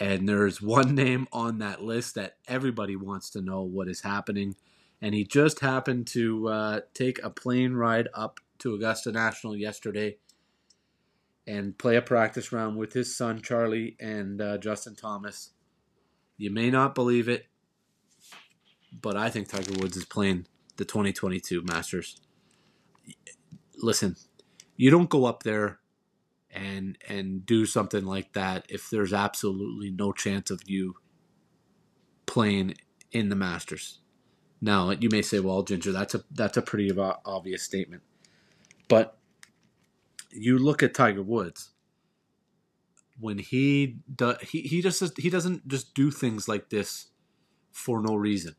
And 0.00 0.28
there's 0.28 0.60
one 0.62 0.94
name 0.94 1.28
on 1.32 1.58
that 1.58 1.82
list 1.82 2.14
that 2.14 2.36
everybody 2.48 2.96
wants 2.96 3.30
to 3.30 3.42
know 3.42 3.62
what 3.62 3.88
is 3.88 4.02
happening. 4.02 4.56
And 5.00 5.14
he 5.14 5.24
just 5.24 5.60
happened 5.60 6.06
to 6.08 6.48
uh, 6.48 6.80
take 6.94 7.22
a 7.22 7.30
plane 7.30 7.74
ride 7.74 8.08
up 8.14 8.40
to 8.58 8.74
Augusta 8.74 9.10
National 9.10 9.56
yesterday 9.56 10.16
and 11.46 11.76
play 11.76 11.96
a 11.96 12.02
practice 12.02 12.52
round 12.52 12.76
with 12.76 12.92
his 12.92 13.16
son 13.16 13.42
Charlie 13.42 13.96
and 13.98 14.40
uh, 14.40 14.58
Justin 14.58 14.94
Thomas. 14.94 15.50
You 16.36 16.50
may 16.50 16.70
not 16.70 16.94
believe 16.94 17.28
it, 17.28 17.46
but 19.00 19.16
I 19.16 19.30
think 19.30 19.48
Tiger 19.48 19.72
Woods 19.80 19.96
is 19.96 20.04
playing 20.04 20.46
the 20.76 20.84
2022 20.84 21.62
Masters. 21.64 22.20
Listen, 23.76 24.16
you 24.76 24.90
don't 24.90 25.10
go 25.10 25.24
up 25.24 25.42
there 25.42 25.80
and 26.52 26.98
and 27.08 27.46
do 27.46 27.66
something 27.66 28.04
like 28.04 28.32
that 28.34 28.66
if 28.68 28.90
there's 28.90 29.12
absolutely 29.12 29.90
no 29.90 30.12
chance 30.12 30.50
of 30.50 30.62
you 30.66 30.94
playing 32.26 32.74
in 33.10 33.28
the 33.28 33.36
Masters. 33.36 34.00
Now 34.60 34.90
you 34.90 35.08
may 35.10 35.22
say, 35.22 35.40
"Well, 35.40 35.62
Ginger, 35.62 35.92
that's 35.92 36.14
a 36.14 36.24
that's 36.30 36.56
a 36.56 36.62
pretty 36.62 36.90
obvious 36.96 37.62
statement," 37.62 38.02
but 38.88 39.18
you 40.30 40.58
look 40.58 40.82
at 40.82 40.94
Tiger 40.94 41.22
Woods. 41.22 41.70
When 43.18 43.38
he 43.38 43.98
does 44.14 44.36
he, 44.40 44.62
he 44.62 44.82
just 44.82 45.18
he 45.18 45.30
doesn't 45.30 45.68
just 45.68 45.94
do 45.94 46.10
things 46.10 46.48
like 46.48 46.70
this 46.70 47.08
for 47.70 48.00
no 48.00 48.14
reason. 48.14 48.54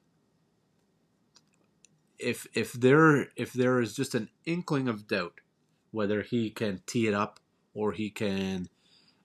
If 2.17 2.47
if 2.53 2.73
there 2.73 3.29
if 3.36 3.53
there 3.53 3.79
is 3.79 3.95
just 3.95 4.15
an 4.15 4.29
inkling 4.45 4.88
of 4.88 5.08
doubt 5.08 5.41
whether 5.91 6.21
he 6.21 6.49
can 6.49 6.82
tee 6.88 7.08
it 7.08 7.13
up 7.13 7.39
or 7.73 7.91
he 7.91 8.09
can 8.09 8.67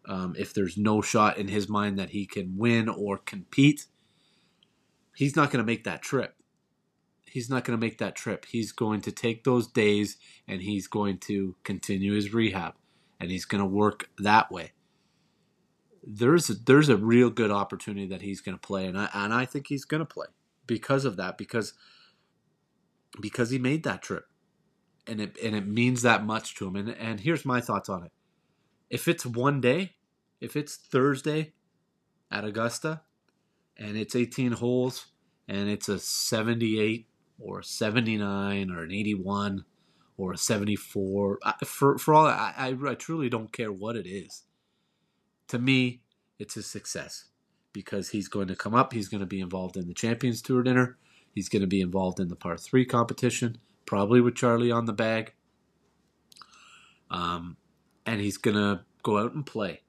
um, 0.07 0.35
if 0.39 0.55
there's 0.55 0.79
no 0.79 1.03
shot 1.03 1.37
in 1.37 1.49
his 1.49 1.69
mind 1.69 1.99
that 1.99 2.11
he 2.11 2.27
can 2.27 2.57
win 2.57 2.89
or 2.89 3.19
compete 3.19 3.87
he's 5.19 5.35
not 5.35 5.51
going 5.51 5.63
to 5.63 5.67
make 5.67 5.83
that 5.83 6.01
trip. 6.01 6.37
He's 7.25 7.51
not 7.51 7.65
going 7.65 7.77
to 7.77 7.85
make 7.85 7.99
that 7.99 8.15
trip. 8.15 8.47
He's 8.47 8.71
going 8.71 9.01
to 9.01 9.11
take 9.11 9.43
those 9.43 9.67
days 9.67 10.17
and 10.47 10.63
he's 10.63 10.87
going 10.87 11.19
to 11.19 11.57
continue 11.65 12.15
his 12.15 12.33
rehab 12.33 12.75
and 13.19 13.29
he's 13.31 13.45
going 13.45 13.61
to 13.61 13.67
work 13.67 14.11
that 14.19 14.53
way. 14.53 14.73
There's 16.05 16.49
a, 16.49 16.55
there's 16.55 16.89
a 16.89 16.97
real 16.97 17.31
good 17.31 17.51
opportunity 17.51 18.07
that 18.07 18.23
he's 18.23 18.41
going 18.41 18.57
to 18.57 18.67
play, 18.67 18.87
and 18.87 18.97
I 18.97 19.11
and 19.13 19.35
I 19.35 19.45
think 19.45 19.67
he's 19.67 19.85
going 19.85 19.99
to 19.99 20.07
play 20.07 20.29
because 20.67 21.05
of 21.05 21.17
that 21.17 21.37
because 21.37 21.75
because 23.21 23.51
he 23.51 23.59
made 23.59 23.83
that 23.83 24.01
trip, 24.01 24.25
and 25.07 25.21
it 25.21 25.37
and 25.45 25.55
it 25.55 25.67
means 25.67 26.01
that 26.03 26.25
much 26.25 26.55
to 26.55 26.67
him. 26.67 26.77
And 26.77 26.91
and 26.91 27.21
here's 27.21 27.45
my 27.45 27.61
thoughts 27.61 27.91
on 27.91 28.05
it: 28.05 28.13
if 28.91 29.09
it's 29.09 29.27
one 29.27 29.61
day, 29.61 29.95
if 30.41 30.57
it's 30.57 30.77
Thursday 30.77 31.53
at 32.31 32.45
Augusta, 32.45 33.03
and 33.77 33.97
it's 33.97 34.17
18 34.17 34.53
holes, 34.53 35.07
and 35.47 35.69
it's 35.69 35.89
a 35.89 35.99
78 35.99 37.07
or 37.39 37.61
a 37.61 37.65
79 37.65 38.71
or 38.71 38.83
an 38.83 38.93
81 38.93 39.65
or 40.17 40.33
a 40.33 40.37
74, 40.37 41.39
for 41.65 41.99
for 41.99 42.15
all 42.15 42.27
I, 42.27 42.53
I, 42.57 42.77
I 42.91 42.95
truly 42.95 43.29
don't 43.29 43.53
care 43.53 43.73
what 43.73 43.97
it 43.97 44.07
is 44.07 44.43
to 45.49 45.59
me, 45.59 46.03
it's 46.39 46.57
a 46.57 46.63
success 46.63 47.25
because 47.73 48.11
he's 48.11 48.29
going 48.29 48.49
to 48.49 48.57
come 48.57 48.75
up. 48.75 48.93
He's 48.93 49.09
going 49.09 49.21
to 49.21 49.27
be 49.27 49.41
involved 49.41 49.77
in 49.77 49.89
the 49.89 49.95
Champions 49.95 50.41
Tour 50.41 50.63
dinner. 50.63 50.97
He's 51.35 51.49
going 51.49 51.63
to 51.63 51.69
be 51.69 51.81
involved 51.81 52.21
in 52.21 52.29
the 52.29 52.37
par 52.37 52.57
three 52.57 52.85
competition, 52.85 53.59
probably 53.87 54.21
with 54.21 54.35
Charlie 54.35 54.71
on 54.71 54.87
the 54.87 54.93
bag. 54.93 55.33
Um, 57.11 57.57
and 58.09 58.21
he's 58.21 58.39
to 58.57 58.81
go 59.03 59.19
out 59.19 59.35
and 59.35 59.45
play. 59.45 59.83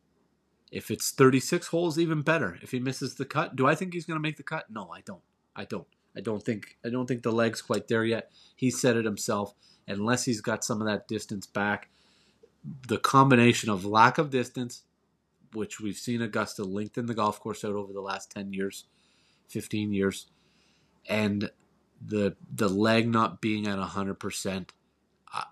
If 0.72 0.92
it's 0.92 1.12
36 1.12 1.68
holes, 1.68 1.98
even 1.98 2.22
better. 2.22 2.60
If 2.62 2.72
he 2.72 2.80
misses 2.80 3.16
the 3.16 3.26
cut, 3.26 3.56
do 3.56 3.66
I 3.66 3.76
think 3.76 3.94
he's 3.94 4.06
to 4.18 4.22
make 4.22 4.38
the 4.38 4.44
cut? 4.44 4.70
No, 4.70 4.90
I 4.92 5.02
don't. 5.02 5.24
I 5.56 5.66
don't. 5.66 5.88
I 6.16 6.22
don't 6.22 6.44
think. 6.44 6.78
I 6.86 6.90
don't 6.90 7.08
think 7.08 7.24
the 7.24 7.32
leg's 7.32 7.62
quite 7.62 7.88
there 7.88 8.04
yet. 8.06 8.32
He 8.56 8.70
said 8.70 8.98
it 8.98 9.06
himself. 9.06 9.56
Unless 9.88 10.26
he's 10.26 10.42
got 10.42 10.64
some 10.64 10.82
of 10.82 10.88
that 10.88 11.08
distance 11.08 11.48
back, 11.48 11.90
the 12.88 13.00
combination 13.00 13.70
of 13.70 13.86
lack 13.86 14.18
of 14.18 14.30
distance 14.30 14.84
which 15.54 15.80
we've 15.80 15.98
seen 15.98 16.22
Augusta 16.22 16.64
lengthen 16.64 17.08
the 17.08 17.14
golf 17.14 17.40
course 17.40 17.64
out 17.64 17.74
over 17.74 17.94
the 17.94 18.02
last 18.02 18.32
10 18.32 18.54
years, 18.54 18.86
15 19.48 19.94
years, 19.94 20.28
and 21.08 21.50
the 22.06 22.36
the 22.54 22.70
leg 22.70 23.10
not 23.10 23.42
being 23.42 23.68
at 23.68 23.80
100%, 23.80 24.70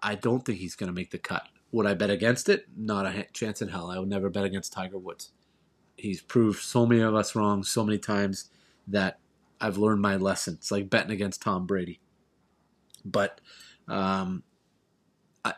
I 0.02 0.16
don't 0.16 0.46
think 0.46 0.60
he's 0.60 0.76
going 0.76 0.88
to 0.88 0.96
make 0.96 1.12
the 1.12 1.18
cut. 1.18 1.48
Would 1.78 1.86
I 1.86 1.94
bet 1.94 2.10
against 2.10 2.50
it? 2.50 2.66
Not 2.76 3.06
a 3.06 3.28
chance 3.34 3.62
in 3.62 3.68
hell. 3.68 3.92
I 3.92 4.00
would 4.00 4.10
never 4.10 4.32
bet 4.32 4.46
against 4.46 4.74
Tiger 4.74 4.98
Woods. 4.98 5.30
He's 5.96 6.24
proved 6.24 6.63
so 6.63 6.88
many 6.88 7.02
of 7.02 7.13
us 7.13 7.36
wrong 7.36 7.63
so 7.63 7.86
many 7.86 8.00
times 8.00 8.50
that 8.88 9.20
I've 9.62 9.78
learned 9.78 10.02
my 10.02 10.16
lesson. 10.16 10.56
It's 10.56 10.72
like 10.72 10.90
betting 10.90 11.12
against 11.12 11.44
Tom 11.44 11.68
Brady. 11.68 12.00
But 13.06 13.42
um, 13.88 14.42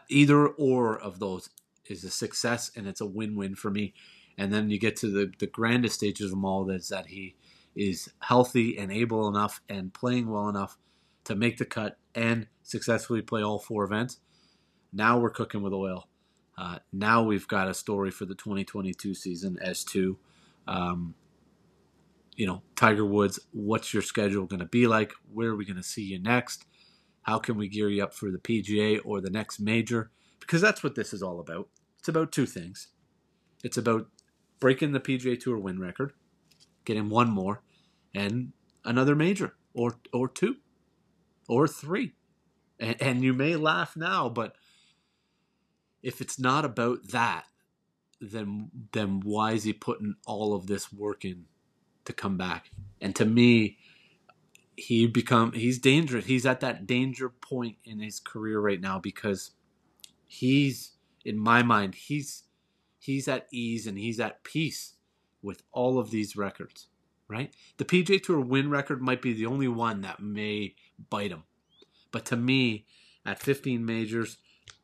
either 0.10 0.46
or 0.46 1.00
of 1.00 1.20
those 1.20 1.52
is 1.86 2.04
a 2.04 2.10
success 2.10 2.70
and 2.76 2.86
it's 2.86 3.00
a 3.00 3.06
win-win 3.06 3.56
for 3.56 3.72
me. 3.72 3.94
And 4.38 4.52
then 4.52 4.70
you 4.70 4.78
get 4.78 4.98
to 4.98 5.08
the, 5.10 5.32
the 5.40 5.48
grandest 5.48 5.96
stages 5.96 6.26
of 6.26 6.32
them 6.32 6.44
all 6.44 6.66
that's 6.66 6.90
that 6.90 7.06
he 7.08 7.38
is 7.78 8.12
healthy 8.20 8.78
and 8.78 8.92
able 8.92 9.30
enough 9.30 9.62
and 9.70 9.94
playing 9.94 10.30
well 10.30 10.50
enough 10.50 10.78
to 11.24 11.34
make 11.34 11.60
the 11.60 11.66
cut 11.66 11.98
and 12.14 12.48
successfully 12.62 13.22
play 13.22 13.42
all 13.42 13.58
four 13.58 13.86
events. 13.86 14.20
Now 14.92 15.18
we're 15.18 15.30
cooking 15.30 15.62
with 15.62 15.72
oil. 15.72 16.09
Uh, 16.60 16.78
now 16.92 17.24
we've 17.24 17.48
got 17.48 17.70
a 17.70 17.74
story 17.74 18.12
for 18.12 18.26
the 18.26 18.36
2022 18.36 19.14
season 19.14 19.58
as 19.62 19.86
to, 19.86 20.18
um, 20.68 21.16
you 22.36 22.46
know, 22.46 22.62
Tiger 22.76 23.06
Woods, 23.06 23.40
what's 23.54 23.94
your 23.94 24.04
schedule 24.04 24.46
going 24.46 24.60
to 24.60 24.66
be 24.66 24.86
like? 24.86 25.14
Where 25.32 25.52
are 25.52 25.56
we 25.56 25.64
going 25.64 25.78
to 25.78 25.84
see 25.84 26.04
you 26.04 26.20
next? 26.20 26.66
How 27.22 27.40
can 27.40 27.56
we 27.56 27.70
gear 27.70 27.88
you 27.88 28.04
up 28.04 28.14
for 28.14 28.30
the 28.30 28.40
PGA 28.40 29.00
or 29.06 29.22
the 29.22 29.30
next 29.30 29.62
major? 29.62 30.12
Because 30.42 30.60
that's 30.60 30.84
what 30.84 30.96
this 30.96 31.14
is 31.14 31.24
all 31.24 31.40
about. 31.40 31.70
It's 31.98 32.10
about 32.10 32.34
two 32.34 32.46
things. 32.46 32.90
It's 33.64 33.78
about 33.78 34.08
breaking 34.60 34.92
the 34.92 35.00
PGA 35.00 35.40
Tour 35.40 35.58
win 35.58 35.80
record, 35.80 36.12
getting 36.84 37.10
one 37.10 37.30
more, 37.30 37.62
and 38.14 38.52
another 38.84 39.16
major 39.16 39.56
or 39.74 39.96
or 40.12 40.28
two 40.28 40.58
or 41.48 41.70
three. 41.70 42.16
And, 42.80 43.02
and 43.02 43.24
you 43.24 43.34
may 43.34 43.56
laugh 43.56 43.96
now, 43.96 44.28
but 44.28 44.56
if 46.02 46.22
it's 46.22 46.40
not 46.40 46.66
about 46.66 47.10
that, 47.10 47.46
then 48.22 48.70
then 48.92 49.22
why 49.22 49.54
is 49.54 49.64
he 49.64 49.74
putting 49.74 50.16
all 50.26 50.54
of 50.54 50.68
this 50.68 50.92
work 50.92 51.24
in 51.26 51.46
to 52.06 52.14
come 52.14 52.38
back? 52.38 52.72
And 53.02 53.16
to 53.16 53.26
me, 53.26 53.78
he 54.76 55.08
become 55.08 55.54
he's 55.54 55.80
dangerous. 55.80 56.26
He's 56.26 56.46
at 56.46 56.60
that 56.62 56.86
danger 56.86 57.30
point 57.30 57.78
in 57.84 58.00
his 58.00 58.20
career 58.20 58.60
right 58.60 58.82
now 58.82 59.00
because 59.00 59.52
he's 60.26 60.92
in 61.26 61.38
my 61.38 61.64
mind 61.64 61.96
he's 61.96 62.44
he's 63.00 63.28
at 63.28 63.48
ease 63.52 63.88
and 63.88 63.98
he's 63.98 64.20
at 64.20 64.44
peace 64.44 64.96
with 65.42 65.64
all 65.72 66.00
of 66.00 66.12
these 66.12 66.36
records, 66.36 66.88
right? 67.28 67.54
The 67.78 67.86
PGA 67.86 68.22
Tour 68.22 68.40
win 68.40 68.70
record 68.70 69.02
might 69.02 69.22
be 69.22 69.34
the 69.34 69.46
only 69.46 69.68
one 69.68 70.02
that 70.02 70.20
may 70.20 70.76
bite 71.10 71.32
him. 71.32 71.44
But 72.12 72.26
to 72.26 72.36
me, 72.36 72.86
at 73.26 73.40
15 73.40 73.86
majors, 73.86 74.38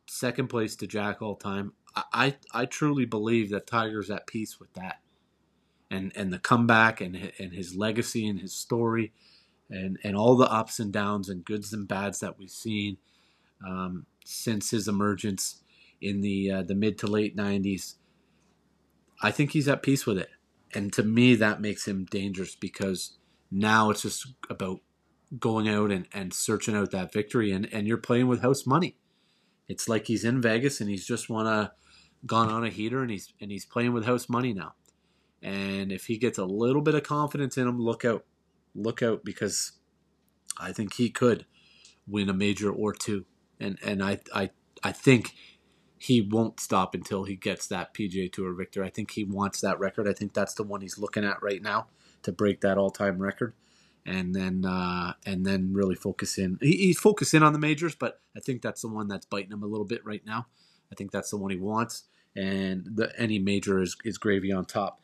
second 0.06 0.48
place 0.48 0.76
to 0.76 0.86
Jack 0.86 1.22
all 1.22 1.36
time, 1.36 1.72
I, 1.94 2.02
I, 2.12 2.36
I 2.52 2.64
truly 2.66 3.04
believe 3.04 3.50
that 3.50 3.66
Tiger's 3.66 4.10
at 4.10 4.26
peace 4.26 4.58
with 4.60 4.72
that. 4.74 5.00
And, 5.90 6.12
and 6.16 6.32
the 6.32 6.40
comeback 6.40 7.00
and, 7.00 7.32
and 7.38 7.52
his 7.52 7.76
legacy 7.76 8.26
and 8.26 8.40
his 8.40 8.52
story 8.52 9.12
and, 9.70 9.98
and 10.02 10.16
all 10.16 10.36
the 10.36 10.50
ups 10.50 10.80
and 10.80 10.92
downs 10.92 11.28
and 11.28 11.44
goods 11.44 11.72
and 11.72 11.86
bads 11.86 12.18
that 12.20 12.38
we've 12.38 12.50
seen 12.50 12.96
um, 13.64 14.06
since 14.24 14.70
his 14.70 14.88
emergence 14.88 15.62
in 16.00 16.20
the 16.22 16.50
uh, 16.50 16.62
the 16.62 16.74
mid 16.74 16.98
to 16.98 17.06
late 17.06 17.36
90s 17.36 17.94
I 19.20 19.30
think 19.30 19.52
he's 19.52 19.68
at 19.68 19.82
peace 19.82 20.06
with 20.06 20.18
it. 20.18 20.30
And 20.74 20.92
to 20.92 21.02
me, 21.02 21.34
that 21.36 21.60
makes 21.60 21.86
him 21.86 22.04
dangerous 22.04 22.54
because 22.54 23.16
now 23.50 23.90
it's 23.90 24.02
just 24.02 24.26
about 24.50 24.80
going 25.38 25.68
out 25.68 25.90
and, 25.90 26.06
and 26.12 26.34
searching 26.34 26.76
out 26.76 26.90
that 26.90 27.12
victory. 27.12 27.50
And, 27.50 27.72
and 27.72 27.86
you're 27.86 27.96
playing 27.96 28.28
with 28.28 28.42
house 28.42 28.66
money. 28.66 28.96
It's 29.68 29.88
like 29.88 30.06
he's 30.06 30.24
in 30.24 30.40
Vegas 30.40 30.80
and 30.80 30.88
he's 30.88 31.06
just 31.06 31.28
won 31.28 31.46
a 31.46 31.72
gone 32.24 32.50
on 32.50 32.64
a 32.64 32.70
heater 32.70 33.02
and 33.02 33.10
he's 33.10 33.32
and 33.40 33.50
he's 33.50 33.64
playing 33.64 33.92
with 33.92 34.04
house 34.04 34.28
money 34.28 34.52
now. 34.52 34.74
And 35.42 35.92
if 35.92 36.06
he 36.06 36.18
gets 36.18 36.38
a 36.38 36.44
little 36.44 36.82
bit 36.82 36.94
of 36.94 37.02
confidence 37.02 37.56
in 37.56 37.68
him, 37.68 37.80
look 37.80 38.04
out. 38.04 38.24
Look 38.74 39.02
out 39.02 39.24
because 39.24 39.72
I 40.58 40.72
think 40.72 40.94
he 40.94 41.10
could 41.10 41.46
win 42.06 42.28
a 42.28 42.34
major 42.34 42.70
or 42.70 42.92
two. 42.92 43.26
And 43.60 43.78
and 43.84 44.02
I 44.02 44.20
I 44.34 44.50
I 44.82 44.92
think 44.92 45.34
he 45.98 46.20
won't 46.20 46.60
stop 46.60 46.94
until 46.94 47.24
he 47.24 47.36
gets 47.36 47.66
that 47.68 47.94
PGA 47.94 48.30
Tour 48.30 48.54
victor. 48.54 48.84
I 48.84 48.90
think 48.90 49.12
he 49.12 49.24
wants 49.24 49.60
that 49.62 49.78
record. 49.78 50.08
I 50.08 50.12
think 50.12 50.34
that's 50.34 50.54
the 50.54 50.62
one 50.62 50.82
he's 50.82 50.98
looking 50.98 51.24
at 51.24 51.42
right 51.42 51.62
now 51.62 51.86
to 52.22 52.32
break 52.32 52.60
that 52.60 52.76
all-time 52.76 53.18
record, 53.18 53.54
and 54.06 54.34
then 54.34 54.64
uh, 54.64 55.14
and 55.26 55.44
then 55.44 55.72
really 55.72 55.94
focus 55.94 56.38
in. 56.38 56.58
He, 56.60 56.76
he's 56.76 56.98
focusing 56.98 57.42
on 57.42 57.52
the 57.52 57.58
majors, 57.58 57.94
but 57.94 58.20
I 58.36 58.40
think 58.40 58.62
that's 58.62 58.82
the 58.82 58.88
one 58.88 59.08
that's 59.08 59.26
biting 59.26 59.52
him 59.52 59.62
a 59.62 59.66
little 59.66 59.84
bit 59.84 60.04
right 60.04 60.24
now. 60.24 60.46
I 60.90 60.94
think 60.94 61.10
that's 61.10 61.30
the 61.30 61.36
one 61.36 61.50
he 61.50 61.56
wants, 61.56 62.04
and 62.34 62.86
the, 62.94 63.12
any 63.18 63.38
major 63.38 63.82
is, 63.82 63.96
is 64.04 64.18
gravy 64.18 64.52
on 64.52 64.64
top. 64.64 65.00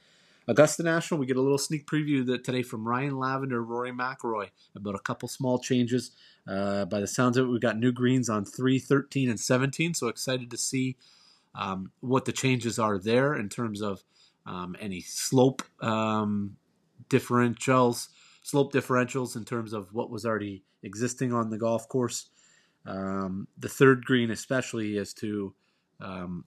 Augusta 0.49 0.83
National, 0.83 1.21
we 1.21 1.27
get 1.27 1.37
a 1.37 1.41
little 1.41 1.59
sneak 1.59 1.87
preview 1.87 2.27
that 2.27 2.43
today 2.43 2.63
from 2.63 2.87
Ryan 2.87 3.13
Lavner, 3.13 3.65
Rory 3.65 3.93
McIlroy 3.93 4.51
about 4.75 4.95
a 4.95 5.01
couple 5.01 5.29
small 5.29 5.59
changes. 5.59 6.11
Uh, 6.49 6.85
by 6.85 6.99
the 6.99 7.07
sounds 7.07 7.37
of 7.37 7.47
it, 7.47 7.49
we've 7.49 7.61
got 7.61 7.79
new 7.79 7.93
greens 7.93 8.29
on 8.29 8.45
3, 8.45 8.81
13, 8.81 9.31
and 9.31 9.39
17. 9.39 9.95
So 9.95 10.09
excited 10.09 10.51
to 10.51 10.57
see 10.57 10.97
um, 11.55 11.93
what 12.01 12.25
the 12.25 12.33
changes 12.33 12.79
are 12.79 12.99
there 12.99 13.35
in 13.35 13.49
terms 13.49 13.81
of 13.81 14.03
um, 14.45 14.75
any 14.81 15.01
slope 15.01 15.63
um, 15.81 16.57
differentials, 17.09 18.09
slope 18.43 18.73
differentials 18.73 19.37
in 19.37 19.45
terms 19.45 19.73
of 19.73 19.93
what 19.93 20.11
was 20.11 20.25
already 20.27 20.65
existing 20.83 21.33
on 21.33 21.51
the 21.51 21.59
golf 21.59 21.89
course. 21.89 22.29
Um, 22.87 23.47
the 23.59 23.69
third 23.69 24.05
green, 24.05 24.31
especially, 24.31 24.99
as 24.99 25.15
to 25.15 25.55
um, 26.01 26.45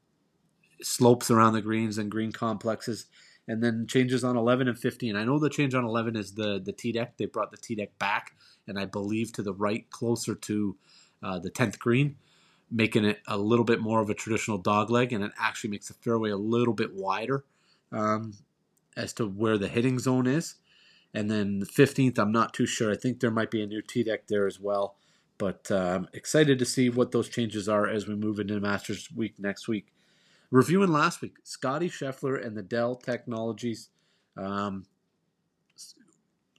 slopes 0.81 1.31
around 1.31 1.53
the 1.53 1.61
greens 1.61 1.97
and 1.97 2.11
green 2.11 2.31
complexes 2.31 3.05
and 3.47 3.63
then 3.63 3.85
changes 3.87 4.23
on 4.23 4.35
11 4.37 4.67
and 4.67 4.77
15. 4.77 5.15
I 5.15 5.23
know 5.23 5.39
the 5.39 5.49
change 5.49 5.75
on 5.75 5.85
11 5.85 6.15
is 6.15 6.33
the 6.33 6.59
the 6.63 6.73
tee 6.73 6.91
deck. 6.91 7.17
They 7.17 7.25
brought 7.25 7.51
the 7.51 7.57
tee 7.57 7.75
deck 7.75 7.97
back, 7.99 8.33
and 8.67 8.79
I 8.79 8.85
believe 8.85 9.31
to 9.33 9.43
the 9.43 9.53
right, 9.53 9.89
closer 9.91 10.35
to 10.35 10.75
uh, 11.23 11.39
the 11.39 11.51
10th 11.51 11.79
green. 11.79 12.17
making 12.71 13.05
it 13.05 13.19
a 13.27 13.37
little 13.37 13.63
bit 13.65 13.79
more 13.79 14.01
of 14.01 14.09
a 14.09 14.13
traditional 14.15 14.57
dog 14.57 14.89
leg, 14.89 15.13
and 15.13 15.23
it 15.23 15.31
actually 15.39 15.69
makes 15.69 15.87
the 15.87 15.93
fairway 15.93 16.31
a 16.31 16.37
little 16.37 16.73
bit 16.73 16.93
wider 16.93 17.45
um, 17.91 18.33
as 18.97 19.13
to 19.13 19.27
where 19.27 19.57
the 19.57 19.67
hitting 19.67 19.99
zone 19.99 20.27
is. 20.27 20.55
And 21.15 21.31
then 21.31 21.59
the 21.59 21.65
15th, 21.65 22.19
I'm 22.19 22.31
not 22.31 22.53
too 22.53 22.65
sure. 22.65 22.91
I 22.91 22.95
think 22.95 23.19
there 23.19 23.31
might 23.31 23.49
be 23.49 23.63
a 23.63 23.67
new 23.67 23.81
tee 23.81 24.03
deck 24.03 24.27
there 24.27 24.45
as 24.45 24.59
well. 24.59 24.95
But 25.37 25.69
uh, 25.71 25.75
I'm 25.75 26.07
excited 26.13 26.59
to 26.59 26.65
see 26.65 26.89
what 26.89 27.11
those 27.11 27.29
changes 27.29 27.67
are 27.67 27.87
as 27.87 28.07
we 28.07 28.15
move 28.15 28.39
into 28.39 28.59
Masters 28.59 29.09
Week 29.15 29.35
next 29.37 29.67
week. 29.67 29.87
Reviewing 30.51 30.91
last 30.91 31.21
week, 31.21 31.37
Scottie 31.43 31.89
Scheffler 31.89 32.43
and 32.43 32.55
the 32.55 32.63
Dell 32.63 32.95
Technologies. 32.95 33.89
Um, 34.37 34.85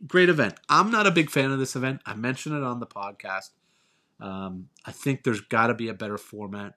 great 0.07 0.29
event. 0.29 0.55
I'm 0.69 0.91
not 0.91 1.07
a 1.07 1.11
big 1.11 1.31
fan 1.31 1.51
of 1.51 1.59
this 1.59 1.77
event. 1.77 2.01
I 2.05 2.15
mentioned 2.15 2.57
it 2.57 2.63
on 2.63 2.81
the 2.81 2.87
podcast. 2.87 3.51
Um, 4.21 4.69
I 4.85 4.93
think 4.93 5.23
there's 5.23 5.41
got 5.41 5.69
to 5.69 5.75
be 5.75 5.89
a 5.89 5.95
better 5.95 6.19
format. 6.19 6.75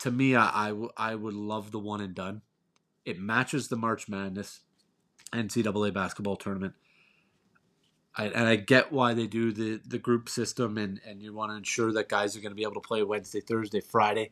To 0.00 0.10
me, 0.10 0.34
I, 0.34 0.66
I, 0.66 0.68
w- 0.68 0.90
I 0.96 1.14
would 1.14 1.34
love 1.34 1.70
the 1.70 1.78
one 1.78 2.00
and 2.00 2.14
done. 2.14 2.42
It 3.04 3.18
matches 3.18 3.68
the 3.68 3.76
March 3.76 4.08
Madness 4.08 4.60
NCAA 5.34 5.92
basketball 5.92 6.36
tournament. 6.36 6.74
I, 8.16 8.26
and 8.26 8.46
I 8.46 8.56
get 8.56 8.92
why 8.92 9.14
they 9.14 9.26
do 9.26 9.52
the, 9.52 9.80
the 9.84 9.98
group 9.98 10.28
system, 10.28 10.78
and, 10.78 11.00
and 11.04 11.20
you 11.20 11.32
want 11.32 11.50
to 11.50 11.56
ensure 11.56 11.92
that 11.92 12.08
guys 12.08 12.36
are 12.36 12.40
going 12.40 12.52
to 12.52 12.56
be 12.56 12.62
able 12.62 12.74
to 12.74 12.80
play 12.80 13.02
Wednesday, 13.02 13.40
Thursday, 13.40 13.80
Friday. 13.80 14.30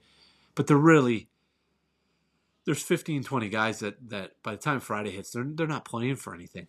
But 0.55 0.69
they're 0.69 0.77
really, 0.77 1.29
there's 2.65 2.83
15, 2.83 3.25
20 3.25 3.49
guys 3.49 3.81
that, 3.81 4.09
that 4.11 4.35
by 4.43 4.53
the 4.53 4.59
time 4.59 4.79
Friday 4.79 5.11
hits, 5.11 5.33
they're, 5.33 5.45
they're 5.45 5.67
not 5.67 5.85
playing 5.85 6.17
for 6.17 6.33
anything, 6.33 6.69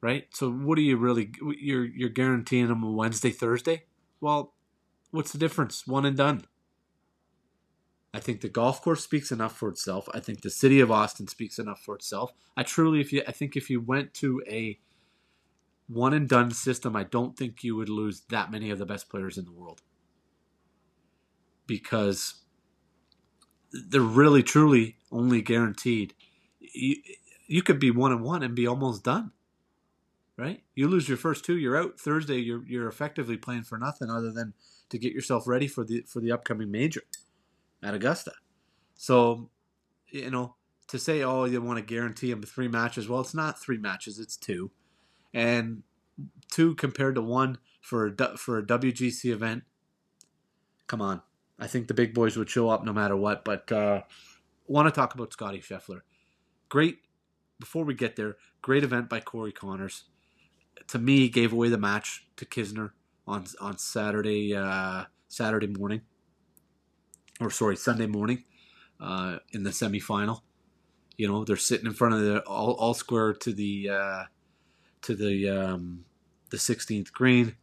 right? 0.00 0.26
So 0.34 0.50
what 0.50 0.78
are 0.78 0.82
you 0.82 0.96
really, 0.96 1.30
you're, 1.60 1.84
you're 1.84 2.08
guaranteeing 2.08 2.68
them 2.68 2.82
a 2.82 2.90
Wednesday, 2.90 3.30
Thursday? 3.30 3.84
Well, 4.20 4.54
what's 5.12 5.30
the 5.30 5.38
difference? 5.38 5.86
One 5.86 6.04
and 6.04 6.16
done. 6.16 6.44
I 8.14 8.20
think 8.20 8.40
the 8.40 8.48
golf 8.48 8.82
course 8.82 9.02
speaks 9.02 9.32
enough 9.32 9.56
for 9.56 9.68
itself. 9.68 10.08
I 10.12 10.20
think 10.20 10.42
the 10.42 10.50
city 10.50 10.80
of 10.80 10.90
Austin 10.90 11.28
speaks 11.28 11.58
enough 11.58 11.80
for 11.80 11.94
itself. 11.94 12.32
I 12.56 12.62
truly, 12.62 13.00
if 13.00 13.12
you, 13.12 13.22
I 13.26 13.32
think 13.32 13.56
if 13.56 13.70
you 13.70 13.80
went 13.80 14.12
to 14.14 14.42
a 14.46 14.78
one 15.88 16.12
and 16.12 16.28
done 16.28 16.50
system, 16.50 16.94
I 16.94 17.04
don't 17.04 17.36
think 17.36 17.64
you 17.64 17.74
would 17.76 17.88
lose 17.88 18.22
that 18.28 18.50
many 18.50 18.70
of 18.70 18.78
the 18.78 18.86
best 18.86 19.08
players 19.08 19.38
in 19.38 19.46
the 19.46 19.52
world 19.52 19.80
because 21.66 22.42
they're 23.72 24.02
really, 24.02 24.42
truly 24.42 24.96
only 25.10 25.40
guaranteed. 25.40 26.14
You, 26.60 26.96
you 27.46 27.62
could 27.62 27.80
be 27.80 27.90
one 27.90 28.12
and 28.12 28.22
one 28.22 28.42
and 28.42 28.54
be 28.54 28.66
almost 28.66 29.04
done 29.04 29.32
right? 30.36 30.62
You 30.74 30.88
lose 30.88 31.08
your 31.08 31.18
first 31.18 31.44
two, 31.44 31.56
you're 31.56 31.76
out. 31.76 32.00
Thursday, 32.00 32.38
you're 32.38 32.64
you're 32.66 32.88
effectively 32.88 33.36
playing 33.36 33.64
for 33.64 33.78
nothing 33.78 34.10
other 34.10 34.32
than 34.32 34.54
to 34.88 34.98
get 34.98 35.12
yourself 35.12 35.46
ready 35.46 35.66
for 35.66 35.84
the 35.84 36.02
for 36.02 36.20
the 36.20 36.32
upcoming 36.32 36.70
major 36.70 37.02
at 37.82 37.94
Augusta. 37.94 38.32
So, 38.94 39.50
you 40.10 40.30
know, 40.30 40.56
to 40.88 40.98
say 40.98 41.22
oh 41.22 41.44
you 41.44 41.60
want 41.62 41.78
to 41.78 41.84
guarantee 41.84 42.30
them 42.30 42.42
three 42.42 42.68
matches, 42.68 43.08
well, 43.08 43.20
it's 43.20 43.34
not 43.34 43.60
three 43.60 43.78
matches, 43.78 44.18
it's 44.18 44.36
two, 44.36 44.70
and 45.32 45.82
two 46.50 46.74
compared 46.74 47.14
to 47.14 47.22
one 47.22 47.58
for 47.80 48.06
a 48.06 48.36
for 48.36 48.58
a 48.58 48.62
WGC 48.62 49.32
event. 49.32 49.64
Come 50.86 51.00
on, 51.00 51.22
I 51.58 51.66
think 51.66 51.88
the 51.88 51.94
big 51.94 52.14
boys 52.14 52.36
would 52.36 52.50
show 52.50 52.68
up 52.68 52.84
no 52.84 52.92
matter 52.92 53.16
what. 53.16 53.44
But 53.44 53.70
uh, 53.72 54.02
want 54.66 54.86
to 54.86 54.92
talk 54.92 55.14
about 55.14 55.32
Scottie 55.32 55.60
Scheffler? 55.60 56.00
Great. 56.68 56.98
Before 57.58 57.84
we 57.84 57.94
get 57.94 58.16
there, 58.16 58.36
great 58.60 58.82
event 58.82 59.08
by 59.08 59.20
Corey 59.20 59.52
Conners. 59.52 60.04
to 60.88 60.98
me 60.98 61.28
gave 61.28 61.52
away 61.52 61.68
the 61.68 61.78
match 61.78 62.26
to 62.36 62.44
Kisner 62.44 62.90
on 63.26 63.46
on 63.60 63.78
Saturday 63.78 64.54
uh, 64.54 65.04
Saturday 65.28 65.68
morning, 65.68 66.02
or 67.40 67.50
sorry 67.50 67.76
Sunday 67.76 68.06
morning, 68.06 68.44
uh, 69.00 69.38
in 69.52 69.62
the 69.62 69.70
semifinal. 69.70 70.40
You 71.16 71.28
know 71.28 71.44
they're 71.44 71.56
sitting 71.56 71.86
in 71.86 71.92
front 71.92 72.14
of 72.14 72.20
the 72.20 72.40
all, 72.40 72.72
all 72.72 72.94
square 72.94 73.32
to 73.34 73.52
the 73.52 73.90
uh, 73.90 74.22
to 75.02 75.14
the 75.14 75.48
um, 75.48 76.04
the 76.50 76.56
16th 76.56 77.12
green, 77.12 77.56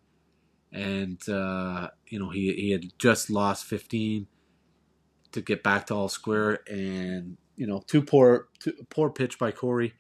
and 0.72 1.28
uh, 1.28 1.90
you 2.08 2.20
know 2.20 2.30
he 2.30 2.54
he 2.54 2.72
had 2.72 2.98
just 3.00 3.30
lost 3.30 3.66
15 3.66 4.28
to 5.32 5.42
get 5.42 5.64
back 5.64 5.88
to 5.88 5.96
all 5.96 6.10
square, 6.10 6.60
and 6.68 7.38
you 7.56 7.68
know 7.68 7.84
two 7.88 8.02
poor 8.02 8.48
two, 8.60 8.74
poor 8.90 9.10
pitch 9.10 9.40
by 9.40 9.52
Corey. 9.52 9.94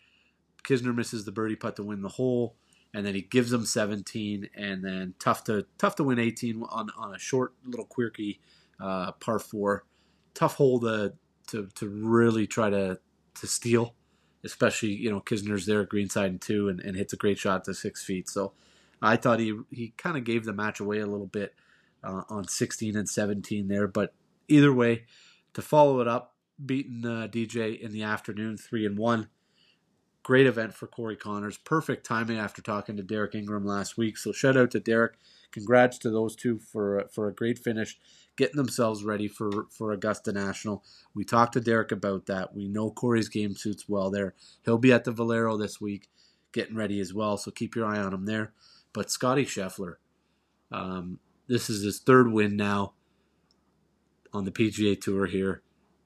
Kisner 0.63 0.93
misses 0.93 1.25
the 1.25 1.31
birdie 1.31 1.55
putt 1.55 1.77
to 1.77 1.83
win 1.83 2.01
the 2.01 2.09
hole 2.09 2.55
and 2.93 3.05
then 3.05 3.13
he 3.15 3.21
gives 3.21 3.51
them 3.51 3.65
17, 3.65 4.49
and 4.55 4.83
then 4.83 5.13
tough 5.19 5.43
to 5.45 5.65
tough 5.77 5.95
to 5.97 6.03
win 6.03 6.19
18 6.19 6.63
on, 6.63 6.89
on 6.97 7.13
a 7.13 7.19
short 7.19 7.53
little 7.65 7.85
quirky 7.85 8.39
uh, 8.79 9.11
par 9.13 9.39
four. 9.39 9.85
Tough 10.33 10.55
hole 10.55 10.79
to, 10.81 11.13
to 11.47 11.67
to 11.75 11.89
really 11.89 12.47
try 12.47 12.69
to 12.69 12.99
to 13.35 13.47
steal, 13.47 13.95
especially 14.43 14.89
you 14.89 15.09
know 15.09 15.21
Kisner's 15.21 15.65
there 15.65 15.83
greenside 15.85 16.31
and 16.31 16.41
two, 16.41 16.69
and, 16.69 16.79
and 16.79 16.95
hits 16.95 17.13
a 17.13 17.17
great 17.17 17.37
shot 17.37 17.63
to 17.65 17.73
six 17.73 18.03
feet. 18.03 18.29
So 18.29 18.53
I 19.01 19.15
thought 19.15 19.39
he 19.39 19.57
he 19.69 19.93
kind 19.97 20.17
of 20.17 20.23
gave 20.23 20.45
the 20.45 20.53
match 20.53 20.79
away 20.79 20.99
a 20.99 21.07
little 21.07 21.27
bit 21.27 21.55
uh, 22.03 22.23
on 22.29 22.47
16 22.47 22.95
and 22.95 23.09
17 23.09 23.67
there, 23.67 23.87
but 23.87 24.13
either 24.47 24.73
way, 24.73 25.05
to 25.53 25.61
follow 25.61 25.99
it 25.99 26.07
up, 26.07 26.35
beating 26.63 27.05
uh, 27.05 27.27
DJ 27.29 27.79
in 27.79 27.91
the 27.91 28.03
afternoon, 28.03 28.57
three 28.57 28.85
and 28.85 28.97
one 28.97 29.27
Great 30.29 30.45
event 30.45 30.73
for 30.73 30.85
Corey 30.85 31.15
Conners. 31.15 31.57
Perfect 31.57 32.05
timing 32.05 32.37
after 32.37 32.61
talking 32.61 32.97
to 32.97 33.01
Derek 33.01 33.33
Ingram 33.33 33.65
last 33.65 33.97
week. 33.97 34.17
So 34.17 34.31
shout 34.31 34.57
out 34.57 34.69
to 34.71 34.79
Derek. 34.79 35.13
Congrats 35.51 35.97
to 35.99 36.11
those 36.11 36.35
two 36.35 36.59
for 36.59 37.07
for 37.11 37.29
a 37.29 37.33
great 37.33 37.57
finish, 37.57 37.97
getting 38.39 38.55
themselves 38.55 39.03
ready 39.03 39.27
for 39.27 39.67
for 39.69 39.91
Augusta 39.91 40.31
National. 40.31 40.81
We 41.13 41.25
talked 41.25 41.53
to 41.53 41.61
Derek 41.61 41.91
about 41.91 42.25
that. 42.27 42.55
We 42.55 42.69
know 42.69 42.89
Corey's 42.89 43.27
game 43.27 43.53
suits 43.53 43.89
well 43.89 44.09
there. 44.09 44.33
He'll 44.63 44.77
be 44.77 44.93
at 44.93 45.03
the 45.03 45.11
Valero 45.11 45.57
this 45.57 45.81
week, 45.81 46.09
getting 46.53 46.77
ready 46.77 47.01
as 47.01 47.13
well. 47.13 47.35
So 47.37 47.51
keep 47.51 47.75
your 47.75 47.85
eye 47.85 47.99
on 47.99 48.13
him 48.13 48.25
there. 48.25 48.53
But 48.93 49.11
Scottie 49.11 49.45
Scheffler, 49.45 49.95
um, 50.71 51.19
this 51.47 51.69
is 51.69 51.83
his 51.83 51.99
third 51.99 52.31
win 52.31 52.55
now 52.55 52.93
on 54.31 54.45
the 54.45 54.51
PGA 54.51 54.99
Tour 54.99 55.25
here 55.25 55.61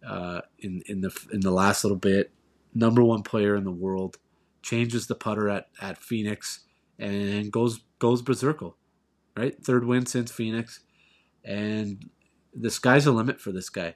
uh, 0.06 0.42
in 0.58 0.82
in 0.88 1.02
the 1.02 1.16
in 1.32 1.42
the 1.42 1.52
last 1.52 1.84
little 1.84 1.98
bit 1.98 2.32
number 2.74 3.04
one 3.04 3.22
player 3.22 3.56
in 3.56 3.64
the 3.64 3.72
world, 3.72 4.18
changes 4.64 5.06
the 5.06 5.14
putter 5.14 5.50
at, 5.50 5.68
at 5.80 6.00
Phoenix 6.00 6.62
and 6.98 7.52
goes 7.52 7.82
goes 8.00 8.24
berserkle, 8.24 8.74
right? 9.38 9.56
Third 9.64 9.86
win 9.86 10.08
since 10.08 10.32
Phoenix, 10.32 10.80
and 11.46 12.10
the 12.56 12.72
sky's 12.72 13.06
the 13.06 13.12
limit 13.12 13.40
for 13.40 13.52
this 13.52 13.70
guy. 13.70 13.96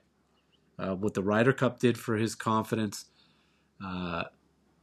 Uh, 0.80 0.96
what 0.96 1.14
the 1.14 1.24
Ryder 1.24 1.54
Cup 1.54 1.80
did 1.80 1.98
for 1.98 2.18
his 2.18 2.36
confidence, 2.36 3.06
uh, 3.84 4.24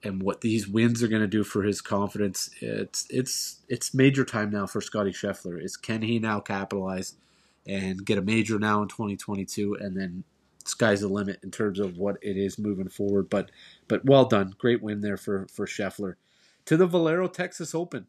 and 0.03 0.23
what 0.23 0.41
these 0.41 0.69
wins 0.69 1.03
are 1.03 1.09
going 1.09 1.23
to 1.23 1.29
do 1.29 1.45
for 1.45 1.63
his 1.63 1.81
confidence, 1.81 2.51
it's 2.61 3.07
it's 3.11 3.61
it's 3.69 3.95
major 3.95 4.25
time 4.25 4.51
now 4.51 4.67
for 4.67 4.81
Scottie 4.81 5.13
Scheffler. 5.13 5.63
Is 5.63 5.77
can 5.77 6.03
he 6.03 6.19
now 6.19 6.41
capitalize 6.41 7.15
and 7.67 8.05
get 8.05 8.19
a 8.19 8.23
major 8.23 8.59
now 8.59 8.83
in 8.83 8.89
2022, 8.89 9.77
and 9.81 9.97
then 9.97 10.25
sky's 10.67 11.01
the 11.01 11.09
limit 11.09 11.41
in 11.43 11.51
terms 11.51 11.79
of 11.79 11.97
what 11.97 12.17
it 12.23 12.37
is 12.37 12.59
moving 12.59 12.89
forward. 12.89 13.31
But 13.31 13.51
but 13.89 14.05
well 14.05 14.25
done, 14.25 14.55
great 14.59 14.83
win 14.83 15.01
there 15.01 15.17
for 15.17 15.47
for 15.53 15.67
Scheffler. 15.67 16.15
To 16.67 16.77
the 16.77 16.87
Valero 16.87 17.29
Texas 17.29 17.75
Open, 17.75 18.07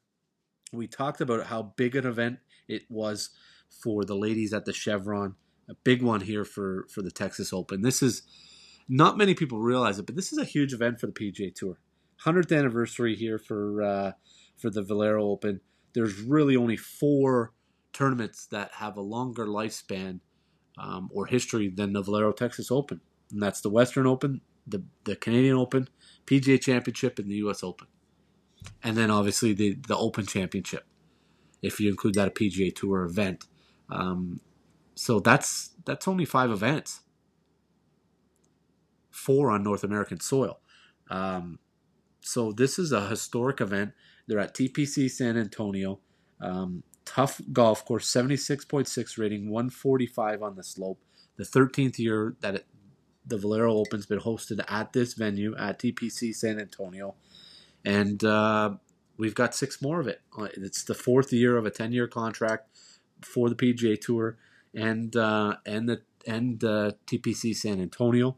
we 0.71 0.87
talked 0.87 1.21
about 1.21 1.47
how 1.47 1.73
big 1.75 1.95
an 1.95 2.05
event 2.05 2.39
it 2.67 2.83
was 2.89 3.29
for 3.69 4.05
the 4.05 4.15
ladies 4.15 4.53
at 4.53 4.65
the 4.65 4.73
Chevron. 4.73 5.35
A 5.69 5.73
big 5.83 6.01
one 6.01 6.21
here 6.21 6.45
for 6.45 6.85
for 6.89 7.01
the 7.01 7.11
Texas 7.11 7.51
Open. 7.51 7.81
This 7.81 8.03
is 8.03 8.23
not 8.87 9.17
many 9.17 9.33
people 9.33 9.59
realize 9.59 9.97
it, 9.97 10.05
but 10.05 10.15
this 10.15 10.31
is 10.31 10.37
a 10.37 10.45
huge 10.45 10.73
event 10.73 10.99
for 10.99 11.07
the 11.07 11.13
PGA 11.13 11.53
Tour. 11.53 11.79
100th 12.23 12.57
anniversary 12.57 13.15
here 13.15 13.37
for 13.37 13.81
uh, 13.81 14.11
for 14.57 14.69
the 14.69 14.83
Valero 14.83 15.29
Open. 15.29 15.61
There's 15.93 16.19
really 16.21 16.55
only 16.55 16.77
four 16.77 17.53
tournaments 17.93 18.45
that 18.47 18.71
have 18.73 18.97
a 18.97 19.01
longer 19.01 19.47
lifespan 19.47 20.19
um, 20.77 21.09
or 21.13 21.25
history 21.25 21.69
than 21.69 21.93
the 21.93 22.01
Valero 22.01 22.31
Texas 22.31 22.71
Open. 22.71 22.99
And 23.31 23.41
that's 23.41 23.61
the 23.61 23.69
Western 23.69 24.05
Open, 24.05 24.41
the, 24.67 24.83
the 25.05 25.15
Canadian 25.15 25.55
Open, 25.55 25.87
PGA 26.25 26.61
Championship, 26.61 27.19
and 27.19 27.29
the 27.29 27.35
U.S. 27.35 27.63
Open. 27.63 27.87
And 28.83 28.97
then 28.97 29.09
obviously 29.09 29.53
the, 29.53 29.77
the 29.87 29.95
Open 29.95 30.25
Championship, 30.25 30.85
if 31.61 31.79
you 31.79 31.89
include 31.89 32.15
that 32.15 32.27
a 32.27 32.31
PGA 32.31 32.75
Tour 32.75 33.05
event. 33.05 33.45
Um, 33.89 34.41
so 34.95 35.19
that's 35.19 35.71
that's 35.85 36.07
only 36.07 36.25
five 36.25 36.51
events, 36.51 37.01
four 39.11 39.51
on 39.51 39.63
North 39.63 39.83
American 39.83 40.19
soil. 40.19 40.59
Um, 41.09 41.59
so 42.21 42.51
this 42.51 42.79
is 42.79 42.91
a 42.91 43.07
historic 43.07 43.61
event. 43.61 43.91
They're 44.27 44.39
at 44.39 44.55
TPC 44.55 45.11
San 45.11 45.37
Antonio. 45.37 45.99
Um, 46.41 46.83
tough 47.05 47.39
golf 47.53 47.85
course, 47.85 48.11
76.6 48.11 49.17
rating, 49.17 49.49
145 49.49 50.41
on 50.41 50.55
the 50.55 50.63
slope. 50.63 50.99
The 51.37 51.43
13th 51.43 51.99
year 51.99 52.35
that 52.41 52.55
it, 52.55 52.65
the 53.25 53.37
Valero 53.37 53.75
Open's 53.77 54.05
been 54.05 54.19
hosted 54.19 54.63
at 54.67 54.93
this 54.93 55.13
venue 55.13 55.55
at 55.57 55.79
TPC 55.79 56.33
San 56.33 56.59
Antonio. 56.59 57.15
And 57.83 58.23
uh, 58.23 58.75
we've 59.17 59.35
got 59.35 59.53
six 59.53 59.81
more 59.81 59.99
of 59.99 60.07
it. 60.07 60.21
Uh, 60.37 60.47
it's 60.55 60.83
the 60.83 60.93
fourth 60.93 61.31
year 61.31 61.57
of 61.57 61.65
a 61.65 61.71
10 61.71 61.91
year 61.91 62.07
contract 62.07 62.69
for 63.21 63.49
the 63.49 63.55
PGA 63.55 63.99
Tour. 63.99 64.37
And 64.75 65.15
uh, 65.15 65.55
and 65.65 65.89
the 65.89 66.01
and 66.27 66.63
uh, 66.63 66.91
TPC 67.07 67.55
San 67.55 67.81
Antonio. 67.81 68.37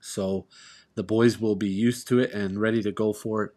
So 0.00 0.46
the 0.94 1.02
boys 1.02 1.38
will 1.38 1.56
be 1.56 1.68
used 1.68 2.08
to 2.08 2.18
it 2.18 2.32
and 2.32 2.60
ready 2.60 2.82
to 2.82 2.92
go 2.92 3.12
for 3.12 3.44
it. 3.44 3.52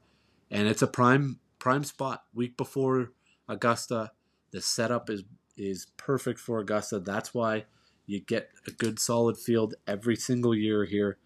And 0.51 0.67
it's 0.67 0.81
a 0.81 0.87
prime 0.87 1.39
prime 1.57 1.83
spot 1.83 2.23
week 2.33 2.57
before 2.57 3.11
Augusta. 3.47 4.11
The 4.51 4.61
setup 4.61 5.09
is 5.09 5.23
is 5.57 5.87
perfect 5.97 6.39
for 6.39 6.59
Augusta. 6.59 6.99
That's 6.99 7.33
why 7.33 7.65
you 8.05 8.19
get 8.19 8.49
a 8.67 8.71
good 8.71 8.99
solid 8.99 9.37
field 9.37 9.75
every 9.87 10.15
single 10.15 10.55
year 10.55 10.85
here. 10.85 11.17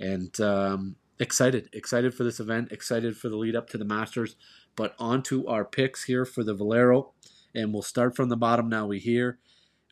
And 0.00 0.38
um, 0.40 0.96
excited, 1.20 1.68
excited 1.72 2.14
for 2.14 2.24
this 2.24 2.40
event, 2.40 2.72
excited 2.72 3.16
for 3.16 3.28
the 3.28 3.36
lead 3.36 3.54
up 3.54 3.68
to 3.70 3.78
the 3.78 3.84
Masters. 3.84 4.36
But 4.74 4.94
on 4.98 5.22
to 5.24 5.46
our 5.46 5.64
picks 5.64 6.04
here 6.04 6.24
for 6.24 6.42
the 6.42 6.54
Valero. 6.54 7.12
And 7.54 7.72
we'll 7.72 7.82
start 7.82 8.16
from 8.16 8.28
the 8.28 8.36
bottom 8.36 8.68
now. 8.68 8.86
We 8.86 8.98
hear 8.98 9.38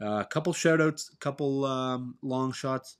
uh, 0.01 0.20
a 0.20 0.24
couple 0.24 0.53
shout 0.53 0.80
outs, 0.80 1.11
a 1.12 1.16
couple 1.16 1.64
um, 1.64 2.16
long 2.22 2.53
shots. 2.53 2.97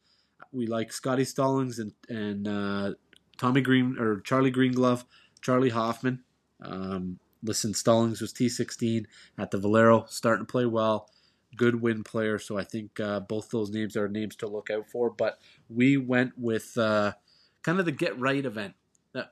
We 0.53 0.67
like 0.67 0.93
Scotty 0.93 1.25
Stallings 1.25 1.79
and, 1.79 1.93
and 2.09 2.49
uh, 2.49 2.95
Tommy 3.37 3.61
Green 3.61 3.97
or 3.99 4.21
Charlie 4.21 4.51
Greenglove, 4.51 5.05
Charley 5.41 5.71
Hoffman. 5.71 6.23
Um, 6.63 7.19
listen, 7.43 7.75
Stallings 7.75 8.21
was 8.21 8.33
T16 8.33 9.05
at 9.39 9.51
the 9.51 9.59
Valero, 9.59 10.07
starting 10.09 10.47
to 10.47 10.51
play 10.51 10.67
well. 10.67 11.11
Good 11.57 11.81
win 11.81 12.03
player, 12.05 12.39
so 12.39 12.59
I 12.59 12.65
think 12.65 13.01
uh, 13.01 13.21
both 13.21 13.51
those 13.51 13.71
names 13.71 13.97
are 13.97 14.09
names 14.09 14.37
to 14.37 14.47
look 14.47 14.71
out 14.71 14.89
for. 14.91 15.11
But 15.11 15.39
we 15.69 15.97
went 15.97 16.33
with 16.37 16.77
uh, 16.77 17.13
kind 17.63 17.79
of 17.79 17.85
the 17.85 17.93
get 17.93 18.19
right 18.19 18.45
event. 18.45 18.75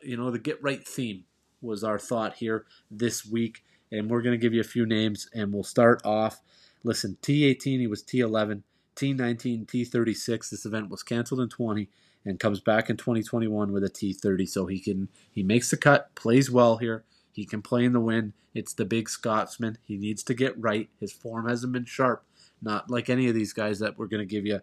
you 0.03 0.17
know, 0.17 0.31
the 0.31 0.39
get 0.39 0.63
right 0.63 0.87
theme 0.87 1.25
was 1.61 1.85
our 1.85 1.99
thought 1.99 2.35
here 2.35 2.67
this 2.91 3.27
week, 3.27 3.63
and 3.91 4.09
we're 4.09 4.23
going 4.23 4.39
to 4.39 4.43
give 4.43 4.55
you 4.55 4.61
a 4.61 4.65
few 4.65 4.87
names, 4.87 5.29
and 5.35 5.53
we'll 5.53 5.65
start 5.65 6.01
off. 6.05 6.41
Listen, 6.85 7.17
T18, 7.23 7.81
he 7.81 7.87
was 7.87 8.03
T11, 8.03 8.63
T19, 8.95 9.67
T36. 9.67 10.51
This 10.51 10.67
event 10.67 10.91
was 10.91 11.03
canceled 11.03 11.41
in 11.41 11.49
20 11.49 11.89
and 12.25 12.39
comes 12.39 12.61
back 12.61 12.89
in 12.89 12.97
2021 12.97 13.73
with 13.73 13.83
a 13.83 13.91
T30. 13.91 14.49
So 14.49 14.67
he 14.67 14.79
can 14.79 15.09
he 15.33 15.43
makes 15.43 15.71
the 15.71 15.77
cut, 15.77 16.15
plays 16.15 16.51
well 16.51 16.77
here. 16.77 17.05
He 17.33 17.45
can 17.45 17.63
play 17.63 17.85
in 17.85 17.93
the 17.93 18.01
wind. 18.01 18.35
It's 18.55 18.75
the 18.75 18.85
big 18.85 19.09
Scotsman. 19.09 19.79
He 19.83 19.97
needs 19.97 20.23
to 20.25 20.35
get 20.35 20.61
right. 20.61 20.89
His 21.01 21.13
form 21.13 21.49
hasn't 21.49 21.73
been 21.73 21.87
sharp. 21.87 22.25
Not 22.63 22.91
like 22.91 23.11
any 23.11 23.29
of 23.29 23.35
these 23.35 23.53
guys 23.53 23.81
that 23.81 23.99
we're 23.99 24.07
going 24.07 24.27
to 24.27 24.27
give 24.27 24.47
you. 24.47 24.61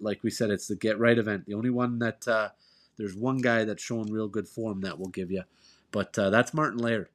Like 0.00 0.22
we 0.24 0.30
said, 0.30 0.50
it's 0.50 0.66
the 0.66 0.74
get 0.74 0.98
right 0.98 1.16
event. 1.16 1.46
The 1.46 1.54
only 1.54 1.70
one 1.70 1.98
that 2.00 2.26
uh, 2.26 2.48
there's 2.96 3.14
one 3.14 3.38
guy 3.38 3.64
that's 3.64 3.82
showing 3.82 4.12
real 4.12 4.28
good 4.28 4.48
form 4.48 4.80
that 4.80 4.98
we'll 4.98 5.10
give 5.10 5.30
you, 5.30 5.44
but 5.92 6.18
uh, 6.18 6.30
that's 6.30 6.52
Martin 6.52 6.78
Laird, 6.78 7.08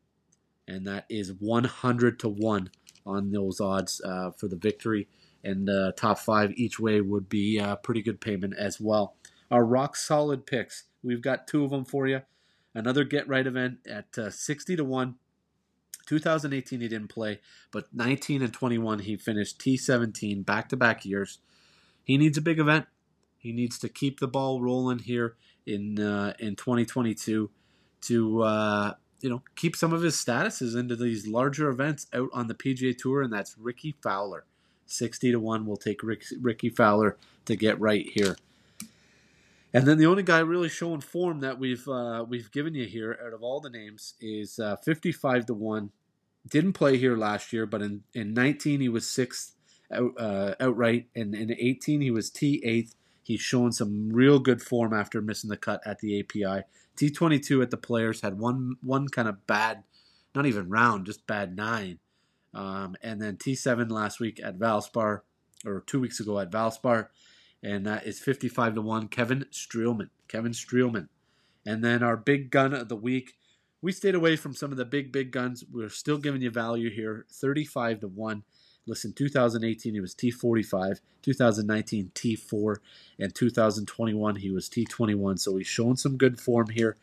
and 0.67 0.87
that 0.87 1.05
is 1.09 1.33
100 1.33 2.19
to 2.21 2.29
one 2.29 2.71
on 3.05 3.31
those 3.31 3.59
odds 3.59 4.01
uh, 4.01 4.31
for 4.31 4.47
the 4.47 4.55
victory. 4.55 5.07
And 5.43 5.69
uh, 5.69 5.91
top 5.95 6.19
five 6.19 6.51
each 6.55 6.79
way 6.79 7.01
would 7.01 7.27
be 7.27 7.57
a 7.57 7.75
pretty 7.75 8.01
good 8.01 8.21
payment 8.21 8.55
as 8.57 8.79
well. 8.79 9.15
Our 9.51 9.65
rock 9.65 9.95
solid 9.95 10.45
picks. 10.45 10.85
We've 11.03 11.21
got 11.21 11.47
two 11.47 11.63
of 11.63 11.71
them 11.71 11.85
for 11.85 12.07
you. 12.07 12.21
Another 12.73 13.03
get 13.03 13.27
right 13.27 13.45
event 13.45 13.79
at 13.85 14.17
uh, 14.17 14.29
60 14.29 14.77
to 14.77 14.83
1. 14.83 15.15
2018 16.05 16.81
he 16.81 16.87
didn't 16.87 17.07
play, 17.07 17.39
but 17.71 17.85
19 17.93 18.41
and 18.41 18.53
21 18.53 18.99
he 18.99 19.15
finished 19.15 19.59
T17 19.59 20.45
back 20.45 20.69
to 20.69 20.77
back 20.77 21.05
years. 21.05 21.39
He 22.03 22.17
needs 22.17 22.37
a 22.37 22.41
big 22.41 22.59
event. 22.59 22.87
He 23.37 23.51
needs 23.51 23.77
to 23.79 23.89
keep 23.89 24.19
the 24.19 24.27
ball 24.27 24.61
rolling 24.61 24.99
here 24.99 25.35
in 25.65 25.99
uh, 25.99 26.33
in 26.39 26.55
2022 26.55 27.49
to 28.01 28.43
uh, 28.43 28.93
you 29.23 29.29
know 29.29 29.41
keep 29.55 29.75
some 29.75 29.93
of 29.93 30.01
his 30.01 30.15
statuses 30.15 30.77
into 30.77 30.95
these 30.95 31.25
larger 31.25 31.69
events 31.69 32.05
out 32.13 32.29
on 32.33 32.47
the 32.47 32.53
PGA 32.53 32.95
Tour, 32.95 33.21
and 33.21 33.33
that's 33.33 33.57
Rickie 33.57 33.95
Fowler. 34.03 34.43
60 34.85 35.31
to 35.31 35.39
1 35.39 35.65
will 35.65 35.77
take 35.77 36.03
Rick, 36.03 36.25
Rickie 36.41 36.69
Fowler 36.69 37.17
to 37.45 37.55
get 37.55 37.79
right 37.79 38.05
here. 38.05 38.35
And 39.73 39.87
then 39.87 39.97
the 39.97 40.05
only 40.05 40.23
guy 40.23 40.39
really 40.39 40.69
showing 40.69 41.01
form 41.01 41.39
that 41.39 41.57
we've 41.57 41.87
uh, 41.87 42.25
we've 42.27 42.51
given 42.51 42.75
you 42.75 42.85
here 42.85 43.17
out 43.25 43.33
of 43.33 43.41
all 43.41 43.59
the 43.59 43.71
names 43.71 44.13
is 44.21 44.59
uh, 44.59 44.75
55 44.75 45.47
to 45.47 45.53
one. 45.53 45.91
Didn't 46.47 46.73
play 46.73 46.97
here 46.97 47.15
last 47.15 47.53
year, 47.53 47.65
but 47.65 47.81
in, 47.81 48.03
in 48.13 48.33
19 48.33 48.81
he 48.81 48.89
was 48.89 49.09
sixth 49.09 49.55
out, 49.91 50.11
uh, 50.19 50.55
outright, 50.59 51.07
and 51.15 51.33
in 51.33 51.55
18 51.57 52.01
he 52.01 52.11
was 52.11 52.29
T 52.29 52.61
eighth. 52.63 52.93
He's 53.23 53.39
showing 53.39 53.71
some 53.71 54.09
real 54.11 54.37
good 54.37 54.61
form 54.61 54.93
after 54.93 55.21
missing 55.21 55.49
the 55.49 55.57
cut 55.57 55.81
at 55.85 55.99
the 55.99 56.19
API. 56.19 56.65
T22 56.97 57.61
at 57.61 57.71
the 57.71 57.77
Players 57.77 58.21
had 58.21 58.39
one 58.39 58.75
one 58.81 59.07
kind 59.07 59.27
of 59.27 59.45
bad, 59.47 59.83
not 60.35 60.45
even 60.45 60.69
round, 60.69 61.05
just 61.05 61.25
bad 61.27 61.55
nine. 61.55 61.99
Um, 62.53 62.95
and 63.01 63.21
then 63.21 63.37
T7 63.37 63.89
last 63.89 64.19
week 64.19 64.39
at 64.43 64.59
Valspar, 64.59 65.21
or 65.65 65.83
two 65.87 65.99
weeks 65.99 66.19
ago 66.19 66.39
at 66.39 66.51
Valspar 66.51 67.07
and 67.63 67.85
that 67.87 68.05
is 68.05 68.19
55 68.19 68.75
to 68.75 68.81
1 68.81 69.07
Kevin 69.07 69.45
Streelman. 69.51 70.09
Kevin 70.27 70.51
Streelman. 70.51 71.07
And 71.65 71.83
then 71.83 72.03
our 72.03 72.17
big 72.17 72.51
gun 72.51 72.73
of 72.73 72.89
the 72.89 72.95
week. 72.95 73.35
We 73.81 73.93
stayed 73.93 74.15
away 74.15 74.35
from 74.35 74.53
some 74.53 74.71
of 74.71 74.77
the 74.77 74.85
big, 74.85 75.13
big 75.13 75.31
guns. 75.31 75.63
We're 75.71 75.89
still 75.89 76.17
giving 76.17 76.41
you 76.41 76.51
value 76.51 76.89
here 76.89 77.25
35 77.31 78.01
to 78.01 78.07
1. 78.09 78.43
Listen, 78.85 79.13
2018 79.13 79.93
he 79.93 79.99
was 80.01 80.13
T45, 80.13 80.99
2019 81.21 82.11
T4, 82.13 82.75
and 83.19 83.33
2021 83.33 84.35
he 84.37 84.51
was 84.51 84.69
T21. 84.69 85.39
So 85.39 85.57
he's 85.57 85.67
shown 85.67 85.95
some 85.95 86.17
good 86.17 86.39
form 86.39 86.69
here. 86.69 86.97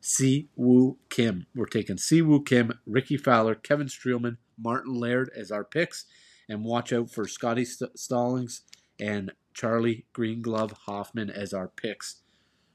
Si 0.00 0.48
Woo 0.56 0.96
Kim. 1.08 1.46
We're 1.54 1.66
taking 1.66 1.98
Si 1.98 2.22
Woo 2.22 2.42
Kim, 2.42 2.78
Rickie 2.86 3.16
Fowler, 3.16 3.54
Kevin 3.54 3.88
Streelman, 3.88 4.38
Martin 4.58 4.94
Laird 4.94 5.30
as 5.36 5.50
our 5.50 5.64
picks. 5.64 6.06
And 6.48 6.64
watch 6.64 6.92
out 6.92 7.10
for 7.10 7.28
Scotty 7.28 7.64
St- 7.64 7.98
Stallings 7.98 8.62
and 8.98 9.32
Charlie 9.54 10.06
Greenglove 10.12 10.72
Hoffman 10.72 11.30
as 11.30 11.52
our 11.52 11.68
picks. 11.68 12.22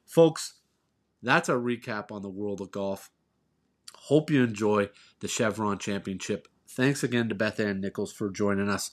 Folks, 0.06 0.56
that's 1.22 1.50
our 1.50 1.58
recap 1.58 2.12
on 2.12 2.22
the 2.22 2.30
world 2.30 2.62
of 2.62 2.72
golf. 2.72 3.10
Hope 3.96 4.30
you 4.30 4.44
enjoy 4.44 4.90
the 5.20 5.28
Chevron 5.28 5.80
Championship. 5.80 6.48
Thanks 6.76 7.04
again 7.04 7.30
to 7.30 7.36
Beth 7.36 7.58
Ann 7.62 7.80
Nichols 7.80 8.12
for 8.12 8.30
joining 8.30 8.68
us. 8.68 8.92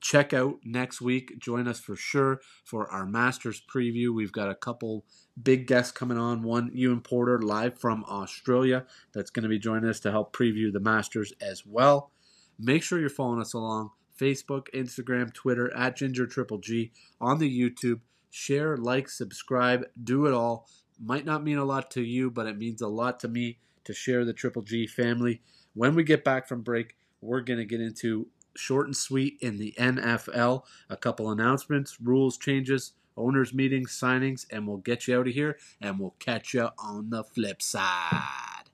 Check 0.00 0.32
out 0.32 0.56
next 0.64 1.00
week. 1.00 1.38
Join 1.38 1.68
us 1.68 1.78
for 1.78 1.94
sure 1.94 2.40
for 2.64 2.90
our 2.90 3.06
Masters 3.06 3.62
preview. 3.72 4.12
We've 4.12 4.32
got 4.32 4.50
a 4.50 4.56
couple 4.56 5.04
big 5.40 5.68
guests 5.68 5.92
coming 5.92 6.18
on. 6.18 6.42
One, 6.42 6.70
Ewan 6.74 7.00
Porter, 7.00 7.40
live 7.40 7.78
from 7.78 8.04
Australia, 8.08 8.86
that's 9.12 9.30
going 9.30 9.44
to 9.44 9.48
be 9.48 9.58
joining 9.58 9.88
us 9.88 10.00
to 10.00 10.10
help 10.10 10.34
preview 10.34 10.72
the 10.72 10.80
Masters 10.80 11.32
as 11.40 11.64
well. 11.64 12.10
Make 12.58 12.82
sure 12.82 12.98
you're 12.98 13.08
following 13.08 13.40
us 13.40 13.54
along 13.54 13.90
Facebook, 14.18 14.66
Instagram, 14.74 15.32
Twitter, 15.32 15.72
at 15.76 15.96
Ginger 15.96 16.26
Triple 16.26 16.58
G, 16.58 16.90
on 17.20 17.38
the 17.38 17.60
YouTube. 17.60 18.00
Share, 18.30 18.76
like, 18.76 19.08
subscribe, 19.08 19.84
do 20.02 20.26
it 20.26 20.34
all. 20.34 20.68
Might 21.00 21.24
not 21.24 21.44
mean 21.44 21.58
a 21.58 21.64
lot 21.64 21.90
to 21.92 22.02
you, 22.02 22.32
but 22.32 22.46
it 22.46 22.58
means 22.58 22.82
a 22.82 22.88
lot 22.88 23.20
to 23.20 23.28
me 23.28 23.58
to 23.84 23.94
share 23.94 24.24
the 24.24 24.32
Triple 24.32 24.62
G 24.62 24.88
family. 24.88 25.40
When 25.74 25.94
we 25.94 26.02
get 26.02 26.24
back 26.24 26.48
from 26.48 26.62
break, 26.62 26.96
we're 27.20 27.42
going 27.42 27.58
to 27.58 27.64
get 27.64 27.80
into 27.80 28.26
short 28.56 28.86
and 28.86 28.96
sweet 28.96 29.38
in 29.40 29.56
the 29.56 29.72
NFL, 29.78 30.64
a 30.88 30.96
couple 30.96 31.30
announcements, 31.30 32.00
rules 32.00 32.36
changes, 32.36 32.92
owners 33.16 33.54
meetings, 33.54 33.92
signings, 33.92 34.46
and 34.50 34.66
we'll 34.66 34.78
get 34.78 35.06
you 35.06 35.18
out 35.18 35.28
of 35.28 35.32
here 35.32 35.58
and 35.80 36.00
we'll 36.00 36.16
catch 36.18 36.54
you 36.54 36.68
on 36.78 37.10
the 37.10 37.22
flip 37.22 37.62
side. 37.62 38.70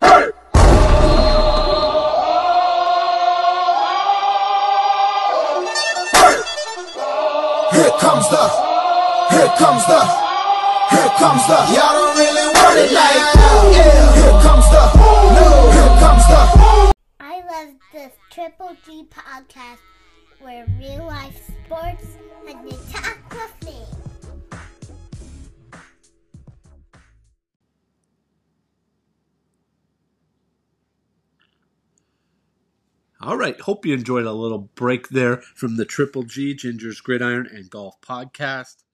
Hey! 0.00 0.30
Here 7.72 7.90
comes 7.98 8.30
the, 8.30 8.48
here 9.30 9.52
comes 9.58 9.84
the, 9.86 10.00
here 10.90 11.10
comes 11.18 11.46
the. 11.48 11.58
Y'all 11.74 11.92
don't 11.92 12.16
really 12.16 12.46
want 12.54 12.78
it 12.78 12.92
like 12.92 13.14
yeah. 13.74 14.14
Here 14.14 14.42
comes 14.42 14.70
the, 14.70 14.90
here 14.94 14.94
comes 14.94 14.98
the. 14.98 15.03
I 17.20 17.42
love 17.50 17.74
this 17.92 18.12
Triple 18.30 18.76
G 18.86 19.06
podcast 19.10 19.78
where 20.40 20.66
real 20.78 21.06
life 21.06 21.50
sports 21.64 22.16
and 22.46 22.68
the 22.68 22.76
talk 22.92 23.18
with 23.30 23.64
me. 23.64 23.80
All 33.20 33.38
right. 33.38 33.58
Hope 33.58 33.86
you 33.86 33.94
enjoyed 33.94 34.26
a 34.26 34.32
little 34.32 34.70
break 34.74 35.08
there 35.08 35.38
from 35.38 35.76
the 35.78 35.86
Triple 35.86 36.24
G 36.24 36.54
Ginger's 36.54 37.00
Gridiron 37.00 37.48
and 37.50 37.70
Golf 37.70 37.98
podcast. 38.02 38.84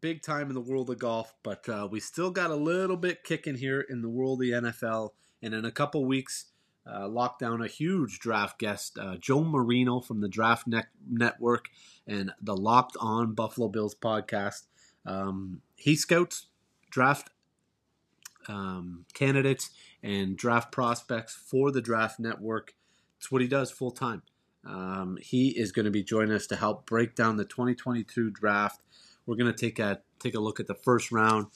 Big 0.00 0.22
time 0.22 0.48
in 0.48 0.54
the 0.54 0.62
world 0.62 0.88
of 0.88 0.98
golf, 0.98 1.34
but 1.42 1.68
uh, 1.68 1.86
we 1.90 2.00
still 2.00 2.30
got 2.30 2.50
a 2.50 2.56
little 2.56 2.96
bit 2.96 3.24
kicking 3.24 3.56
here 3.56 3.82
in 3.82 4.00
the 4.00 4.08
world 4.08 4.40
of 4.40 4.46
the 4.46 4.52
NFL. 4.52 5.10
And 5.42 5.54
in 5.54 5.64
a 5.64 5.70
couple 5.70 6.04
weeks, 6.04 6.46
uh, 6.86 7.08
lock 7.08 7.38
down 7.38 7.62
a 7.62 7.66
huge 7.66 8.18
draft 8.18 8.58
guest, 8.58 8.98
uh, 8.98 9.16
Joe 9.16 9.44
Marino 9.44 10.00
from 10.00 10.20
the 10.20 10.28
Draft 10.28 10.66
ne- 10.66 10.82
Network 11.08 11.68
and 12.06 12.32
the 12.40 12.56
Locked 12.56 12.96
On 13.00 13.34
Buffalo 13.34 13.68
Bills 13.68 13.94
podcast. 13.94 14.62
Um, 15.04 15.60
he 15.76 15.96
scouts 15.96 16.46
draft 16.90 17.30
um, 18.48 19.04
candidates 19.12 19.70
and 20.02 20.36
draft 20.36 20.72
prospects 20.72 21.34
for 21.34 21.70
the 21.70 21.82
Draft 21.82 22.18
Network 22.18 22.74
it's 23.18 23.30
what 23.30 23.42
he 23.42 23.48
does 23.48 23.70
full 23.70 23.90
time. 23.90 24.22
Um, 24.64 25.18
he 25.20 25.48
is 25.50 25.72
going 25.72 25.84
to 25.84 25.90
be 25.90 26.02
joining 26.02 26.34
us 26.34 26.46
to 26.48 26.56
help 26.56 26.86
break 26.86 27.14
down 27.14 27.36
the 27.36 27.44
2022 27.44 28.30
draft. 28.30 28.80
We're 29.26 29.36
going 29.36 29.52
to 29.52 29.58
take 29.58 29.78
a 29.78 30.00
take 30.18 30.34
a 30.34 30.40
look 30.40 30.58
at 30.58 30.66
the 30.66 30.74
first 30.74 31.12
round, 31.12 31.46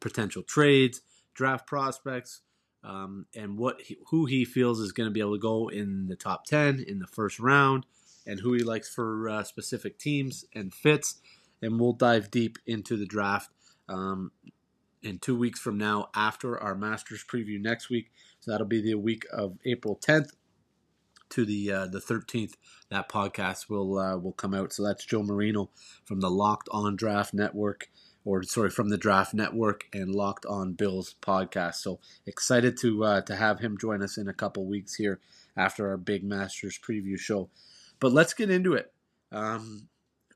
potential 0.00 0.42
trades, 0.42 1.02
draft 1.34 1.66
prospects, 1.66 2.40
um, 2.86 3.26
and 3.34 3.58
what 3.58 3.80
he, 3.82 3.98
who 4.10 4.26
he 4.26 4.44
feels 4.44 4.78
is 4.78 4.92
going 4.92 5.08
to 5.08 5.12
be 5.12 5.20
able 5.20 5.34
to 5.34 5.40
go 5.40 5.68
in 5.68 6.06
the 6.06 6.14
top 6.14 6.46
10 6.46 6.84
in 6.86 7.00
the 7.00 7.06
first 7.06 7.40
round, 7.40 7.84
and 8.26 8.40
who 8.40 8.52
he 8.52 8.62
likes 8.62 8.88
for 8.88 9.28
uh, 9.28 9.42
specific 9.42 9.98
teams 9.98 10.44
and 10.54 10.72
fits. 10.72 11.20
And 11.60 11.80
we'll 11.80 11.94
dive 11.94 12.30
deep 12.30 12.58
into 12.64 12.96
the 12.96 13.06
draft 13.06 13.50
um, 13.88 14.30
in 15.02 15.18
two 15.18 15.36
weeks 15.36 15.58
from 15.58 15.78
now 15.78 16.10
after 16.14 16.58
our 16.58 16.76
Masters 16.76 17.24
preview 17.24 17.60
next 17.60 17.90
week. 17.90 18.12
So 18.40 18.52
that'll 18.52 18.66
be 18.66 18.82
the 18.82 18.94
week 18.94 19.24
of 19.32 19.58
April 19.64 19.98
10th 20.00 20.30
to 21.30 21.44
the 21.44 21.72
uh, 21.72 21.86
the 21.86 21.98
13th. 21.98 22.54
That 22.90 23.08
podcast 23.08 23.68
will 23.68 23.98
uh, 23.98 24.16
will 24.16 24.32
come 24.32 24.54
out. 24.54 24.72
So 24.72 24.84
that's 24.84 25.04
Joe 25.04 25.24
Marino 25.24 25.70
from 26.04 26.20
the 26.20 26.30
Locked 26.30 26.68
On 26.70 26.94
Draft 26.94 27.34
Network, 27.34 27.88
or 28.26 28.42
sorry, 28.42 28.68
from 28.68 28.90
the 28.90 28.98
Draft 28.98 29.32
Network 29.32 29.86
and 29.94 30.12
Locked 30.12 30.44
On 30.46 30.72
Bills 30.72 31.14
podcast. 31.22 31.76
So 31.76 32.00
excited 32.26 32.76
to 32.78 33.04
uh, 33.04 33.20
to 33.22 33.36
have 33.36 33.60
him 33.60 33.78
join 33.78 34.02
us 34.02 34.18
in 34.18 34.28
a 34.28 34.34
couple 34.34 34.66
weeks 34.66 34.96
here 34.96 35.20
after 35.56 35.88
our 35.88 35.96
big 35.96 36.24
Masters 36.24 36.78
preview 36.78 37.18
show. 37.18 37.48
But 38.00 38.12
let's 38.12 38.34
get 38.34 38.50
into 38.50 38.74
it. 38.74 38.92
Um, 39.32 39.88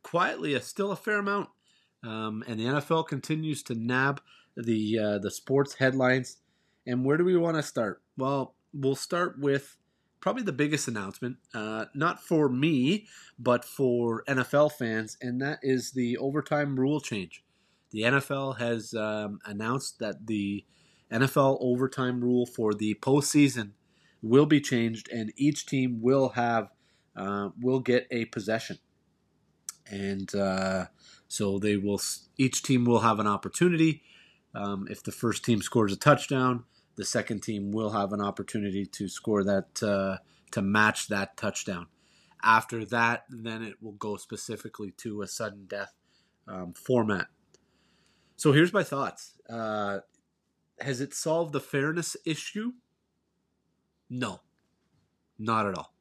quietly, 0.03 0.55
a, 0.55 0.61
still 0.62 0.93
a 0.93 0.97
fair 0.97 1.18
amount, 1.18 1.51
um, 2.03 2.45
and 2.47 2.59
the 2.61 2.64
NFL 2.64 3.09
continues 3.09 3.62
to 3.64 3.74
nab 3.74 4.22
the 4.57 4.99
uh, 4.99 5.18
the 5.18 5.30
sports 5.30 5.74
headlines. 5.74 6.36
And 6.86 7.05
where 7.05 7.16
do 7.16 7.24
we 7.24 7.36
want 7.36 7.57
to 7.57 7.62
start? 7.62 8.01
Well, 8.16 8.55
we'll 8.72 8.95
start 8.95 9.38
with 9.38 9.76
probably 10.20 10.43
the 10.45 10.53
biggest 10.53 10.86
announcement, 10.86 11.38
uh, 11.55 11.86
not 11.95 12.22
for 12.22 12.49
me, 12.49 13.07
but 13.38 13.64
for 13.64 14.22
NFL 14.28 14.72
fans, 14.72 15.16
and 15.20 15.43
that 15.43 15.59
is 15.62 15.91
the 15.91 16.16
overtime 16.18 16.78
rule 16.78 17.01
change. 17.01 17.43
The 17.91 18.03
NFL 18.03 18.59
has 18.59 18.95
um, 18.95 19.41
announced 19.45 19.99
that 19.99 20.26
the 20.26 20.64
NFL 21.11 21.59
overtime 21.61 22.20
rule 22.20 22.47
for 22.47 22.72
the 22.72 22.95
postseason 23.01 23.72
will 24.22 24.47
be 24.47 24.61
changed, 24.61 25.09
and 25.11 25.32
each 25.36 25.66
team 25.66 26.01
will 26.01 26.30
have 26.30 26.70
uh, 27.16 27.51
will 27.61 27.80
get 27.80 28.07
a 28.11 28.26
possession, 28.26 28.78
and 29.91 30.32
uh, 30.34 30.86
so 31.26 31.59
they 31.59 31.76
will. 31.76 32.01
Each 32.36 32.62
team 32.62 32.84
will 32.84 33.01
have 33.01 33.18
an 33.18 33.26
opportunity. 33.26 34.03
Um, 34.55 34.86
if 34.91 35.03
the 35.03 35.12
first 35.12 35.45
team 35.45 35.62
scores 35.62 35.93
a 35.93 35.97
touchdown, 35.97 36.64
the 36.97 37.05
second 37.05 37.43
team 37.43 37.72
will 37.72 37.91
have 37.91 38.12
an 38.12 38.20
opportunity 38.20 38.86
to 38.86 39.09
score 39.09 39.43
that 39.45 39.82
uh, 39.82 40.18
to 40.53 40.62
match 40.62 41.09
that 41.09 41.36
touchdown. 41.36 41.86
After 42.43 42.84
that, 42.86 43.24
then 43.28 43.62
it 43.62 43.82
will 43.82 43.93
go 43.93 44.16
specifically 44.16 44.93
to 44.99 45.22
a 45.22 45.26
sudden 45.26 45.66
death 45.66 45.93
um, 46.47 46.72
format. 46.72 47.26
So 48.41 48.53
here's 48.53 48.72
my 48.72 48.82
thoughts. 48.82 49.34
Uh, 49.51 49.99
has 50.80 51.03
it 51.03 51.12
solved 51.12 51.53
the 51.53 51.61
fairness 51.61 52.16
issue? 52.24 52.72
No, 54.09 54.41
not 55.38 55.66
at 55.66 55.74
all. 55.74 55.93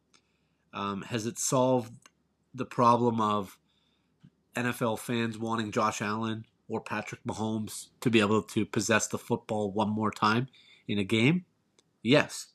Um, 0.72 1.02
has 1.02 1.26
it 1.26 1.38
solved 1.38 1.92
the 2.56 2.64
problem 2.64 3.20
of 3.20 3.60
NFL 4.56 5.00
fans 5.00 5.38
wanting 5.38 5.74
Josh 5.74 6.02
Allen 6.02 6.46
or 6.70 6.80
Patrick 6.80 7.20
Mahomes 7.28 7.88
to 8.00 8.10
be 8.10 8.22
able 8.22 8.44
to 8.44 8.66
possess 8.66 9.10
the 9.10 9.18
football 9.18 9.70
one 9.74 9.90
more 9.90 10.10
time 10.10 10.48
in 10.88 10.98
a 10.98 11.04
game? 11.04 11.44
Yes. 12.02 12.54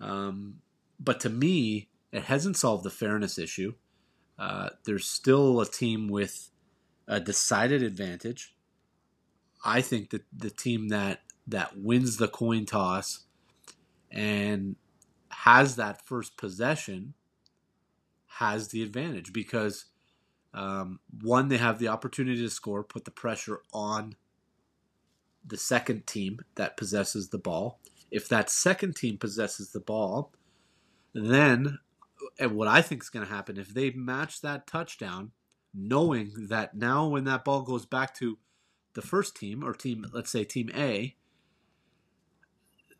Um, 0.00 0.62
but 0.98 1.20
to 1.20 1.28
me, 1.28 1.90
it 2.10 2.22
hasn't 2.22 2.56
solved 2.56 2.84
the 2.84 2.90
fairness 2.90 3.36
issue. 3.36 3.74
Uh, 4.38 4.70
there's 4.86 5.04
still 5.04 5.60
a 5.60 5.66
team 5.66 6.08
with 6.08 6.48
a 7.06 7.20
decided 7.20 7.82
advantage. 7.82 8.54
I 9.64 9.80
think 9.80 10.10
that 10.10 10.24
the 10.36 10.50
team 10.50 10.88
that 10.88 11.20
that 11.46 11.76
wins 11.78 12.16
the 12.16 12.28
coin 12.28 12.66
toss 12.66 13.24
and 14.10 14.76
has 15.30 15.76
that 15.76 16.04
first 16.06 16.36
possession 16.36 17.14
has 18.26 18.68
the 18.68 18.82
advantage 18.82 19.32
because 19.32 19.86
um, 20.54 21.00
one, 21.22 21.48
they 21.48 21.56
have 21.56 21.78
the 21.78 21.88
opportunity 21.88 22.40
to 22.42 22.50
score, 22.50 22.84
put 22.84 23.04
the 23.04 23.10
pressure 23.10 23.60
on 23.72 24.16
the 25.44 25.56
second 25.56 26.06
team 26.06 26.40
that 26.56 26.76
possesses 26.76 27.30
the 27.30 27.38
ball. 27.38 27.80
If 28.10 28.28
that 28.28 28.50
second 28.50 28.96
team 28.96 29.16
possesses 29.16 29.72
the 29.72 29.80
ball, 29.80 30.32
then 31.14 31.78
and 32.38 32.54
what 32.56 32.68
I 32.68 32.82
think 32.82 33.02
is 33.02 33.10
going 33.10 33.26
to 33.26 33.32
happen 33.32 33.58
if 33.58 33.74
they 33.74 33.90
match 33.90 34.40
that 34.42 34.66
touchdown, 34.66 35.32
knowing 35.74 36.32
that 36.48 36.76
now 36.76 37.08
when 37.08 37.24
that 37.24 37.44
ball 37.44 37.62
goes 37.62 37.86
back 37.86 38.14
to 38.16 38.38
the 38.94 39.02
first 39.02 39.36
team 39.36 39.64
or 39.64 39.72
team, 39.72 40.06
let's 40.12 40.30
say 40.30 40.44
team 40.44 40.70
A, 40.74 41.16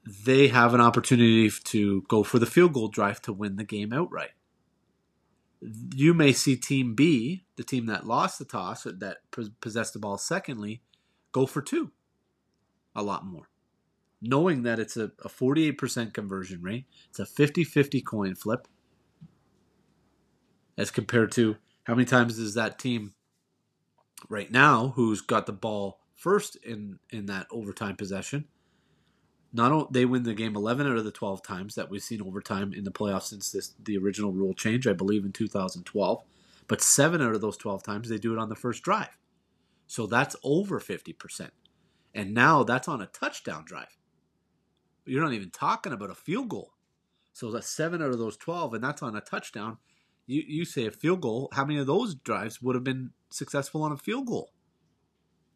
they 0.04 0.48
have 0.48 0.74
an 0.74 0.80
opportunity 0.80 1.50
to 1.50 2.02
go 2.08 2.22
for 2.22 2.38
the 2.38 2.46
field 2.46 2.72
goal 2.72 2.88
drive 2.88 3.22
to 3.22 3.32
win 3.32 3.56
the 3.56 3.64
game 3.64 3.92
outright. 3.92 4.32
You 5.94 6.12
may 6.12 6.32
see 6.32 6.56
team 6.56 6.94
B, 6.94 7.44
the 7.56 7.62
team 7.62 7.86
that 7.86 8.06
lost 8.06 8.38
the 8.38 8.44
toss, 8.44 8.82
that 8.82 9.18
possessed 9.60 9.92
the 9.92 10.00
ball 10.00 10.18
secondly, 10.18 10.82
go 11.30 11.46
for 11.46 11.62
two 11.62 11.92
a 12.94 13.02
lot 13.02 13.24
more. 13.24 13.48
Knowing 14.20 14.62
that 14.62 14.78
it's 14.78 14.96
a, 14.96 15.04
a 15.24 15.28
48% 15.28 16.12
conversion 16.12 16.62
rate, 16.62 16.86
it's 17.08 17.18
a 17.18 17.26
50 17.26 17.64
50 17.64 18.00
coin 18.02 18.34
flip, 18.34 18.66
as 20.76 20.90
compared 20.90 21.32
to 21.32 21.56
how 21.84 21.94
many 21.94 22.04
times 22.04 22.36
does 22.36 22.54
that 22.54 22.78
team 22.78 23.14
right 24.28 24.50
now 24.50 24.92
who's 24.96 25.20
got 25.20 25.46
the 25.46 25.52
ball 25.52 26.00
first 26.14 26.56
in, 26.56 26.98
in 27.10 27.26
that 27.26 27.46
overtime 27.50 27.96
possession? 27.96 28.46
Not 29.52 29.72
only 29.72 29.86
they 29.90 30.04
win 30.04 30.22
the 30.22 30.34
game 30.34 30.56
11 30.56 30.86
out 30.86 30.96
of 30.96 31.04
the 31.04 31.10
12 31.10 31.42
times 31.42 31.74
that 31.74 31.90
we've 31.90 32.02
seen 32.02 32.22
overtime 32.22 32.72
in 32.72 32.84
the 32.84 32.90
playoffs 32.90 33.24
since 33.24 33.50
this 33.50 33.74
the 33.82 33.98
original 33.98 34.32
rule 34.32 34.54
change, 34.54 34.86
I 34.86 34.94
believe 34.94 35.24
in 35.24 35.32
2012. 35.32 36.22
But 36.68 36.80
seven 36.80 37.20
out 37.20 37.34
of 37.34 37.40
those 37.40 37.58
12 37.58 37.82
times 37.82 38.08
they 38.08 38.18
do 38.18 38.32
it 38.32 38.38
on 38.38 38.48
the 38.48 38.54
first 38.54 38.82
drive. 38.82 39.18
So 39.86 40.06
that's 40.06 40.36
over 40.42 40.80
50%. 40.80 41.50
And 42.14 42.32
now 42.32 42.62
that's 42.62 42.88
on 42.88 43.02
a 43.02 43.06
touchdown 43.06 43.64
drive. 43.66 43.98
You're 45.04 45.22
not 45.22 45.34
even 45.34 45.50
talking 45.50 45.92
about 45.92 46.10
a 46.10 46.14
field 46.14 46.48
goal. 46.48 46.72
So 47.32 47.50
that's 47.50 47.68
seven 47.68 48.02
out 48.02 48.10
of 48.10 48.18
those 48.18 48.36
12, 48.36 48.74
and 48.74 48.84
that's 48.84 49.02
on 49.02 49.16
a 49.16 49.20
touchdown. 49.20 49.78
You, 50.26 50.42
you 50.46 50.64
say 50.64 50.86
a 50.86 50.90
field 50.90 51.22
goal. 51.22 51.48
How 51.52 51.64
many 51.64 51.78
of 51.78 51.86
those 51.86 52.14
drives 52.14 52.62
would 52.62 52.74
have 52.74 52.84
been 52.84 53.10
successful 53.32 53.82
on 53.82 53.92
a 53.92 53.96
field 53.96 54.26
goal? 54.26 54.52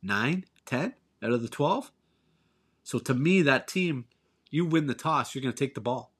Nine, 0.02 0.44
ten 0.64 0.94
out 1.22 1.32
of 1.32 1.42
the 1.42 1.48
12? 1.48 1.90
So 2.82 2.98
to 3.00 3.14
me, 3.14 3.42
that 3.42 3.66
team, 3.66 4.04
you 4.50 4.64
win 4.64 4.86
the 4.86 4.94
toss, 4.94 5.34
you're 5.34 5.42
going 5.42 5.54
to 5.54 5.58
take 5.58 5.74
the 5.74 5.80
ball. 5.80 6.12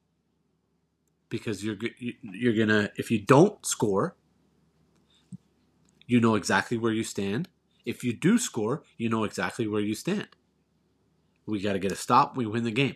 Because 1.29 1.63
you're, 1.63 1.77
you're 2.21 2.53
going 2.53 2.69
to, 2.69 2.91
if 2.95 3.11
you 3.11 3.19
don't 3.19 3.65
score, 3.65 4.15
you 6.05 6.19
know 6.19 6.35
exactly 6.35 6.77
where 6.77 6.93
you 6.93 7.03
stand. 7.03 7.49
If 7.85 8.03
you 8.03 8.13
do 8.13 8.37
score, 8.37 8.83
you 8.97 9.09
know 9.09 9.23
exactly 9.23 9.67
where 9.67 9.81
you 9.81 9.95
stand. 9.95 10.27
We 11.45 11.61
got 11.61 11.73
to 11.73 11.79
get 11.79 11.91
a 11.91 11.95
stop, 11.95 12.35
we 12.35 12.45
win 12.45 12.63
the 12.63 12.71
game. 12.71 12.95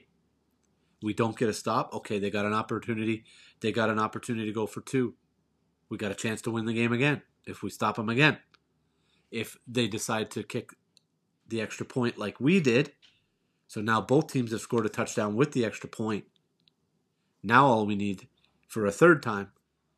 We 1.02 1.14
don't 1.14 1.38
get 1.38 1.50
a 1.50 1.54
stop, 1.54 1.94
okay, 1.94 2.20
they 2.20 2.30
got 2.30 2.46
an 2.46 2.54
opportunity. 2.54 3.24
They 3.62 3.72
got 3.72 3.90
an 3.90 4.00
opportunity 4.00 4.48
to 4.48 4.54
go 4.54 4.68
for 4.68 4.82
two. 4.82 5.16
We 5.90 5.98
got 5.98 6.12
a 6.12 6.16
chance 6.16 6.42
to 6.44 6.52
win 6.52 6.66
the 6.66 6.74
game 6.74 6.94
again 6.94 7.22
if 7.46 7.64
we 7.64 7.70
stop 7.70 7.96
them 7.96 8.10
again. 8.10 8.38
If 9.32 9.58
they 9.68 9.88
decide 9.88 10.30
to 10.32 10.44
kick 10.44 10.72
the 11.48 11.62
extra 11.62 11.86
point 11.86 12.18
like 12.18 12.40
we 12.40 12.60
did, 12.60 12.92
so 13.68 13.82
now 13.82 14.02
both 14.02 14.28
teams 14.28 14.52
have 14.52 14.62
scored 14.62 14.86
a 14.86 14.90
touchdown 14.90 15.36
with 15.36 15.54
the 15.54 15.66
extra 15.66 15.90
point. 15.90 16.26
Now 17.42 17.66
all 17.66 17.86
we 17.86 17.96
need 17.96 18.28
for 18.68 18.86
a 18.86 18.92
third 18.92 19.24
time, 19.24 19.52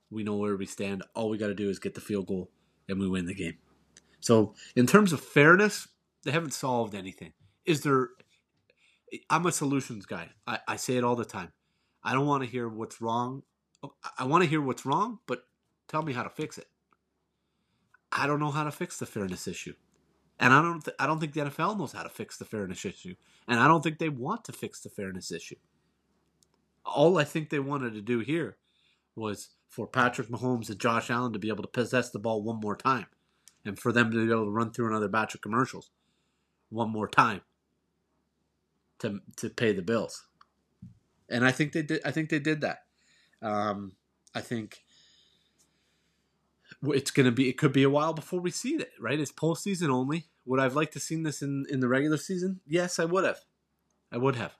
we 0.09 0.23
know 0.23 0.35
where 0.35 0.55
we 0.55 0.65
stand. 0.65 1.03
All 1.15 1.29
we 1.29 1.37
got 1.37 1.47
to 1.47 1.55
do 1.55 1.69
is 1.69 1.79
get 1.79 1.95
the 1.95 2.01
field 2.01 2.27
goal 2.27 2.49
and 2.87 2.99
we 2.99 3.07
win 3.07 3.25
the 3.25 3.33
game. 3.33 3.57
So, 4.19 4.55
in 4.75 4.87
terms 4.87 5.11
of 5.11 5.19
fairness, 5.19 5.87
they 6.23 6.31
haven't 6.31 6.53
solved 6.53 6.95
anything. 6.95 7.33
Is 7.65 7.81
there? 7.81 8.09
I'm 9.29 9.45
a 9.45 9.51
solutions 9.51 10.05
guy. 10.05 10.29
I, 10.47 10.59
I 10.67 10.75
say 10.75 10.95
it 10.95 11.03
all 11.03 11.15
the 11.15 11.25
time. 11.25 11.51
I 12.03 12.13
don't 12.13 12.25
want 12.25 12.43
to 12.43 12.49
hear 12.49 12.67
what's 12.67 13.01
wrong. 13.01 13.43
I 14.17 14.25
want 14.25 14.43
to 14.43 14.49
hear 14.49 14.61
what's 14.61 14.85
wrong, 14.85 15.19
but 15.27 15.43
tell 15.87 16.01
me 16.01 16.13
how 16.13 16.23
to 16.23 16.29
fix 16.29 16.57
it. 16.57 16.67
I 18.13 18.27
don't 18.27 18.39
know 18.39 18.51
how 18.51 18.63
to 18.63 18.71
fix 18.71 18.99
the 18.99 19.05
fairness 19.05 19.47
issue, 19.47 19.73
and 20.39 20.53
I 20.53 20.61
don't. 20.61 20.83
Th- 20.83 20.95
I 20.99 21.07
don't 21.07 21.19
think 21.19 21.33
the 21.33 21.41
NFL 21.41 21.77
knows 21.77 21.93
how 21.93 22.03
to 22.03 22.09
fix 22.09 22.37
the 22.37 22.45
fairness 22.45 22.85
issue, 22.85 23.15
and 23.47 23.59
I 23.59 23.67
don't 23.67 23.81
think 23.81 23.97
they 23.97 24.09
want 24.09 24.43
to 24.45 24.53
fix 24.53 24.81
the 24.81 24.89
fairness 24.89 25.31
issue. 25.31 25.55
All 26.85 27.17
I 27.17 27.23
think 27.23 27.49
they 27.49 27.59
wanted 27.59 27.93
to 27.93 28.01
do 28.01 28.19
here 28.19 28.57
was 29.15 29.49
for 29.67 29.87
Patrick 29.87 30.27
Mahomes 30.27 30.69
and 30.69 30.79
Josh 30.79 31.09
Allen 31.09 31.33
to 31.33 31.39
be 31.39 31.49
able 31.49 31.63
to 31.63 31.67
possess 31.67 32.11
the 32.11 32.19
ball 32.19 32.43
one 32.43 32.59
more 32.59 32.75
time 32.75 33.07
and 33.65 33.79
for 33.79 33.91
them 33.91 34.11
to 34.11 34.25
be 34.25 34.31
able 34.31 34.45
to 34.45 34.51
run 34.51 34.71
through 34.71 34.87
another 34.87 35.07
batch 35.07 35.33
of 35.33 35.41
commercials 35.41 35.89
one 36.69 36.89
more 36.89 37.07
time 37.07 37.41
to 38.99 39.19
to 39.37 39.49
pay 39.49 39.73
the 39.73 39.81
bills. 39.81 40.25
And 41.29 41.45
I 41.45 41.51
think 41.51 41.71
they 41.71 41.81
did. 41.81 42.01
I 42.05 42.11
think 42.11 42.29
they 42.29 42.39
did 42.39 42.61
that. 42.61 42.79
Um, 43.41 43.93
I 44.35 44.41
think 44.41 44.83
it's 46.85 47.11
going 47.11 47.25
to 47.25 47.31
be 47.31 47.49
it 47.49 47.57
could 47.57 47.73
be 47.73 47.83
a 47.83 47.89
while 47.89 48.13
before 48.13 48.39
we 48.39 48.51
see 48.51 48.75
it. 48.75 48.91
Right? 48.99 49.19
It's 49.19 49.31
postseason 49.31 49.89
only. 49.89 50.25
Would 50.45 50.59
I've 50.59 50.75
liked 50.75 50.93
to 50.93 50.99
seen 50.99 51.23
this 51.23 51.41
in 51.41 51.65
in 51.69 51.79
the 51.79 51.87
regular 51.87 52.17
season? 52.17 52.59
Yes, 52.67 52.99
I 52.99 53.05
would 53.05 53.23
have. 53.23 53.39
I 54.11 54.17
would 54.17 54.35
have, 54.35 54.53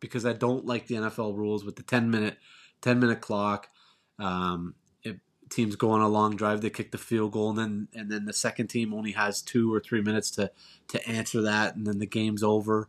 because 0.00 0.26
I 0.26 0.32
don't 0.32 0.66
like 0.66 0.86
the 0.86 0.96
NFL 0.96 1.36
rules 1.36 1.64
with 1.64 1.76
the 1.76 1.82
ten 1.82 2.10
minute 2.10 2.38
ten 2.80 2.98
minute 2.98 3.20
clock. 3.20 3.68
Um, 4.18 4.74
teams 5.52 5.76
go 5.76 5.90
on 5.90 6.00
a 6.00 6.08
long 6.08 6.34
drive, 6.34 6.62
they 6.62 6.70
kick 6.70 6.90
the 6.90 6.98
field 6.98 7.32
goal, 7.32 7.50
and 7.50 7.58
then 7.58 7.88
and 7.94 8.10
then 8.10 8.24
the 8.24 8.32
second 8.32 8.68
team 8.68 8.92
only 8.92 9.12
has 9.12 9.42
two 9.42 9.72
or 9.72 9.78
three 9.78 10.00
minutes 10.00 10.30
to 10.32 10.50
to 10.88 11.08
answer 11.08 11.42
that, 11.42 11.76
and 11.76 11.86
then 11.86 11.98
the 11.98 12.06
game's 12.06 12.42
over. 12.42 12.88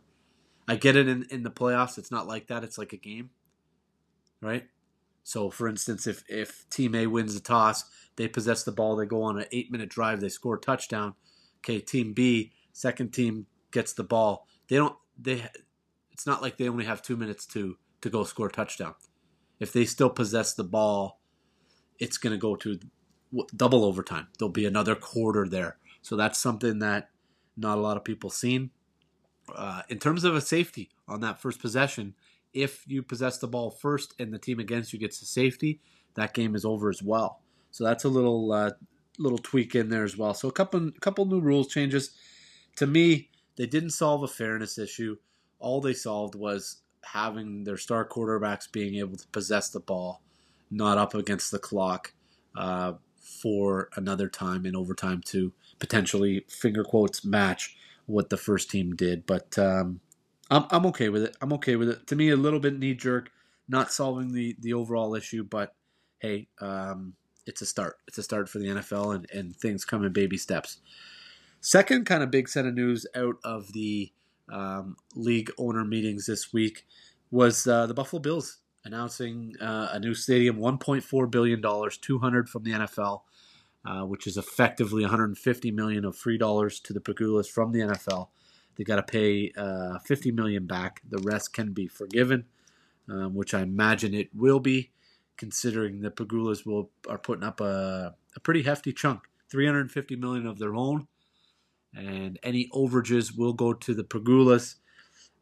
I 0.66 0.76
get 0.76 0.96
it 0.96 1.06
in 1.06 1.26
in 1.30 1.42
the 1.42 1.50
playoffs. 1.50 1.98
It's 1.98 2.10
not 2.10 2.26
like 2.26 2.48
that. 2.48 2.64
It's 2.64 2.78
like 2.78 2.92
a 2.92 2.96
game, 2.96 3.30
right? 4.40 4.66
So, 5.24 5.50
for 5.50 5.68
instance, 5.68 6.06
if 6.06 6.22
if 6.28 6.68
Team 6.68 6.94
A 6.94 7.06
wins 7.06 7.34
the 7.34 7.40
toss, 7.40 7.84
they 8.16 8.28
possess 8.28 8.62
the 8.62 8.72
ball, 8.72 8.94
they 8.94 9.06
go 9.06 9.22
on 9.22 9.38
an 9.38 9.46
eight 9.50 9.72
minute 9.72 9.88
drive, 9.88 10.20
they 10.20 10.28
score 10.28 10.56
a 10.56 10.60
touchdown. 10.60 11.14
Okay, 11.58 11.80
Team 11.80 12.12
B, 12.12 12.52
second 12.72 13.12
team 13.12 13.46
gets 13.72 13.94
the 13.94 14.04
ball. 14.04 14.46
They 14.68 14.76
don't. 14.76 14.96
They. 15.18 15.44
It's 16.12 16.26
not 16.26 16.42
like 16.42 16.58
they 16.58 16.68
only 16.68 16.84
have 16.84 17.02
two 17.02 17.16
minutes 17.16 17.46
to 17.46 17.78
to 18.02 18.10
go 18.10 18.24
score 18.24 18.48
a 18.48 18.52
touchdown. 18.52 18.94
If 19.58 19.72
they 19.72 19.86
still 19.86 20.10
possess 20.10 20.52
the 20.52 20.64
ball, 20.64 21.20
it's 21.98 22.18
going 22.18 22.32
to 22.34 22.38
go 22.38 22.54
to 22.56 22.78
double 23.56 23.84
overtime. 23.84 24.28
There'll 24.38 24.52
be 24.52 24.66
another 24.66 24.94
quarter 24.94 25.48
there. 25.48 25.78
So 26.02 26.16
that's 26.16 26.38
something 26.38 26.80
that 26.80 27.08
not 27.56 27.78
a 27.78 27.80
lot 27.80 27.96
of 27.96 28.04
people 28.04 28.30
seen. 28.30 28.70
Uh, 29.54 29.82
in 29.88 29.98
terms 29.98 30.24
of 30.24 30.34
a 30.34 30.40
safety 30.40 30.90
on 31.08 31.20
that 31.20 31.40
first 31.40 31.60
possession, 31.60 32.14
if 32.54 32.84
you 32.86 33.02
possess 33.02 33.38
the 33.38 33.48
ball 33.48 33.70
first 33.70 34.14
and 34.18 34.32
the 34.32 34.38
team 34.38 34.58
against 34.60 34.92
you 34.92 34.98
gets 34.98 35.20
the 35.20 35.26
safety, 35.26 35.80
that 36.14 36.32
game 36.32 36.54
is 36.54 36.64
over 36.64 36.88
as 36.88 37.02
well. 37.02 37.40
So 37.70 37.84
that's 37.84 38.04
a 38.04 38.08
little 38.08 38.52
uh, 38.52 38.70
little 39.18 39.38
tweak 39.38 39.74
in 39.74 39.90
there 39.90 40.04
as 40.04 40.16
well. 40.16 40.32
So 40.34 40.48
a 40.48 40.52
couple 40.52 40.90
couple 41.00 41.24
new 41.26 41.40
rules 41.40 41.68
changes. 41.68 42.10
To 42.76 42.86
me, 42.86 43.30
they 43.56 43.66
didn't 43.66 43.90
solve 43.90 44.22
a 44.22 44.28
fairness 44.28 44.78
issue. 44.78 45.16
All 45.58 45.80
they 45.80 45.92
solved 45.92 46.34
was 46.34 46.82
having 47.02 47.64
their 47.64 47.76
star 47.76 48.06
quarterbacks 48.06 48.70
being 48.70 48.96
able 48.96 49.16
to 49.16 49.26
possess 49.28 49.68
the 49.68 49.80
ball, 49.80 50.22
not 50.70 50.98
up 50.98 51.14
against 51.14 51.50
the 51.50 51.58
clock 51.58 52.14
uh, 52.56 52.94
for 53.20 53.88
another 53.96 54.28
time 54.28 54.66
in 54.66 54.76
overtime 54.76 55.20
to 55.26 55.52
potentially 55.78 56.44
finger 56.48 56.84
quotes 56.84 57.24
match 57.24 57.76
what 58.06 58.30
the 58.30 58.36
first 58.36 58.70
team 58.70 58.94
did. 58.94 59.26
But 59.26 59.58
um, 59.58 60.00
I'm 60.50 60.64
I'm 60.70 60.86
okay 60.86 61.08
with 61.08 61.22
it. 61.22 61.36
I'm 61.40 61.52
okay 61.54 61.76
with 61.76 61.88
it. 61.88 62.06
To 62.08 62.16
me, 62.16 62.30
a 62.30 62.36
little 62.36 62.60
bit 62.60 62.78
knee 62.78 62.94
jerk, 62.94 63.30
not 63.68 63.92
solving 63.92 64.32
the 64.32 64.56
the 64.60 64.74
overall 64.74 65.14
issue, 65.14 65.44
but 65.44 65.74
hey, 66.18 66.48
um, 66.60 67.14
it's 67.46 67.62
a 67.62 67.66
start. 67.66 67.96
It's 68.06 68.18
a 68.18 68.22
start 68.22 68.48
for 68.48 68.58
the 68.58 68.66
NFL, 68.66 69.14
and 69.14 69.26
and 69.32 69.56
things 69.56 69.84
come 69.84 70.04
in 70.04 70.12
baby 70.12 70.36
steps. 70.36 70.78
Second, 71.60 72.04
kind 72.04 72.22
of 72.22 72.30
big 72.30 72.48
set 72.48 72.66
of 72.66 72.74
news 72.74 73.06
out 73.16 73.36
of 73.42 73.72
the 73.72 74.12
um, 74.52 74.96
league 75.14 75.50
owner 75.58 75.84
meetings 75.84 76.26
this 76.26 76.52
week 76.52 76.86
was 77.30 77.66
uh, 77.66 77.86
the 77.86 77.94
Buffalo 77.94 78.20
Bills 78.20 78.58
announcing 78.84 79.54
uh, 79.60 79.88
a 79.92 79.98
new 79.98 80.14
stadium, 80.14 80.58
1.4 80.58 81.30
billion 81.30 81.60
dollars, 81.60 81.96
200 81.96 82.48
from 82.50 82.64
the 82.64 82.72
NFL, 82.72 83.22
uh, 83.86 84.02
which 84.02 84.26
is 84.26 84.36
effectively 84.36 85.02
150 85.02 85.70
million 85.70 86.04
of 86.04 86.16
free 86.16 86.36
dollars 86.36 86.80
to 86.80 86.92
the 86.92 87.00
Pegulas 87.00 87.48
from 87.48 87.72
the 87.72 87.80
NFL. 87.80 88.28
They 88.76 88.84
got 88.84 88.96
to 88.96 89.02
pay 89.02 89.52
uh, 89.56 89.98
50 89.98 90.32
million 90.32 90.66
back. 90.66 91.02
The 91.08 91.18
rest 91.18 91.52
can 91.52 91.72
be 91.72 91.86
forgiven, 91.86 92.44
um, 93.08 93.34
which 93.34 93.54
I 93.54 93.62
imagine 93.62 94.14
it 94.14 94.30
will 94.34 94.60
be, 94.60 94.90
considering 95.36 96.00
the 96.00 96.10
Pegulas 96.10 96.66
will 96.66 96.90
are 97.08 97.18
putting 97.18 97.44
up 97.44 97.60
a, 97.60 98.14
a 98.34 98.40
pretty 98.40 98.62
hefty 98.62 98.92
chunk, 98.92 99.22
350 99.50 100.16
million 100.16 100.46
of 100.46 100.58
their 100.58 100.74
own, 100.74 101.06
and 101.94 102.38
any 102.42 102.68
overages 102.72 103.36
will 103.36 103.52
go 103.52 103.72
to 103.72 103.94
the 103.94 104.04
Pegulas. 104.04 104.76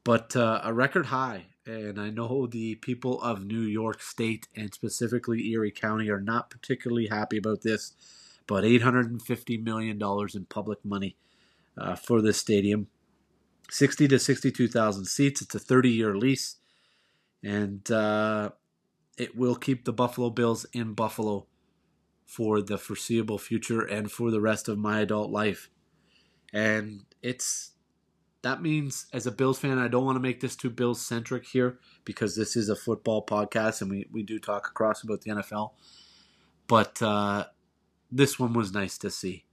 But 0.05 0.35
uh, 0.37 0.61
a 0.65 0.75
record 0.75 1.07
high, 1.07 1.47
and 1.65 2.01
I 2.01 2.11
know 2.11 2.47
the 2.47 2.75
people 2.77 3.23
of 3.23 3.45
New 3.45 3.61
York 3.61 4.03
State 4.03 4.49
and 4.57 4.75
specifically 4.75 5.49
Erie 5.51 5.71
County 5.71 6.11
are 6.11 6.21
not 6.21 6.51
particularly 6.51 7.07
happy 7.07 7.39
about 7.39 7.63
this. 7.63 7.93
But 8.49 8.65
850 8.65 9.59
million 9.59 9.99
dollars 9.99 10.35
in 10.35 10.47
public 10.47 10.85
money 10.85 11.17
uh, 11.79 11.95
for 11.95 12.21
this 12.21 12.39
stadium 12.39 12.89
60 13.73 14.07
to 14.09 14.19
62,000 14.19 15.07
seats. 15.07 15.41
It's 15.41 15.55
a 15.55 15.59
30 15.59 15.89
year 15.89 16.15
lease, 16.15 16.57
and 17.43 17.91
uh, 17.91 18.51
it 19.17 19.35
will 19.35 19.55
keep 19.55 19.87
the 19.87 19.95
Buffalo 19.95 20.29
Bills 20.29 20.67
in 20.75 20.93
Buffalo 20.93 21.47
for 22.27 22.61
the 22.61 22.77
foreseeable 22.77 23.39
future 23.39 23.81
and 23.81 24.13
for 24.13 24.31
the 24.31 24.43
rest 24.43 24.69
of 24.69 24.77
my 24.77 25.01
adult 25.01 25.31
life. 25.31 25.71
And 26.53 27.07
it's 27.23 27.73
that 28.43 28.61
means 28.61 29.07
as 29.11 29.27
a 29.27 29.33
Bills 29.33 29.59
fan, 29.59 29.79
I 29.79 29.89
don't 29.89 30.05
want 30.05 30.17
to 30.17 30.21
make 30.21 30.41
this 30.41 30.55
too 30.55 30.69
Bills 30.71 31.01
centric 31.01 31.47
here 31.47 31.79
because 32.05 32.37
this 32.37 32.57
is 32.57 32.69
a 32.69 32.77
football 32.77 33.25
podcast 33.25 33.81
and 33.81 33.91
we, 33.91 34.07
we 34.13 34.23
do 34.23 34.39
talk 34.39 34.69
across 34.69 35.03
about 35.03 35.23
the 35.23 35.31
NFL. 35.31 35.71
But 36.67 37.01
uh, 37.01 37.47
this 38.11 38.39
one 38.39 38.53
was 38.53 38.75
nice 38.75 38.99
to 38.99 39.11
see. 39.11 39.47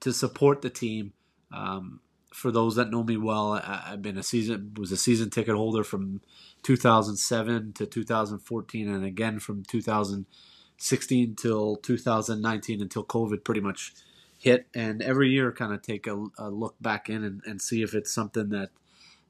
To 0.00 0.12
support 0.12 0.60
the 0.60 0.68
team, 0.68 1.14
um, 1.50 2.00
for 2.34 2.50
those 2.50 2.74
that 2.74 2.90
know 2.90 3.04
me 3.04 3.16
well, 3.16 3.52
I, 3.52 3.90
have 3.90 4.02
been 4.02 4.18
a 4.18 4.22
season 4.24 4.74
was 4.76 4.90
a 4.90 4.96
season 4.96 5.30
ticket 5.30 5.54
holder 5.54 5.84
from 5.84 6.20
2007 6.64 7.74
to 7.74 7.86
2014, 7.86 8.88
and 8.88 9.04
again 9.04 9.38
from 9.38 9.62
2016 9.62 11.36
till 11.36 11.76
2019 11.76 12.82
until 12.82 13.04
COVID 13.04 13.44
pretty 13.44 13.60
much 13.60 13.94
hit. 14.36 14.66
And 14.74 15.00
every 15.00 15.30
year, 15.30 15.52
kind 15.52 15.72
of 15.72 15.82
take 15.82 16.08
a, 16.08 16.26
a 16.36 16.50
look 16.50 16.74
back 16.80 17.08
in 17.08 17.22
and, 17.22 17.40
and, 17.46 17.62
see 17.62 17.82
if 17.82 17.94
it's 17.94 18.12
something 18.12 18.48
that 18.48 18.70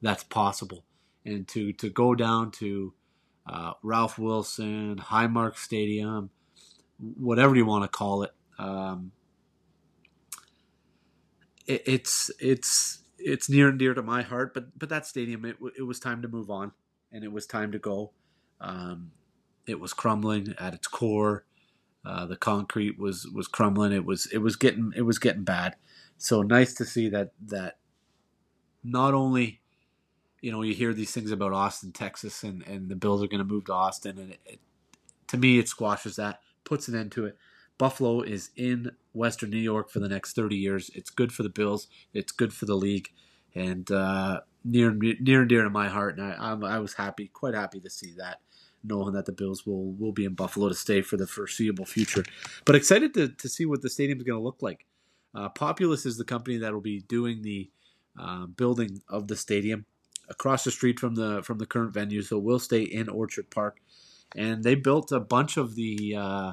that's 0.01 0.25
possible. 0.25 0.83
And 1.27 1.47
to 1.49 1.75
to 1.75 1.91
go 1.91 2.15
down 2.15 2.53
to 2.53 2.95
uh, 3.47 3.75
Ralph 3.83 4.19
Wilson, 4.19 4.97
Highmark 4.97 5.59
Stadium, 5.59 6.31
whatever 6.99 7.55
you 7.55 7.67
want 7.67 7.85
to 7.85 7.89
call 7.89 8.23
it. 8.23 8.33
Um, 8.59 9.13
it, 11.67 11.83
it's 11.87 12.31
it's 12.41 13.01
it's 13.19 13.49
near 13.49 13.69
and 13.69 13.79
dear 13.79 13.95
to 13.95 14.03
my 14.03 14.23
heart. 14.23 14.55
But 14.55 14.79
but 14.79 14.89
that 14.89 15.07
stadium, 15.07 15.45
it 15.45 15.57
it 15.79 15.83
was 15.83 15.99
time 15.99 16.23
to 16.23 16.29
move 16.29 16.51
on, 16.51 16.73
and 17.13 17.25
it 17.25 17.33
was 17.33 17.47
time 17.47 17.73
to 17.73 17.79
go. 17.79 18.13
Um, 18.61 19.13
it 19.67 19.81
was 19.81 19.93
crumbling 19.93 20.55
at 20.59 20.75
its 20.75 20.87
core. 20.87 21.45
Uh, 22.05 22.27
the 22.27 22.37
concrete 22.37 22.99
was 22.99 23.27
was 23.27 23.49
crumbling. 23.49 23.93
It 23.93 24.05
was 24.05 24.27
it 24.33 24.39
was 24.39 24.57
getting 24.57 24.93
it 24.97 25.03
was 25.03 25.19
getting 25.19 25.45
bad. 25.45 25.77
So 26.19 26.43
nice 26.43 26.75
to 26.75 26.85
see 26.85 27.09
that 27.09 27.33
that 27.47 27.79
not 28.83 29.15
only 29.15 29.61
you 30.41 30.53
know 30.53 30.63
you 30.63 30.75
hear 30.75 30.93
these 30.93 31.13
things 31.13 31.31
about 31.31 31.53
Austin, 31.53 31.93
Texas, 31.93 32.43
and 32.43 32.63
and 32.67 32.89
the 32.91 32.97
Bills 32.97 33.23
are 33.23 33.29
going 33.29 33.39
to 33.39 33.45
move 33.45 33.65
to 33.67 33.73
Austin, 33.73 34.19
and 34.19 34.33
it, 34.33 34.41
it, 34.45 34.61
to 35.29 35.39
me 35.39 35.59
it 35.59 35.69
squashes 35.69 36.17
that, 36.17 36.41
puts 36.65 36.89
an 36.89 36.95
end 36.95 37.13
to 37.13 37.25
it. 37.25 37.39
Buffalo 37.79 38.21
is 38.23 38.51
in 38.57 38.93
Western 39.13 39.51
New 39.51 39.59
York 39.59 39.91
for 39.91 40.01
the 40.01 40.09
next 40.09 40.35
30 40.35 40.57
years. 40.57 40.91
It's 40.95 41.11
good 41.11 41.33
for 41.33 41.43
the 41.43 41.49
Bills. 41.49 41.89
It's 42.13 42.33
good 42.33 42.53
for 42.53 42.67
the 42.67 42.77
league, 42.77 43.11
and 43.55 43.91
uh, 43.91 44.41
near 44.65 44.93
near 44.93 45.41
and 45.41 45.49
dear 45.49 45.65
to 45.65 45.71
my 45.71 45.89
heart. 45.89 46.19
And 46.19 46.33
I, 46.33 46.37
I'm, 46.39 46.65
I 46.65 46.79
was 46.79 46.95
happy, 46.95 47.29
quite 47.29 47.55
happy 47.55 47.81
to 47.81 47.91
see 47.91 48.15
that, 48.19 48.41
knowing 48.83 49.15
that 49.15 49.27
the 49.27 49.33
Bills 49.33 49.67
will 49.67 49.93
will 49.93 50.13
be 50.13 50.25
in 50.25 50.35
Buffalo 50.35 50.69
to 50.69 50.75
stay 50.75 51.03
for 51.03 51.17
the 51.17 51.27
foreseeable 51.27 51.85
future. 51.85 52.25
But 52.65 52.77
excited 52.77 53.15
to 53.15 53.29
to 53.29 53.49
see 53.49 53.67
what 53.67 53.83
the 53.83 53.91
stadium 53.91 54.19
is 54.19 54.25
going 54.25 54.39
to 54.39 54.45
look 54.45 54.63
like. 54.63 54.87
Uh, 55.35 55.49
Populous 55.49 56.07
is 56.07 56.17
the 56.17 56.25
company 56.25 56.59
that 56.59 56.73
will 56.73 56.81
be 56.81 57.01
doing 57.01 57.43
the 57.43 57.71
uh, 58.19 58.47
building 58.47 59.03
of 59.09 59.27
the 59.27 59.37
stadium 59.37 59.85
across 60.29 60.65
the 60.65 60.71
street 60.71 61.01
from 61.01 61.17
the 61.17 61.43
from 61.43 61.59
the 61.59 61.67
current 61.67 61.93
venue. 61.93 62.23
So 62.23 62.39
we'll 62.39 62.59
stay 62.59 62.83
in 62.83 63.09
Orchard 63.09 63.51
Park, 63.51 63.81
and 64.37 64.63
they 64.63 64.77
built 64.77 65.11
a 65.13 65.21
bunch 65.21 65.57
of 65.57 65.75
the 65.75 66.15
uh, 66.17 66.53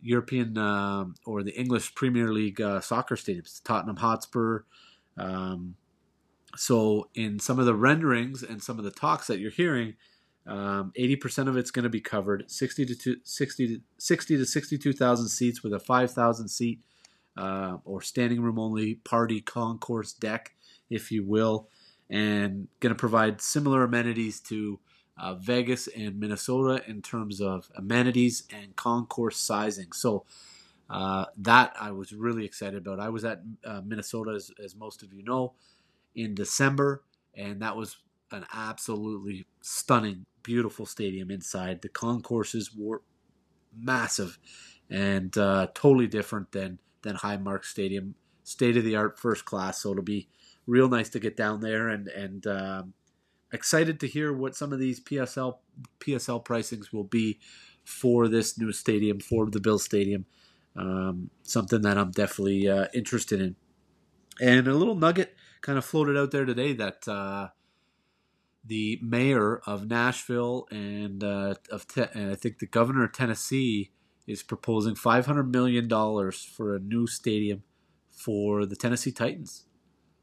European 0.00 0.56
uh, 0.58 1.06
or 1.24 1.42
the 1.42 1.58
English 1.58 1.94
Premier 1.94 2.32
League 2.32 2.60
uh, 2.60 2.80
soccer 2.80 3.16
stadiums, 3.16 3.62
Tottenham 3.62 3.96
Hotspur. 3.96 4.62
Um, 5.16 5.76
so, 6.56 7.08
in 7.14 7.38
some 7.38 7.58
of 7.58 7.66
the 7.66 7.74
renderings 7.74 8.42
and 8.42 8.62
some 8.62 8.78
of 8.78 8.84
the 8.84 8.90
talks 8.90 9.26
that 9.26 9.38
you're 9.38 9.50
hearing, 9.50 9.94
um, 10.46 10.92
80% 10.98 11.48
of 11.48 11.56
it's 11.56 11.70
going 11.70 11.82
to 11.82 11.90
be 11.90 12.00
covered. 12.00 12.50
60 12.50 12.86
to 12.86 13.16
60 13.22 13.68
to 13.68 13.80
60 13.98 14.36
to 14.36 14.46
62,000 14.46 15.28
seats 15.28 15.62
with 15.62 15.72
a 15.72 15.80
5,000 15.80 16.48
seat 16.48 16.80
uh, 17.36 17.78
or 17.84 18.00
standing 18.00 18.40
room 18.40 18.58
only 18.58 18.94
party 18.94 19.40
concourse 19.40 20.12
deck, 20.12 20.54
if 20.88 21.10
you 21.10 21.24
will, 21.24 21.68
and 22.08 22.68
going 22.80 22.94
to 22.94 22.98
provide 22.98 23.40
similar 23.40 23.82
amenities 23.82 24.40
to 24.40 24.78
uh, 25.18 25.34
Vegas 25.34 25.88
and 25.88 26.18
Minnesota 26.20 26.82
in 26.88 27.02
terms 27.02 27.40
of 27.40 27.70
amenities 27.76 28.44
and 28.52 28.76
concourse 28.76 29.38
sizing. 29.38 29.92
So 29.92 30.24
uh, 30.88 31.24
that 31.38 31.74
I 31.80 31.90
was 31.90 32.12
really 32.12 32.44
excited 32.44 32.86
about. 32.86 33.00
I 33.00 33.08
was 33.08 33.24
at 33.24 33.42
uh, 33.64 33.80
Minnesota, 33.84 34.32
as, 34.32 34.50
as, 34.62 34.76
most 34.76 35.02
of 35.02 35.12
you 35.12 35.22
know, 35.24 35.54
in 36.14 36.34
December, 36.34 37.02
and 37.34 37.60
that 37.60 37.76
was 37.76 37.96
an 38.30 38.46
absolutely 38.54 39.46
stunning, 39.60 40.26
beautiful 40.42 40.86
stadium 40.86 41.30
inside. 41.30 41.82
The 41.82 41.88
concourses 41.88 42.70
were 42.76 43.02
massive 43.76 44.38
and 44.88 45.36
uh, 45.36 45.68
totally 45.74 46.06
different 46.06 46.52
than 46.52 46.78
than 47.02 47.16
Highmark 47.16 47.64
Stadium. 47.64 48.14
State 48.44 48.76
of 48.76 48.84
the 48.84 48.94
art, 48.94 49.18
first 49.18 49.44
class. 49.44 49.80
So 49.80 49.90
it'll 49.90 50.04
be 50.04 50.28
real 50.66 50.88
nice 50.88 51.08
to 51.10 51.20
get 51.20 51.36
down 51.36 51.60
there 51.60 51.88
and 51.88 52.06
and 52.08 52.46
um, 52.46 52.94
excited 53.56 53.98
to 54.00 54.06
hear 54.06 54.32
what 54.32 54.54
some 54.54 54.72
of 54.72 54.78
these 54.78 55.00
PSL 55.00 55.58
PSL 56.00 56.44
pricings 56.44 56.92
will 56.92 57.04
be 57.04 57.40
for 57.84 58.28
this 58.28 58.58
new 58.58 58.72
stadium 58.72 59.18
for 59.20 59.50
the 59.50 59.60
Bill 59.60 59.78
Stadium. 59.78 60.26
Um, 60.76 61.30
something 61.42 61.82
that 61.82 61.96
I'm 61.96 62.10
definitely 62.10 62.68
uh, 62.68 62.86
interested 62.92 63.40
in. 63.40 63.56
And 64.40 64.68
a 64.68 64.74
little 64.74 64.94
nugget 64.94 65.34
kind 65.62 65.78
of 65.78 65.84
floated 65.84 66.16
out 66.16 66.30
there 66.30 66.44
today 66.44 66.74
that 66.74 67.08
uh, 67.08 67.48
the 68.64 68.98
mayor 69.02 69.62
of 69.66 69.88
Nashville 69.88 70.66
and 70.70 71.24
uh, 71.24 71.54
of 71.70 71.88
te- 71.88 72.12
and 72.12 72.30
I 72.30 72.34
think 72.34 72.58
the 72.58 72.66
governor 72.66 73.04
of 73.04 73.12
Tennessee 73.12 73.92
is 74.26 74.42
proposing 74.42 74.94
500 74.94 75.44
million 75.44 75.88
dollars 75.88 76.44
for 76.44 76.74
a 76.74 76.80
new 76.80 77.06
stadium 77.06 77.62
for 78.10 78.66
the 78.66 78.76
Tennessee 78.76 79.12
Titans. 79.12 79.64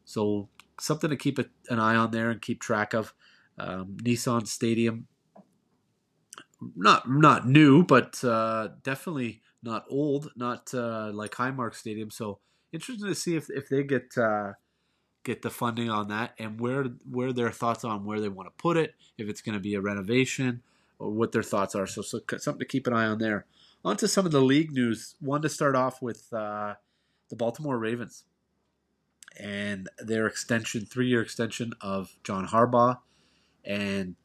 So 0.06 0.50
something 0.80 1.10
to 1.10 1.18
keep 1.18 1.40
an 1.40 1.80
eye 1.80 1.96
on 1.96 2.12
there 2.12 2.30
and 2.30 2.42
keep 2.42 2.62
track 2.62 2.94
of. 2.94 3.14
Um, 3.56 3.98
Nissan 4.02 4.48
Stadium, 4.48 5.06
not 6.76 7.08
not 7.08 7.48
new, 7.48 7.84
but 7.84 8.24
uh, 8.24 8.70
definitely 8.82 9.42
not 9.62 9.86
old, 9.90 10.32
not 10.36 10.74
uh, 10.74 11.12
like 11.14 11.32
Highmark 11.32 11.76
Stadium. 11.76 12.10
So 12.10 12.40
interesting 12.72 13.08
to 13.08 13.16
see 13.16 13.36
if 13.36 13.50
if 13.52 13.70
they 13.70 13.84
get 13.84 14.18
uh, 14.18 14.54
get 15.24 15.42
the 15.42 15.50
funding 15.50 15.90
on 15.90 16.08
that 16.10 16.34
and 16.38 16.60
where 16.60 16.86
where 17.10 17.32
their 17.32 17.52
thoughts 17.52 17.84
on 17.84 18.06
where 18.06 18.20
they 18.20 18.30
want 18.30 18.48
to 18.48 18.62
put 18.62 18.78
it, 18.78 18.96
if 19.18 19.30
it's 19.30 19.42
going 19.42 19.54
to 19.54 19.62
be 19.62 19.76
a 19.76 19.82
renovation 19.82 20.62
or 21.00 21.12
what 21.12 21.32
their 21.32 21.44
thoughts 21.44 21.76
are. 21.76 21.88
So, 21.88 22.02
so 22.02 22.20
something 22.38 22.60
to 22.60 22.66
keep 22.66 22.88
an 22.88 22.94
eye 22.94 23.06
on 23.06 23.20
there. 23.20 23.46
On 23.86 23.98
to 23.98 24.08
some 24.08 24.26
of 24.26 24.32
the 24.32 24.42
league 24.42 24.72
news. 24.72 25.16
One 25.20 25.42
to 25.42 25.50
start 25.50 25.76
off 25.76 26.02
with 26.02 26.32
uh, 26.32 26.76
the 27.30 27.36
Baltimore 27.36 27.78
Ravens 27.78 28.24
and 29.40 29.90
their 30.00 30.28
extension, 30.28 30.86
three 30.86 31.08
year 31.08 31.22
extension 31.22 31.74
of 31.82 32.16
John 32.24 32.48
Harbaugh, 32.48 33.00
and 33.66 34.16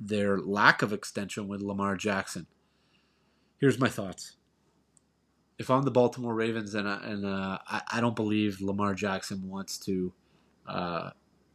their 0.00 0.38
lack 0.38 0.82
of 0.82 0.92
extension 0.92 1.48
with 1.48 1.62
Lamar 1.62 1.96
Jackson. 1.96 2.46
Here's 3.58 3.78
my 3.78 3.88
thoughts. 3.88 4.36
If 5.58 5.70
I'm 5.70 5.82
the 5.82 5.90
Baltimore 5.90 6.34
Ravens 6.34 6.74
and, 6.74 6.88
I, 6.88 7.00
and 7.04 7.24
uh, 7.24 7.58
I, 7.66 7.82
I, 7.92 8.00
don't 8.00 8.16
believe 8.16 8.60
Lamar 8.60 8.92
Jackson 8.92 9.48
wants 9.48 9.78
to 9.78 10.12
uh, 10.66 11.10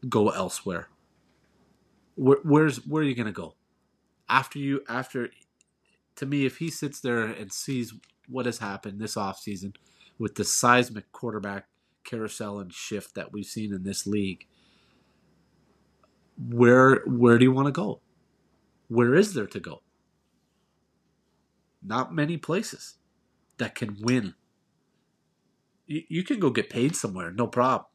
go 0.07 0.29
elsewhere, 0.29 0.87
where, 2.15 2.37
where's 2.43 2.85
where 2.87 3.03
are 3.03 3.05
you 3.05 3.15
gonna 3.15 3.33
go? 3.33 3.55
After 4.29 4.57
you 4.57 4.83
after, 4.87 5.29
to 6.15 6.25
me, 6.25 6.45
if 6.45 6.57
he 6.57 6.69
sits 6.69 7.01
there 7.01 7.23
and 7.23 7.51
sees 7.51 7.93
what 8.27 8.45
has 8.45 8.59
happened 8.59 8.99
this 8.99 9.15
offseason 9.15 9.75
with 10.17 10.35
the 10.35 10.45
seismic 10.45 11.11
quarterback 11.11 11.65
carousel 12.09 12.59
and 12.59 12.73
shift 12.73 13.15
that 13.15 13.31
we've 13.31 13.45
seen 13.45 13.73
in 13.73 13.83
this 13.83 14.07
league, 14.07 14.47
where 16.37 17.01
where 17.05 17.37
do 17.37 17.45
you 17.45 17.51
want 17.51 17.67
to 17.67 17.71
go? 17.71 18.01
Where 18.87 19.13
is 19.15 19.33
there 19.33 19.47
to 19.47 19.59
go? 19.59 19.81
Not 21.83 22.13
many 22.13 22.37
places 22.37 22.95
that 23.57 23.75
can 23.75 23.97
win. 24.01 24.33
You, 25.85 26.03
you 26.07 26.23
can 26.23 26.39
go 26.39 26.49
get 26.49 26.69
paid 26.69 26.95
somewhere, 26.95 27.31
no 27.31 27.47
problem, 27.47 27.87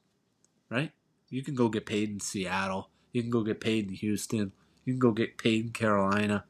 right? 0.71 0.93
You 1.31 1.43
can 1.43 1.55
go 1.55 1.69
get 1.69 1.87
paid 1.87 2.11
in 2.11 2.21
Seattle. 2.21 2.91
You 3.13 3.23
can 3.23 3.31
go 3.31 3.43
get 3.43 3.61
paid 3.61 3.89
in 3.89 3.95
Houston. 3.95 4.53
You 4.85 4.93
can 4.93 5.01
go 5.01 5.13
get 5.13 5.39
paid 5.39 5.65
in 5.65 5.73
Carolina. 5.73 6.45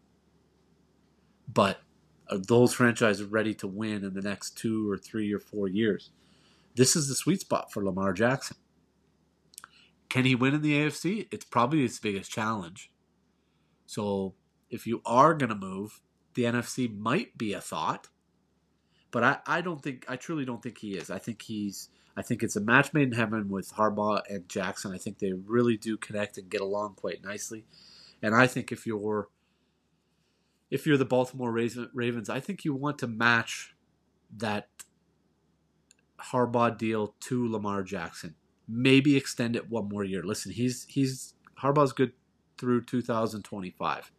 But 1.53 1.81
are 2.31 2.39
those 2.39 2.75
franchises 2.75 3.25
ready 3.25 3.55
to 3.55 3.67
win 3.67 4.05
in 4.05 4.15
the 4.15 4.23
next 4.23 4.57
two 4.59 4.91
or 4.91 4.97
three 4.97 5.33
or 5.33 5.39
four 5.39 5.69
years? 5.69 6.11
This 6.75 6.97
is 6.97 7.09
the 7.09 7.15
sweet 7.15 7.41
spot 7.41 7.73
for 7.73 7.85
Lamar 7.85 8.13
Jackson. 8.13 8.57
Can 10.09 10.25
he 10.25 10.35
win 10.35 10.55
in 10.55 10.63
the 10.63 10.75
AFC? 10.75 11.29
It's 11.31 11.45
probably 11.45 11.83
his 11.83 11.99
biggest 11.99 12.31
challenge. 12.31 12.91
So 13.87 14.35
if 14.71 14.87
you 14.87 15.03
are 15.05 15.35
going 15.35 15.51
to 15.51 15.57
move, 15.57 16.01
the 16.35 16.45
NFC 16.45 16.97
might 16.97 17.37
be 17.39 17.53
a 17.53 17.61
thought. 17.61 18.09
But 19.11 19.25
I, 19.25 19.39
I 19.47 19.61
don't 19.61 19.83
think 19.83 20.05
I 20.09 20.17
truly 20.17 20.45
don't 20.45 20.63
think 20.63 20.79
he 20.79 20.97
is. 20.97 21.11
I 21.11 21.19
think 21.19 21.43
he's 21.43 21.89
I 22.17 22.23
think 22.23 22.43
it's 22.43 22.57
a 22.57 22.61
match 22.61 22.93
made 22.93 23.09
in 23.09 23.13
heaven 23.13 23.49
with 23.49 23.73
Harbaugh 23.75 24.23
and 24.29 24.49
Jackson. 24.49 24.93
I 24.93 24.99
think 24.99 25.19
they 25.19 25.33
really 25.33 25.77
do 25.77 25.97
connect 25.97 26.39
and 26.39 26.51
get 26.51 26.61
along 26.61 26.95
quite 26.95 27.23
nicely. 27.23 27.65
And 28.23 28.35
I 28.35 28.47
think 28.47 28.73
if 28.73 28.87
you're 28.87 29.29
if 30.71 30.87
you're 30.87 30.97
the 30.97 31.05
Baltimore 31.05 31.53
Ravens, 31.53 32.29
I 32.29 32.41
think 32.41 32.65
you 32.65 32.75
want 32.75 32.99
to 32.99 33.07
match 33.07 33.75
that 34.37 34.69
Harbaugh 36.21 36.77
deal 36.77 37.15
to 37.21 37.51
Lamar 37.51 37.83
Jackson. 37.83 38.35
Maybe 38.69 39.17
extend 39.17 39.57
it 39.57 39.71
one 39.71 39.89
more 39.89 40.05
year. 40.05 40.23
Listen, 40.23 40.53
he's 40.53 40.87
he's 40.89 41.35
Harbaugh's 41.61 41.93
good 41.93 42.13
through 42.59 42.85
2025. 42.85 44.11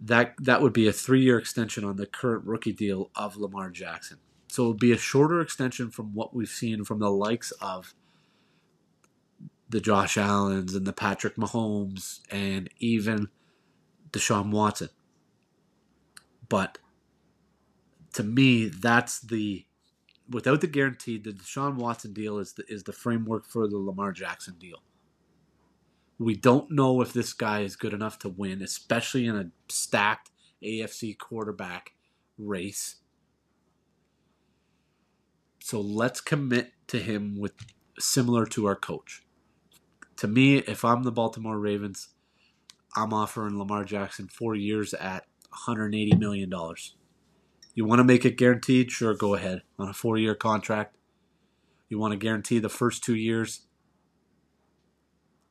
That 0.00 0.34
that 0.38 0.62
would 0.62 0.72
be 0.72 0.88
a 0.88 0.92
three-year 0.92 1.38
extension 1.38 1.84
on 1.84 1.96
the 1.96 2.06
current 2.06 2.44
rookie 2.44 2.72
deal 2.72 3.10
of 3.14 3.36
Lamar 3.36 3.70
Jackson. 3.70 4.18
So 4.48 4.64
it 4.64 4.68
would 4.68 4.80
be 4.80 4.92
a 4.92 4.98
shorter 4.98 5.40
extension 5.40 5.90
from 5.90 6.14
what 6.14 6.34
we've 6.34 6.48
seen 6.48 6.84
from 6.84 6.98
the 6.98 7.10
likes 7.10 7.52
of 7.60 7.94
the 9.68 9.80
Josh 9.80 10.18
Allens 10.18 10.74
and 10.74 10.86
the 10.86 10.92
Patrick 10.92 11.36
Mahomes 11.36 12.20
and 12.30 12.68
even 12.78 13.28
Deshaun 14.10 14.50
Watson. 14.50 14.88
But 16.48 16.78
to 18.14 18.22
me, 18.22 18.66
that's 18.66 19.20
the 19.20 19.66
without 20.28 20.60
the 20.60 20.66
guarantee, 20.66 21.18
the 21.18 21.32
Deshaun 21.32 21.74
Watson 21.74 22.12
deal 22.12 22.38
is 22.38 22.52
the, 22.52 22.64
is 22.68 22.84
the 22.84 22.92
framework 22.92 23.46
for 23.46 23.66
the 23.66 23.76
Lamar 23.76 24.12
Jackson 24.12 24.54
deal. 24.58 24.82
We 26.18 26.36
don't 26.36 26.70
know 26.70 27.00
if 27.00 27.12
this 27.12 27.32
guy 27.32 27.60
is 27.60 27.76
good 27.76 27.92
enough 27.92 28.18
to 28.20 28.28
win, 28.28 28.62
especially 28.62 29.26
in 29.26 29.36
a 29.36 29.50
stacked 29.68 30.30
AFC 30.62 31.18
quarterback 31.18 31.92
race. 32.38 32.96
So 35.60 35.80
let's 35.80 36.20
commit 36.20 36.72
to 36.88 36.98
him 36.98 37.38
with 37.38 37.54
similar 37.98 38.46
to 38.46 38.66
our 38.66 38.76
coach. 38.76 39.22
To 40.16 40.28
me, 40.28 40.58
if 40.58 40.84
I'm 40.84 41.02
the 41.02 41.12
Baltimore 41.12 41.58
Ravens, 41.58 42.08
I'm 42.94 43.14
offering 43.14 43.58
Lamar 43.58 43.84
Jackson 43.84 44.28
four 44.28 44.54
years 44.54 44.92
at 44.94 45.26
$180 45.66 46.18
million. 46.18 46.52
You 47.80 47.86
want 47.86 48.00
to 48.00 48.04
make 48.04 48.26
it 48.26 48.36
guaranteed? 48.36 48.92
Sure, 48.92 49.14
go 49.14 49.34
ahead 49.34 49.62
on 49.78 49.88
a 49.88 49.94
four 49.94 50.18
year 50.18 50.34
contract. 50.34 50.98
You 51.88 51.98
want 51.98 52.12
to 52.12 52.18
guarantee 52.18 52.58
the 52.58 52.68
first 52.68 53.02
two 53.02 53.14
years 53.14 53.62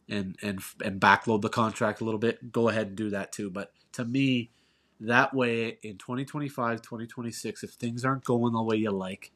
and 0.08 0.36
and 0.44 0.60
and 0.86 1.02
backload 1.02 1.42
the 1.42 1.50
contract 1.50 2.02
a 2.02 2.04
little 2.04 2.20
bit, 2.20 2.52
go 2.52 2.70
ahead 2.70 2.90
and 2.90 2.96
do 2.96 3.10
that 3.10 3.32
too. 3.32 3.50
But 3.50 3.72
to 3.94 4.06
me, 4.06 4.52
that 5.00 5.34
way 5.34 5.80
in 5.82 5.98
2025, 5.98 6.84
2026, 6.84 7.64
if 7.64 7.72
things 7.72 8.06
aren't 8.06 8.26
going 8.26 8.54
the 8.54 8.62
way 8.62 8.76
you 8.76 8.92
like, 8.92 9.32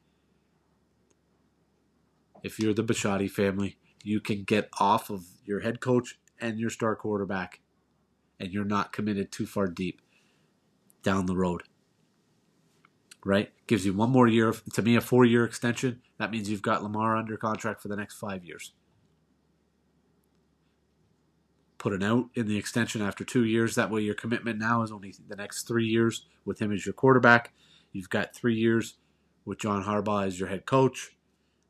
if 2.44 2.60
you're 2.60 2.74
the 2.74 2.84
Bisciotti 2.84 3.28
family, 3.28 3.76
you 4.04 4.20
can 4.20 4.44
get 4.44 4.68
off 4.78 5.10
of 5.10 5.24
your 5.44 5.62
head 5.62 5.80
coach 5.80 6.20
and 6.40 6.60
your 6.60 6.70
star 6.70 6.94
quarterback, 6.94 7.58
and 8.38 8.52
you're 8.52 8.64
not 8.64 8.92
committed 8.92 9.32
too 9.32 9.46
far 9.46 9.66
deep 9.66 10.00
down 11.02 11.26
the 11.26 11.36
road 11.36 11.64
right? 13.24 13.50
Gives 13.66 13.86
you 13.86 13.94
one 13.94 14.10
more 14.10 14.28
year. 14.28 14.54
To 14.74 14.82
me, 14.82 14.96
a 14.96 15.00
four 15.00 15.24
year 15.24 15.44
extension. 15.44 16.02
That 16.18 16.30
means 16.30 16.48
you've 16.48 16.62
got 16.62 16.82
Lamar 16.82 17.16
under 17.16 17.36
contract 17.36 17.80
for 17.80 17.88
the 17.88 17.96
next 17.96 18.14
five 18.14 18.44
years. 18.44 18.72
Put 21.78 21.92
an 21.92 22.02
out 22.02 22.26
in 22.34 22.46
the 22.46 22.56
extension 22.56 23.02
after 23.02 23.24
two 23.24 23.44
years. 23.44 23.74
That 23.74 23.90
way, 23.90 24.02
your 24.02 24.14
commitment 24.14 24.58
now 24.58 24.82
is 24.82 24.92
only 24.92 25.14
the 25.28 25.36
next 25.36 25.66
three 25.66 25.86
years 25.86 26.26
with 26.44 26.60
him 26.60 26.72
as 26.72 26.86
your 26.86 26.92
quarterback. 26.92 27.52
You've 27.92 28.10
got 28.10 28.34
three 28.34 28.54
years 28.54 28.94
with 29.44 29.58
John 29.58 29.84
Harbaugh 29.84 30.26
as 30.26 30.38
your 30.38 30.48
head 30.48 30.66
coach. 30.66 31.14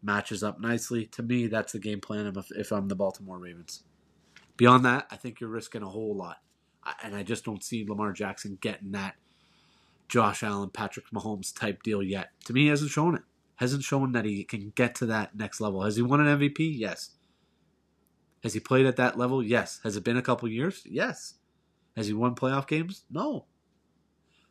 Matches 0.02 0.42
up 0.42 0.61
nicely. 0.61 1.07
To 1.07 1.22
me, 1.22 1.46
that's 1.46 1.72
the 1.72 1.78
game 1.78 2.00
plan 2.00 2.26
if, 2.26 2.50
if 2.50 2.70
I'm 2.70 2.88
the 2.88 2.94
Baltimore 2.94 3.38
Ravens. 3.38 3.82
Beyond 4.57 4.84
that, 4.84 5.07
I 5.11 5.16
think 5.16 5.40
you're 5.40 5.50
risking 5.50 5.82
a 5.82 5.88
whole 5.88 6.14
lot. 6.14 6.36
And 7.02 7.16
I 7.16 7.22
just 7.22 7.44
don't 7.44 7.64
see 7.64 7.86
Lamar 7.88 8.12
Jackson 8.12 8.59
getting 8.61 8.92
that 8.92 9.14
Josh 10.09 10.42
Allen, 10.42 10.70
Patrick 10.70 11.07
Mahomes 11.12 11.57
type 11.57 11.82
deal 11.82 12.02
yet. 12.02 12.30
To 12.46 12.52
me, 12.52 12.62
he 12.62 12.68
hasn't 12.68 12.90
shown 12.90 13.14
it. 13.14 13.22
Hasn't 13.57 13.84
shown 13.84 14.12
that 14.12 14.24
he 14.24 14.44
can 14.44 14.72
get 14.74 14.94
to 14.96 15.07
that 15.07 15.36
next 15.36 15.61
level. 15.61 15.82
Has 15.82 15.96
he 15.96 16.02
won 16.02 16.20
an 16.20 16.38
MVP? 16.38 16.72
Yes. 16.76 17.11
Has 18.42 18.52
he 18.52 18.61
played 18.61 18.86
at 18.86 18.96
that 18.96 19.16
level? 19.16 19.42
Yes. 19.42 19.80
Has 19.84 19.96
it 19.96 20.05
been 20.05 20.16
a 20.16 20.22
couple 20.22 20.48
years? 20.48 20.82
Yes. 20.84 21.34
Has 21.96 22.09
he 22.09 22.12
won 22.12 22.34
playoff 22.34 22.66
games? 22.66 23.05
No. 23.11 23.46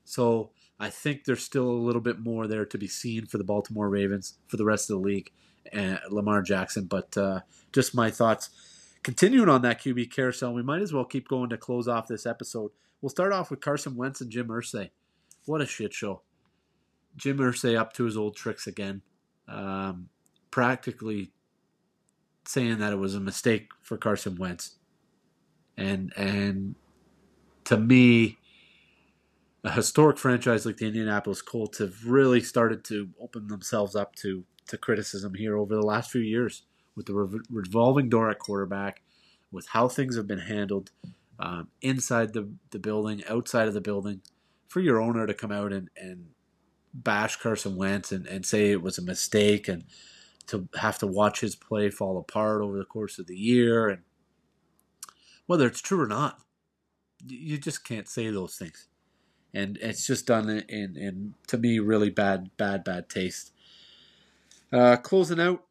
So 0.06 0.52
I 0.80 0.90
think 0.90 1.26
there's 1.26 1.44
still 1.44 1.70
a 1.70 1.86
little 1.86 2.02
bit 2.02 2.20
more 2.20 2.48
there 2.48 2.66
to 2.66 2.78
be 2.78 2.88
seen 2.88 3.26
for 3.26 3.38
the 3.38 3.44
Baltimore 3.44 3.90
Ravens, 3.90 4.38
for 4.48 4.58
the 4.58 4.66
rest 4.66 4.90
of 4.90 4.98
the 4.98 5.08
league, 5.08 5.32
and 5.72 6.00
Lamar 6.10 6.42
Jackson. 6.42 6.86
But 6.86 7.16
uh, 7.18 7.42
just 7.72 7.96
my 7.96 8.10
thoughts. 8.10 8.50
continuing 9.04 9.50
on 9.50 9.62
that 9.62 9.82
QB 9.82 10.12
carousel, 10.12 10.54
we 10.54 10.64
might 10.64 10.82
as 10.82 10.94
well 10.94 11.06
keep 11.06 11.28
going 11.28 11.50
to 11.50 11.58
close 11.58 11.88
off 11.88 12.08
this 12.08 12.26
episode. 12.26 12.72
We'll 13.02 13.10
start 13.10 13.34
off 13.34 13.52
with 13.52 13.62
Carson 13.62 13.96
Wentz 13.96 14.22
and 14.22 14.32
Jim 14.32 14.48
Irsay. 14.48 14.90
What 15.46 15.62
a 15.62 15.66
shit 15.66 15.94
show. 15.94 16.22
Jim 17.16 17.38
Irsay 17.38 17.78
up 17.78 17.94
to 17.94 18.06
his 18.06 18.18
old 18.18 18.36
tricks 18.36 18.68
again. 18.68 19.02
Um, 19.48 20.10
practically 20.52 21.32
saying 22.46 22.80
that 22.80 22.94
it 22.94 22.98
was 22.98 23.16
a 23.16 23.20
mistake 23.20 23.70
for 23.82 23.98
Carson 23.98 24.38
Wentz. 24.38 24.78
And 25.78 26.14
and 26.16 26.76
to 27.66 27.78
me, 27.78 28.38
a 29.64 29.72
historic 29.72 30.18
franchise 30.18 30.66
like 30.66 30.78
the 30.78 30.88
Indianapolis 30.88 31.42
Colts 31.42 31.80
have 31.80 32.06
really 32.06 32.42
started 32.42 32.84
to 32.86 33.10
open 33.20 33.48
themselves 33.48 33.96
up 33.96 34.16
to 34.18 34.44
to 34.68 34.78
criticism 34.78 35.34
here 35.34 35.58
over 35.58 35.76
the 35.76 35.82
last 35.82 36.12
few 36.12 36.22
years 36.22 36.64
with 36.96 37.08
the 37.08 37.14
re- 37.14 37.40
revolving 37.50 38.10
door 38.10 38.30
at 38.30 38.40
quarterback, 38.40 39.02
with 39.52 39.68
how 39.70 39.88
things 39.88 40.16
have 40.16 40.28
been 40.28 40.40
handled 40.40 40.92
um, 41.40 41.68
inside 41.82 42.34
the, 42.34 42.50
the 42.72 42.80
building, 42.80 43.24
outside 43.28 43.68
of 43.68 43.74
the 43.74 43.82
building, 43.82 44.22
for 44.74 44.80
your 44.80 45.00
owner 45.00 45.28
to 45.28 45.36
come 45.36 45.52
out 45.52 45.72
and, 45.72 45.92
and 45.96 46.30
bash 46.96 47.36
Carson 47.36 47.76
Wentz 47.76 48.12
and, 48.12 48.26
and 48.26 48.44
say 48.44 48.72
it 48.72 48.82
was 48.82 48.98
a 48.98 49.04
mistake 49.04 49.68
and 49.68 49.84
to 50.48 50.68
have 50.78 50.98
to 50.98 51.06
watch 51.06 51.42
his 51.42 51.56
play 51.56 51.92
fall 51.92 52.18
apart 52.18 52.64
over 52.64 52.80
the 52.80 52.84
course 52.84 53.20
of 53.20 53.28
the 53.28 53.38
year 53.38 53.88
and 53.88 54.02
whether 55.46 55.68
it's 55.68 55.80
true 55.80 56.02
or 56.02 56.08
not, 56.08 56.40
you 57.24 57.60
just 57.60 57.84
can't 57.84 58.10
say 58.10 58.32
those 58.32 58.56
things. 58.56 58.88
And 59.54 59.78
it's 59.80 60.08
just 60.08 60.26
done 60.26 60.50
in, 60.50 60.98
in 60.98 61.36
to 61.50 61.60
me, 61.60 61.78
really 61.78 62.10
bad, 62.10 62.50
bad, 62.58 62.84
bad 62.84 63.10
taste. 63.10 63.52
Uh, 64.72 64.96
closing 64.96 65.40
out, 65.40 65.66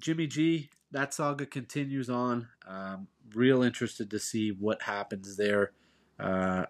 Jimmy 0.00 0.26
G, 0.26 0.70
that 0.90 1.14
saga 1.14 1.46
continues 1.46 2.10
on. 2.10 2.48
Um, 2.66 3.06
real 3.32 3.62
interested 3.62 4.10
to 4.10 4.18
see 4.18 4.50
what 4.50 4.82
happens 4.82 5.36
there. 5.36 5.70
Uh, 6.18 6.64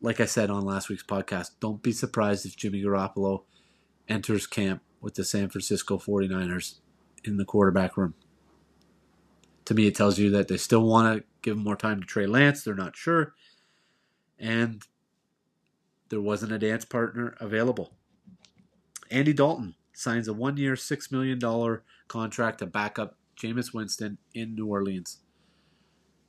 like 0.00 0.20
I 0.20 0.26
said 0.26 0.50
on 0.50 0.64
last 0.64 0.88
week's 0.88 1.02
podcast, 1.02 1.52
don't 1.60 1.82
be 1.82 1.92
surprised 1.92 2.46
if 2.46 2.56
Jimmy 2.56 2.82
Garoppolo 2.82 3.44
enters 4.08 4.46
camp 4.46 4.82
with 5.00 5.14
the 5.14 5.24
San 5.24 5.48
Francisco 5.48 5.98
49ers 5.98 6.76
in 7.24 7.36
the 7.36 7.44
quarterback 7.44 7.96
room. 7.96 8.14
To 9.66 9.74
me, 9.74 9.86
it 9.86 9.96
tells 9.96 10.18
you 10.18 10.30
that 10.30 10.48
they 10.48 10.56
still 10.56 10.84
want 10.86 11.18
to 11.18 11.24
give 11.42 11.56
more 11.56 11.76
time 11.76 12.00
to 12.00 12.06
Trey 12.06 12.26
Lance. 12.26 12.62
They're 12.62 12.74
not 12.74 12.96
sure. 12.96 13.34
And 14.38 14.82
there 16.08 16.20
wasn't 16.20 16.52
a 16.52 16.58
dance 16.58 16.84
partner 16.84 17.36
available. 17.40 17.92
Andy 19.10 19.32
Dalton 19.32 19.74
signs 19.92 20.28
a 20.28 20.32
one 20.32 20.56
year, 20.56 20.74
$6 20.74 21.12
million 21.12 21.80
contract 22.08 22.58
to 22.58 22.66
back 22.66 22.98
up 22.98 23.16
Jameis 23.36 23.72
Winston 23.72 24.18
in 24.34 24.54
New 24.54 24.66
Orleans. 24.66 25.18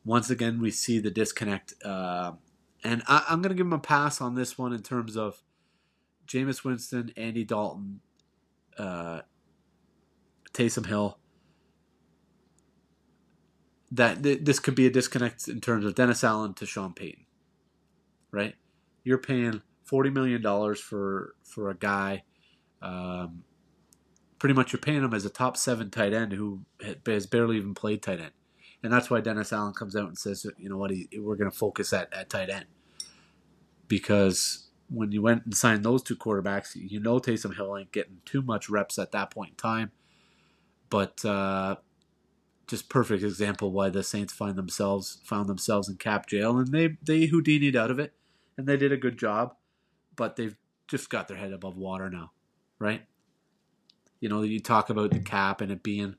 Once 0.04 0.30
again, 0.30 0.62
we 0.62 0.72
see 0.72 1.00
the 1.00 1.12
disconnect. 1.12 1.74
Uh, 1.84 2.34
and 2.88 3.04
I, 3.08 3.24
am 3.30 3.42
going 3.42 3.50
to 3.50 3.56
give 3.56 3.66
him 3.66 3.74
a 3.74 3.80
pass 3.80 4.22
on 4.22 4.36
this 4.36 4.58
one 4.58 4.74
in 4.74 4.82
terms 4.82 5.18
of 5.18 5.42
Jameis 6.26 6.64
Winston, 6.64 7.12
Andy 7.18 7.44
Dalton, 7.44 8.00
uh, 8.78 9.22
Taysom 10.54 10.86
Hill. 10.86 11.18
That 13.92 14.24
th- 14.24 14.40
this 14.44 14.60
could 14.60 14.76
be 14.76 14.86
a 14.86 14.90
disconnect 14.90 15.48
in 15.48 15.62
terms 15.62 15.86
of 15.86 15.96
Dennis 15.96 16.24
Allen 16.24 16.54
to 16.56 16.66
Sean 16.66 16.94
Payton, 16.94 17.26
right? 18.32 18.56
You're 19.04 19.18
paying 19.18 19.62
forty 19.84 20.10
million 20.10 20.42
dollars 20.42 20.80
for 20.80 21.36
for 21.44 21.70
a 21.70 21.76
guy 21.76 22.24
um, 22.82 23.44
pretty 24.40 24.54
much 24.54 24.72
you're 24.72 24.80
paying 24.80 25.04
him 25.04 25.14
as 25.14 25.26
a 25.26 25.30
top 25.30 25.58
seven 25.58 25.90
tight 25.90 26.14
end 26.14 26.34
who 26.34 26.62
has 27.06 27.26
barely 27.26 27.58
even 27.58 27.74
played 27.74 28.02
tight 28.02 28.20
end. 28.20 28.32
And 28.84 28.94
that's 28.94 29.10
why 29.10 29.22
Dennis 29.22 29.52
Allen 29.52 29.74
comes 29.74 29.96
out 29.96 30.08
and 30.08 30.18
says, 30.18 30.46
you 30.58 30.70
know 30.70 30.78
what, 30.78 30.92
he, 30.92 31.08
we're 31.18 31.36
going 31.36 31.50
to 31.50 31.58
focus 31.58 31.94
at, 31.94 32.14
at 32.14 32.30
tight 32.30 32.50
end. 32.50 32.66
Because 33.88 34.68
when 34.90 35.12
you 35.12 35.22
went 35.22 35.46
and 35.46 35.56
signed 35.56 35.84
those 35.84 36.04
two 36.04 36.16
quarterbacks, 36.16 36.72
you 36.76 37.00
know 37.00 37.20
Taysom 37.20 37.56
Hill 37.56 37.78
ain't 37.78 37.92
getting 37.92 38.22
too 38.26 38.42
much 38.42 38.70
reps 38.70 38.98
at 38.98 39.12
that 39.12 39.32
point 39.32 39.52
in 39.52 39.56
time. 39.56 39.92
But 40.90 41.24
uh, 41.26 41.78
just 42.68 42.90
perfect 42.90 43.24
example 43.24 43.72
why 43.72 43.90
the 43.90 44.04
Saints 44.04 44.34
find 44.34 44.56
themselves 44.56 45.20
found 45.24 45.50
themselves 45.50 45.90
in 45.90 45.96
cap 45.96 46.28
jail, 46.28 46.58
and 46.58 46.68
they 46.68 46.98
they 47.02 47.28
Houdini'd 47.28 47.76
out 47.76 47.92
of 47.92 48.00
it, 48.00 48.14
and 48.58 48.68
they 48.68 48.78
did 48.78 48.92
a 48.92 48.98
good 48.98 49.18
job, 49.18 49.56
but 50.16 50.36
they've 50.36 50.56
just 50.88 51.10
got 51.10 51.28
their 51.28 51.38
head 51.38 51.52
above 51.52 51.78
water 51.78 52.10
now, 52.10 52.32
right? 52.80 53.04
You 54.20 54.30
know, 54.30 54.42
you 54.42 54.60
talk 54.60 54.90
about 54.90 55.12
the 55.12 55.20
cap 55.20 55.62
and 55.62 55.72
it 55.72 55.84
being 55.84 56.16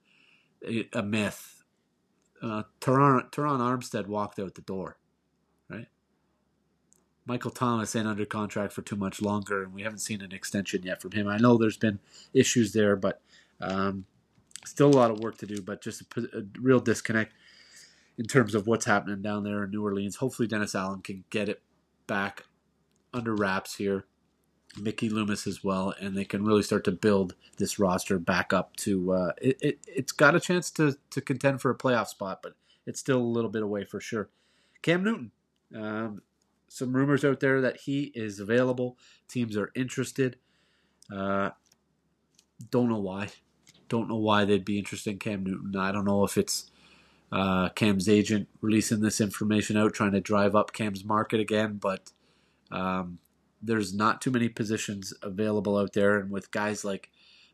a 0.92 1.02
myth. 1.02 1.64
Uh, 2.40 2.62
Terron, 2.80 3.30
Terron 3.30 3.58
Armstead 3.58 4.06
walked 4.06 4.38
out 4.38 4.54
the 4.54 4.62
door? 4.62 4.98
Michael 7.28 7.50
Thomas 7.50 7.94
ain't 7.94 8.08
under 8.08 8.24
contract 8.24 8.72
for 8.72 8.82
too 8.82 8.96
much 8.96 9.22
longer, 9.22 9.62
and 9.62 9.72
we 9.72 9.82
haven't 9.82 9.98
seen 9.98 10.22
an 10.22 10.32
extension 10.32 10.82
yet 10.82 11.00
from 11.00 11.12
him. 11.12 11.28
I 11.28 11.36
know 11.36 11.56
there's 11.56 11.76
been 11.76 12.00
issues 12.32 12.72
there, 12.72 12.96
but 12.96 13.20
um, 13.60 14.06
still 14.64 14.88
a 14.88 14.96
lot 14.96 15.10
of 15.10 15.20
work 15.20 15.38
to 15.38 15.46
do. 15.46 15.60
But 15.60 15.82
just 15.82 16.02
a, 16.16 16.20
a 16.20 16.42
real 16.60 16.80
disconnect 16.80 17.34
in 18.16 18.26
terms 18.26 18.54
of 18.54 18.66
what's 18.66 18.86
happening 18.86 19.22
down 19.22 19.44
there 19.44 19.64
in 19.64 19.70
New 19.70 19.84
Orleans. 19.84 20.16
Hopefully, 20.16 20.48
Dennis 20.48 20.74
Allen 20.74 21.02
can 21.02 21.24
get 21.30 21.48
it 21.48 21.62
back 22.06 22.44
under 23.12 23.34
wraps 23.34 23.76
here 23.76 24.06
Mickey 24.76 25.08
Loomis 25.08 25.46
as 25.46 25.64
well, 25.64 25.94
and 26.00 26.16
they 26.16 26.24
can 26.24 26.44
really 26.44 26.62
start 26.62 26.84
to 26.84 26.92
build 26.92 27.34
this 27.56 27.78
roster 27.78 28.18
back 28.18 28.52
up 28.52 28.76
to 28.76 29.12
uh, 29.12 29.32
it, 29.40 29.58
it. 29.60 29.78
It's 29.86 30.12
got 30.12 30.34
a 30.34 30.40
chance 30.40 30.70
to 30.72 30.96
to 31.10 31.20
contend 31.20 31.60
for 31.60 31.70
a 31.70 31.76
playoff 31.76 32.08
spot, 32.08 32.40
but 32.42 32.54
it's 32.86 33.00
still 33.00 33.18
a 33.18 33.22
little 33.22 33.50
bit 33.50 33.62
away 33.62 33.84
for 33.84 34.00
sure. 34.00 34.28
Cam 34.82 35.02
Newton, 35.02 35.30
um, 35.74 36.22
some 36.68 36.94
rumors 36.94 37.24
out 37.24 37.40
there 37.40 37.60
that 37.60 37.78
he 37.80 38.12
is 38.14 38.40
available. 38.40 38.96
Teams 39.28 39.56
are 39.56 39.72
interested. 39.74 40.36
Uh, 41.14 41.50
don't 42.70 42.88
know 42.88 43.00
why. 43.00 43.28
Don't 43.88 44.08
know 44.08 44.16
why 44.16 44.44
they'd 44.44 44.64
be 44.64 44.78
interested 44.78 45.10
in 45.10 45.18
Cam 45.18 45.44
Newton. 45.44 45.74
I 45.76 45.92
don't 45.92 46.04
know 46.04 46.24
if 46.24 46.36
it's 46.36 46.70
uh, 47.32 47.70
Cam's 47.70 48.08
agent 48.08 48.48
releasing 48.60 49.00
this 49.00 49.20
information 49.20 49.76
out, 49.76 49.94
trying 49.94 50.12
to 50.12 50.20
drive 50.20 50.54
up 50.54 50.72
Cam's 50.72 51.04
market 51.04 51.40
again, 51.40 51.78
but. 51.80 52.12
Um, 52.70 53.18
there's 53.60 53.94
not 53.94 54.20
too 54.20 54.30
many 54.30 54.48
positions 54.48 55.12
available 55.22 55.76
out 55.76 55.92
there, 55.92 56.18
and 56.18 56.30
with 56.30 56.50
guys 56.50 56.84
like 56.84 57.10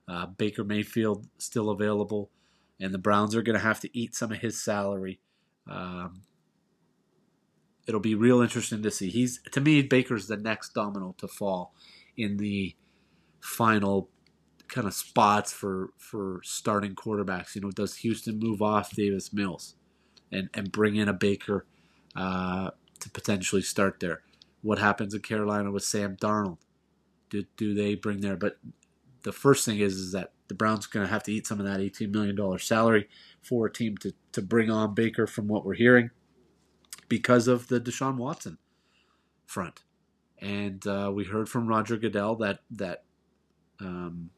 uh, 0.09 0.27
Baker 0.27 0.65
Mayfield 0.65 1.27
still 1.39 1.71
available, 1.71 2.31
and 2.81 2.93
the 2.93 2.99
Browns 2.99 3.35
are 3.35 3.43
going 3.43 3.59
to 3.59 3.65
have 3.65 3.81
to 3.81 3.99
eat 3.99 4.15
some 4.15 4.33
of 4.33 4.39
his 4.39 4.63
salary. 4.63 5.21
Um, 5.71 6.23
it'll 7.87 8.01
be 8.01 8.15
real 8.15 8.41
interesting 8.41 8.83
to 8.83 8.91
see. 8.91 9.11
He's 9.11 9.41
to 9.53 9.61
me, 9.61 9.83
Baker's 9.83 10.27
the 10.27 10.37
next 10.37 10.75
domino 10.75 11.15
to 11.19 11.29
fall 11.29 11.75
in 12.17 12.37
the 12.37 12.75
final 13.41 14.09
kind 14.69 14.87
of 14.87 14.95
spots 14.95 15.53
for 15.53 15.91
for 15.99 16.41
starting 16.43 16.95
quarterbacks. 16.95 17.55
You 17.55 17.63
know, 17.63 17.71
does 17.71 17.97
Houston 17.97 18.39
move 18.39 18.63
off 18.63 18.95
Davis 18.95 19.33
Mills 19.33 19.75
and 20.33 20.51
and 20.55 20.73
bring 20.73 20.97
in 20.97 21.09
a 21.09 21.13
Baker 21.13 21.67
uh, 22.17 22.71
to 23.01 23.11
potentially 23.11 23.63
start 23.63 24.01
there? 24.01 24.23
what 24.65 24.79
happens 24.79 25.13
in 25.13 25.21
Carolina 25.21 25.71
with 25.71 25.85
Sam 25.85 26.17
Darnold. 26.17 26.57
Do, 27.29 27.45
do 27.59 27.75
they 27.75 27.95
bring 27.95 28.23
there? 28.23 28.37
But 28.37 28.57
the 29.23 29.33
first 29.33 29.65
thing 29.67 29.79
is 29.79 29.95
is 29.95 30.13
that 30.13 30.33
the 30.49 30.55
Browns 30.55 30.87
going 30.87 31.07
to 31.07 31.13
have 31.13 31.23
to 31.25 31.33
eat 31.33 31.47
some 31.47 31.61
of 31.61 31.67
that 31.67 31.81
$18 31.81 32.11
million 32.11 32.59
salary 32.59 33.09
for 33.43 33.67
a 33.67 33.73
team 33.73 33.97
to, 33.99 34.13
to 34.33 34.43
bring 34.43 34.71
on 34.71 34.95
Baker 34.95 35.27
from 35.27 35.49
what 35.49 35.67
we're 35.67 35.75
hearing 35.75 36.11
because 37.09 37.49
of 37.49 37.69
the 37.69 37.81
Deshaun 37.81 38.17
Watson 38.17 38.59
front. 39.47 39.83
And 40.41 40.87
uh, 40.87 41.11
we 41.15 41.25
heard 41.25 41.49
from 41.49 41.69
Roger 41.69 41.97
Goodell 41.97 42.37
that 42.37 42.61
that 42.71 43.05
um, 43.81 44.31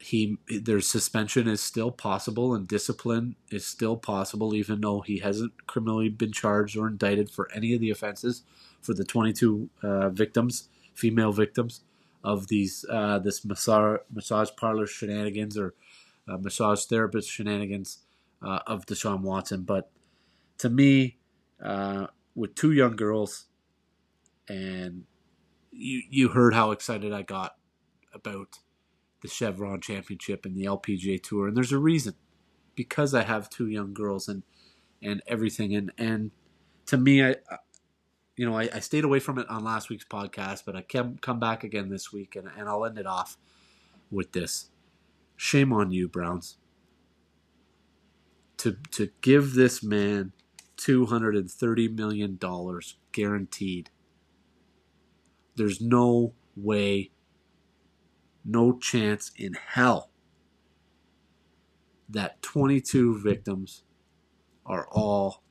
he 0.00 0.38
their 0.48 0.80
suspension 0.80 1.46
is 1.46 1.60
still 1.60 1.90
possible 1.90 2.54
and 2.54 2.66
discipline 2.66 3.36
is 3.50 3.66
still 3.66 3.96
possible 3.96 4.54
even 4.54 4.80
though 4.80 5.02
he 5.02 5.18
hasn't 5.18 5.66
criminally 5.66 6.08
been 6.08 6.32
charged 6.32 6.76
or 6.76 6.88
indicted 6.88 7.28
for 7.28 7.50
any 7.52 7.74
of 7.74 7.80
the 7.80 7.90
offenses 7.90 8.42
for 8.80 8.94
the 8.94 9.04
22 9.04 9.68
uh, 9.82 10.08
victims 10.08 10.68
female 10.94 11.32
victims 11.32 11.82
of 12.24 12.48
these 12.48 12.84
uh, 12.90 13.18
this 13.18 13.44
massage, 13.44 14.00
massage 14.10 14.48
parlor 14.56 14.86
shenanigans 14.86 15.58
or 15.58 15.74
uh, 16.26 16.38
massage 16.38 16.84
therapist 16.84 17.28
shenanigans 17.30 17.98
uh, 18.42 18.60
of 18.66 18.86
Deshaun 18.86 19.20
Watson 19.20 19.62
but 19.62 19.90
to 20.60 20.68
me 20.68 21.16
uh, 21.64 22.06
with 22.34 22.54
two 22.54 22.70
young 22.70 22.94
girls 22.94 23.46
and 24.46 25.04
you 25.70 26.02
you 26.10 26.28
heard 26.28 26.52
how 26.52 26.70
excited 26.70 27.14
I 27.14 27.22
got 27.22 27.56
about 28.12 28.58
the 29.22 29.28
Chevron 29.28 29.80
Championship 29.80 30.44
and 30.44 30.54
the 30.54 30.64
LPGA 30.64 31.22
Tour, 31.22 31.48
and 31.48 31.56
there's 31.56 31.72
a 31.72 31.78
reason 31.78 32.14
because 32.74 33.14
I 33.14 33.22
have 33.22 33.48
two 33.48 33.68
young 33.68 33.94
girls 33.94 34.28
and 34.28 34.42
and 35.02 35.22
everything, 35.26 35.74
and 35.74 35.92
and 35.96 36.30
to 36.86 36.98
me, 36.98 37.24
I 37.24 37.36
you 38.36 38.44
know 38.44 38.58
I, 38.58 38.68
I 38.74 38.80
stayed 38.80 39.04
away 39.04 39.20
from 39.20 39.38
it 39.38 39.48
on 39.48 39.64
last 39.64 39.88
week's 39.88 40.04
podcast, 40.04 40.64
but 40.66 40.76
I 40.76 40.82
can 40.82 41.18
come 41.22 41.40
back 41.40 41.64
again 41.64 41.88
this 41.88 42.12
week, 42.12 42.36
and 42.36 42.50
and 42.58 42.68
I'll 42.68 42.84
end 42.84 42.98
it 42.98 43.06
off 43.06 43.38
with 44.10 44.32
this: 44.32 44.68
shame 45.36 45.72
on 45.72 45.90
you, 45.90 46.06
Browns. 46.06 46.58
to 48.58 48.76
to 48.90 49.08
give 49.22 49.54
this 49.54 49.82
man 49.82 50.32
two 50.80 51.06
hundred 51.06 51.36
and 51.36 51.50
thirty 51.50 51.88
million 51.88 52.36
dollars 52.36 52.96
guaranteed. 53.12 53.90
There's 55.56 55.80
no 55.80 56.32
way, 56.56 57.10
no 58.44 58.78
chance 58.78 59.30
in 59.36 59.54
hell 59.54 60.10
that 62.08 62.40
22 62.42 63.20
victims 63.20 63.82
are 64.64 64.88
all 64.90 65.42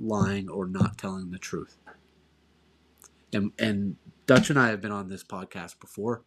lying 0.00 0.48
or 0.48 0.66
not 0.66 0.96
telling 0.96 1.30
the 1.30 1.38
truth. 1.38 1.76
And 3.32 3.52
and 3.58 3.96
Dutch 4.26 4.48
and 4.48 4.58
I 4.58 4.68
have 4.68 4.80
been 4.80 4.92
on 4.92 5.08
this 5.08 5.22
podcast 5.22 5.78
before. 5.78 6.22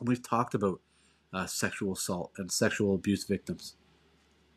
And 0.00 0.08
we've 0.08 0.22
talked 0.22 0.54
about 0.54 0.80
uh, 1.32 1.46
sexual 1.46 1.92
assault 1.92 2.32
and 2.36 2.50
sexual 2.50 2.94
abuse 2.94 3.24
victims. 3.24 3.76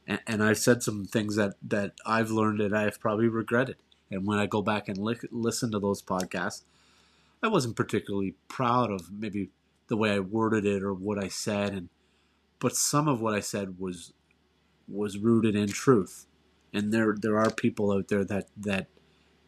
And, 0.08 0.20
and 0.28 0.44
I've 0.44 0.58
said 0.58 0.84
some 0.84 1.06
things 1.06 1.36
that, 1.36 1.56
that 1.64 1.94
I've 2.06 2.32
learned 2.32 2.62
and 2.62 2.78
I've 2.78 3.00
probably 3.00 3.28
regretted. 3.28 3.78
And 4.12 4.26
when 4.28 4.38
I 4.38 4.46
go 4.46 4.62
back 4.62 4.88
and 4.88 4.98
li- 4.98 5.18
listen 5.32 5.72
to 5.72 5.80
those 5.80 6.02
podcasts, 6.02 6.64
I 7.44 7.48
wasn't 7.48 7.76
particularly 7.76 8.36
proud 8.48 8.92
of 8.92 9.12
maybe 9.12 9.50
the 9.88 9.98
way 9.98 10.12
I 10.12 10.20
worded 10.20 10.66
it 10.66 10.84
or 10.84 10.94
what 10.94 11.24
I 11.24 11.28
said, 11.28 11.74
and 11.74 11.90
but 12.60 12.76
some 12.76 13.08
of 13.08 13.22
what 13.22 13.36
I 13.36 13.40
said 13.40 13.80
was 13.80 14.14
was 14.88 15.18
rooted 15.18 15.56
in 15.56 15.68
truth. 15.68 16.26
And 16.74 16.92
there 16.92 17.16
there 17.20 17.38
are 17.38 17.52
people 17.52 17.92
out 17.92 18.08
there 18.08 18.26
that 18.26 18.48
that 18.58 18.88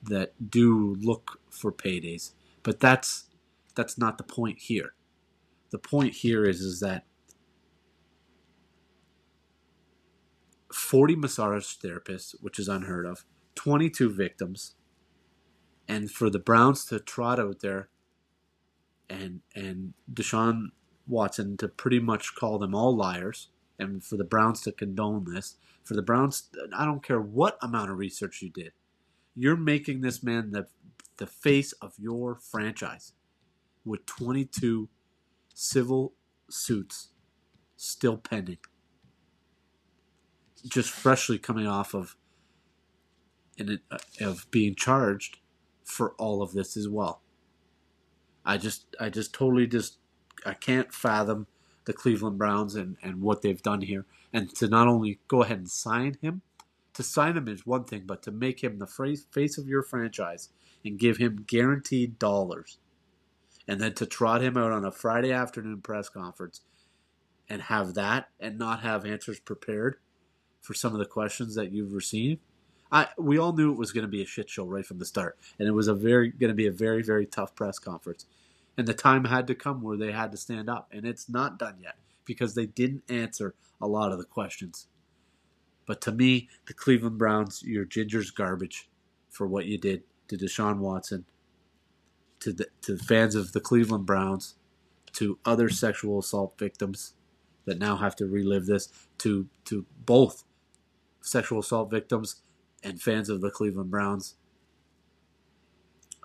that 0.04 0.52
do 0.52 0.96
look 1.00 1.40
for 1.50 1.72
paydays, 1.72 2.34
but 2.64 2.80
that's 2.80 3.26
that's 3.76 3.98
not 3.98 4.18
the 4.18 4.24
point 4.24 4.60
here. 4.60 4.94
The 5.72 5.80
point 5.80 6.14
here 6.16 6.46
is 6.46 6.62
is 6.62 6.80
that 6.82 7.06
40 10.74 11.16
massage 11.16 11.66
therapists, 11.78 12.36
which 12.42 12.60
is 12.60 12.68
unheard 12.68 13.06
of, 13.06 13.26
22 13.56 14.10
victims, 14.12 14.76
and 15.88 16.12
for 16.12 16.30
the 16.30 16.40
Browns 16.40 16.86
to 16.86 17.00
trot 17.00 17.40
out 17.40 17.62
there 17.62 17.90
and 19.10 19.42
and 19.56 19.94
Deshaun 20.12 20.72
Watson 21.08 21.56
to 21.58 21.68
pretty 21.68 22.00
much 22.00 22.36
call 22.36 22.60
them 22.60 22.76
all 22.76 22.96
liars, 22.96 23.50
and 23.80 24.04
for 24.04 24.18
the 24.18 24.24
Browns 24.24 24.62
to 24.62 24.72
condone 24.72 25.26
this, 25.34 25.56
for 25.84 25.94
the 25.94 26.02
Browns, 26.02 26.50
I 26.76 26.86
don't 26.86 27.04
care 27.04 27.22
what 27.22 27.58
amount 27.62 27.92
of 27.92 27.98
research 27.98 28.42
you 28.42 28.50
did, 28.50 28.74
you're 29.36 29.56
making 29.56 30.02
this 30.02 30.22
man 30.22 30.52
the 30.52 30.68
the 31.18 31.28
face 31.28 31.72
of 31.74 31.94
your 31.98 32.36
franchise 32.36 33.14
with 33.84 34.06
22 34.06 34.90
civil 35.54 36.14
suits 36.50 37.10
still 37.76 38.18
pending 38.18 38.58
just 40.68 40.90
freshly 40.90 41.38
coming 41.38 41.68
off 41.68 41.94
of 41.94 42.16
in 43.58 43.80
uh, 43.92 43.98
of 44.22 44.50
being 44.52 44.76
charged 44.76 45.40
for 45.84 46.14
all 46.14 46.42
of 46.42 46.54
this 46.54 46.78
as 46.78 46.88
well. 46.88 47.22
I 48.46 48.58
just 48.58 48.96
I 49.00 49.10
just 49.10 49.34
totally 49.34 49.68
just 49.68 49.98
I 50.46 50.54
can't 50.54 50.94
fathom 50.94 51.48
the 51.86 51.94
Cleveland 51.94 52.38
Browns 52.38 52.76
and, 52.76 52.98
and 53.02 53.22
what 53.22 53.42
they've 53.42 53.62
done 53.62 53.82
here. 53.82 54.06
And 54.34 54.54
to 54.56 54.68
not 54.68 54.88
only 54.88 55.20
go 55.28 55.42
ahead 55.42 55.58
and 55.58 55.70
sign 55.70 56.18
him, 56.22 56.42
to 56.94 57.04
sign 57.04 57.38
him 57.38 57.48
is 57.48 57.66
one 57.66 57.86
thing, 57.86 58.04
but 58.06 58.22
to 58.24 58.32
make 58.32 58.64
him 58.64 58.80
the 58.80 58.88
face 58.88 59.58
of 59.58 59.68
your 59.68 59.84
franchise 59.84 60.50
and 60.84 61.00
give 61.00 61.18
him 61.18 61.46
guaranteed 61.48 62.20
dollars, 62.20 62.80
and 63.68 63.80
then 63.80 63.94
to 63.96 64.06
trot 64.06 64.42
him 64.42 64.58
out 64.58 64.72
on 64.72 64.86
a 64.86 64.92
Friday 64.92 65.32
afternoon 65.32 65.82
press 65.82 66.10
conference 66.10 66.62
and 67.50 67.64
have 67.64 67.94
that 67.94 68.30
and 68.40 68.58
not 68.58 68.82
have 68.82 69.06
answers 69.06 69.40
prepared 69.40 69.98
for 70.62 70.74
some 70.74 70.94
of 70.94 71.00
the 71.00 71.06
questions 71.06 71.56
that 71.56 71.72
you've 71.72 71.94
received. 71.94 72.42
I 72.92 73.08
we 73.18 73.38
all 73.38 73.54
knew 73.54 73.72
it 73.72 73.78
was 73.78 73.92
going 73.92 74.06
to 74.06 74.10
be 74.10 74.22
a 74.22 74.26
shit 74.26 74.50
show 74.50 74.66
right 74.66 74.86
from 74.86 75.00
the 75.00 75.06
start, 75.06 75.38
and 75.60 75.68
it 75.68 75.72
was 75.72 75.88
a 75.88 75.94
very 75.94 76.30
going 76.30 76.50
to 76.50 76.56
be 76.56 76.68
a 76.68 76.72
very 76.72 77.04
very 77.04 77.26
tough 77.26 77.56
press 77.56 77.80
conference, 77.80 78.26
and 78.78 78.88
the 78.88 78.94
time 78.94 79.26
had 79.26 79.48
to 79.48 79.56
come 79.56 79.82
where 79.82 79.98
they 79.98 80.12
had 80.12 80.32
to 80.32 80.38
stand 80.38 80.70
up, 80.70 80.88
and 80.92 81.06
it's 81.06 81.30
not 81.30 81.60
done 81.60 81.76
yet 81.82 81.96
because 82.26 82.56
they 82.56 82.66
didn't 82.66 83.04
answer 83.10 83.56
a 83.82 83.88
lot 83.88 84.12
of 84.12 84.18
the 84.18 84.26
questions. 84.26 84.88
But 85.86 86.02
to 86.02 86.12
me, 86.12 86.50
the 86.68 86.74
Cleveland 86.74 87.18
Browns, 87.18 87.64
you're 87.64 87.86
ginger's 87.86 88.32
garbage 88.32 88.90
for 89.30 89.48
what 89.48 89.66
you 89.66 89.78
did 89.78 90.04
to 90.28 90.38
Deshaun 90.38 90.80
Watson, 90.80 91.26
to 92.42 92.54
the 92.54 92.68
to 92.82 92.98
fans 92.98 93.36
of 93.36 93.54
the 93.54 93.62
Cleveland 93.62 94.06
Browns, 94.06 94.56
to 95.14 95.40
other 95.46 95.70
sexual 95.70 96.20
assault 96.20 96.58
victims 96.58 97.14
that 97.66 97.80
now 97.80 97.98
have 97.98 98.16
to 98.18 98.26
relive 98.28 98.66
this, 98.66 98.90
to 99.20 99.48
to 99.66 99.86
both 100.06 100.44
sexual 101.28 101.60
assault 101.60 101.92
victims 101.92 102.38
and 102.84 103.02
fans 103.02 103.30
of 103.30 103.42
the 103.42 103.50
Cleveland 103.50 103.92
Browns. 103.92 104.36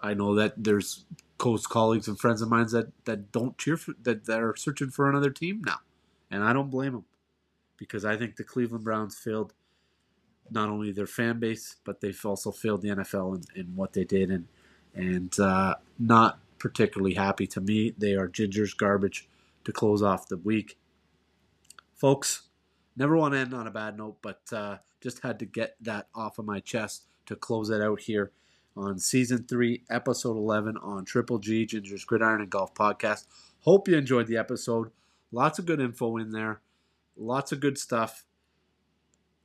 I 0.03 0.15
know 0.15 0.35
that 0.35 0.55
there's 0.57 1.05
close 1.39 1.67
colleagues 1.67 2.09
and 2.09 2.19
friends 2.19 2.43
of 2.43 2.49
mine 2.49 2.67
that, 2.73 2.93
that 3.05 3.33
don't 3.33 3.59
cheer 3.59 3.77
for 3.77 3.95
that, 4.03 4.27
that 4.27 4.41
are 4.41 4.57
searching 4.57 4.91
for 4.91 5.09
another 5.09 5.31
team 5.31 5.63
now, 5.65 5.79
and 6.31 6.43
I 6.43 6.53
don't 6.53 6.71
blame 6.71 6.93
them 6.93 7.05
because 7.77 8.05
I 8.05 8.17
think 8.17 8.37
the 8.37 8.45
Cleveland 8.45 8.85
Browns 8.85 9.19
failed 9.19 9.53
not 10.51 10.69
only 10.69 10.93
their 10.93 11.07
fan 11.07 11.39
base 11.39 11.77
but 11.85 12.01
they've 12.01 12.27
also 12.27 12.51
failed 12.51 12.83
the 12.83 12.91
NFL 12.91 13.37
in, 13.37 13.61
in 13.61 13.77
what 13.77 13.93
they 13.93 14.05
did 14.05 14.31
and 14.31 14.47
and 14.95 15.39
uh, 15.41 15.77
not 15.99 16.39
particularly 16.59 17.15
happy 17.15 17.47
to 17.47 17.61
me. 17.61 17.95
They 17.97 18.13
are 18.13 18.29
Ginger's 18.29 18.75
garbage 18.75 19.29
to 19.65 19.73
close 19.73 20.03
off 20.03 20.29
the 20.29 20.37
week, 20.37 20.79
folks. 21.95 22.43
Never 22.97 23.17
want 23.17 23.33
to 23.35 23.39
end 23.39 23.55
on 23.55 23.67
a 23.67 23.71
bad 23.71 23.97
note, 23.97 24.19
but 24.21 24.43
uh, 24.53 24.77
just 25.03 25.23
had 25.23 25.39
to 25.41 25.47
get 25.47 25.77
that 25.81 26.09
off 26.15 26.39
of 26.39 26.45
my 26.45 26.61
chest 26.61 27.05
to 27.27 27.37
close 27.37 27.71
it 27.71 27.83
out 27.83 28.01
here 28.01 28.33
on 28.77 28.99
season 28.99 29.45
three, 29.45 29.83
episode 29.91 30.37
11 30.37 30.77
on 30.79 31.05
Triple 31.05 31.39
G, 31.39 31.67
Ginger's 31.67 32.05
Gridiron 32.05 32.41
and 32.41 32.51
Golf 32.51 32.75
Podcast. 32.75 33.27
Hope 33.61 33.89
you 33.89 33.97
enjoyed 33.97 34.27
the 34.27 34.37
episode. 34.37 34.91
Lots 35.31 35.59
of 35.59 35.67
good 35.67 35.81
info 35.81 36.17
in 36.17 36.31
there, 36.33 36.61
lots 37.17 37.53
of 37.53 37.61
good 37.61 37.79
stuff. 37.79 38.25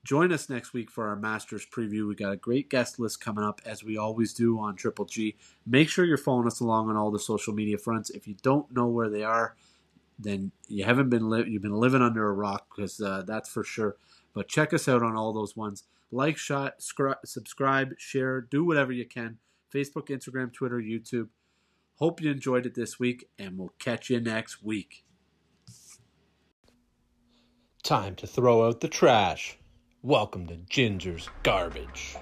Join 0.04 0.32
us 0.32 0.50
next 0.50 0.72
week 0.72 0.90
for 0.90 1.10
our 1.10 1.18
Masters 1.18 1.66
preview. 1.66 2.08
We 2.08 2.16
got 2.16 2.32
a 2.32 2.38
great 2.38 2.70
guest 2.70 2.98
list 2.98 3.20
coming 3.20 3.44
up, 3.44 3.60
as 3.66 3.84
we 3.84 3.98
always 3.98 4.34
do 4.34 4.58
on 4.58 4.78
Triple 4.78 5.04
G. 5.04 5.36
Make 5.66 5.90
sure 5.90 6.06
you're 6.06 6.18
following 6.18 6.48
us 6.48 6.62
along 6.62 6.90
on 6.90 6.96
all 6.96 7.12
the 7.12 7.20
social 7.20 7.54
media 7.54 7.78
fronts. 7.78 8.10
If 8.12 8.26
you 8.26 8.36
don't 8.42 8.74
know 8.74 8.88
where 8.88 9.10
they 9.10 9.24
are, 9.24 9.58
then 10.18 10.52
you 10.70 10.86
haven't 10.86 11.10
been 11.10 11.30
li- 11.30 11.50
you've 11.50 11.62
been 11.62 11.74
living 11.74 12.02
under 12.02 12.28
a 12.30 12.34
rock 12.34 12.68
because 12.74 13.02
uh, 13.02 13.24
that's 13.28 13.50
for 13.50 13.66
sure. 13.66 13.98
But 14.38 14.48
check 14.48 14.72
us 14.72 14.88
out 14.88 15.02
on 15.02 15.16
all 15.16 15.34
those 15.34 15.56
ones. 15.56 15.86
Like, 16.12 16.38
shot, 16.38 16.76
scri- 16.80 17.16
subscribe, 17.26 17.96
share, 17.98 18.40
do 18.40 18.64
whatever 18.64 18.92
you 18.92 19.04
can. 19.04 19.40
Facebook, 19.74 20.10
Instagram, 20.10 20.54
Twitter, 20.54 20.80
YouTube. 20.80 21.30
Hope 21.96 22.22
you 22.22 22.30
enjoyed 22.30 22.68
it 22.68 22.76
this 22.76 23.00
week, 23.00 23.28
and 23.40 23.58
we'll 23.58 23.74
catch 23.80 24.12
you 24.12 24.20
next 24.20 24.64
week. 24.64 25.04
Time 27.82 28.14
to 28.14 28.28
throw 28.28 28.68
out 28.68 28.82
the 28.82 28.88
trash. 28.88 29.58
Welcome 30.04 30.46
to 30.50 30.58
Ginger's 30.70 31.28
Garbage. 31.42 32.16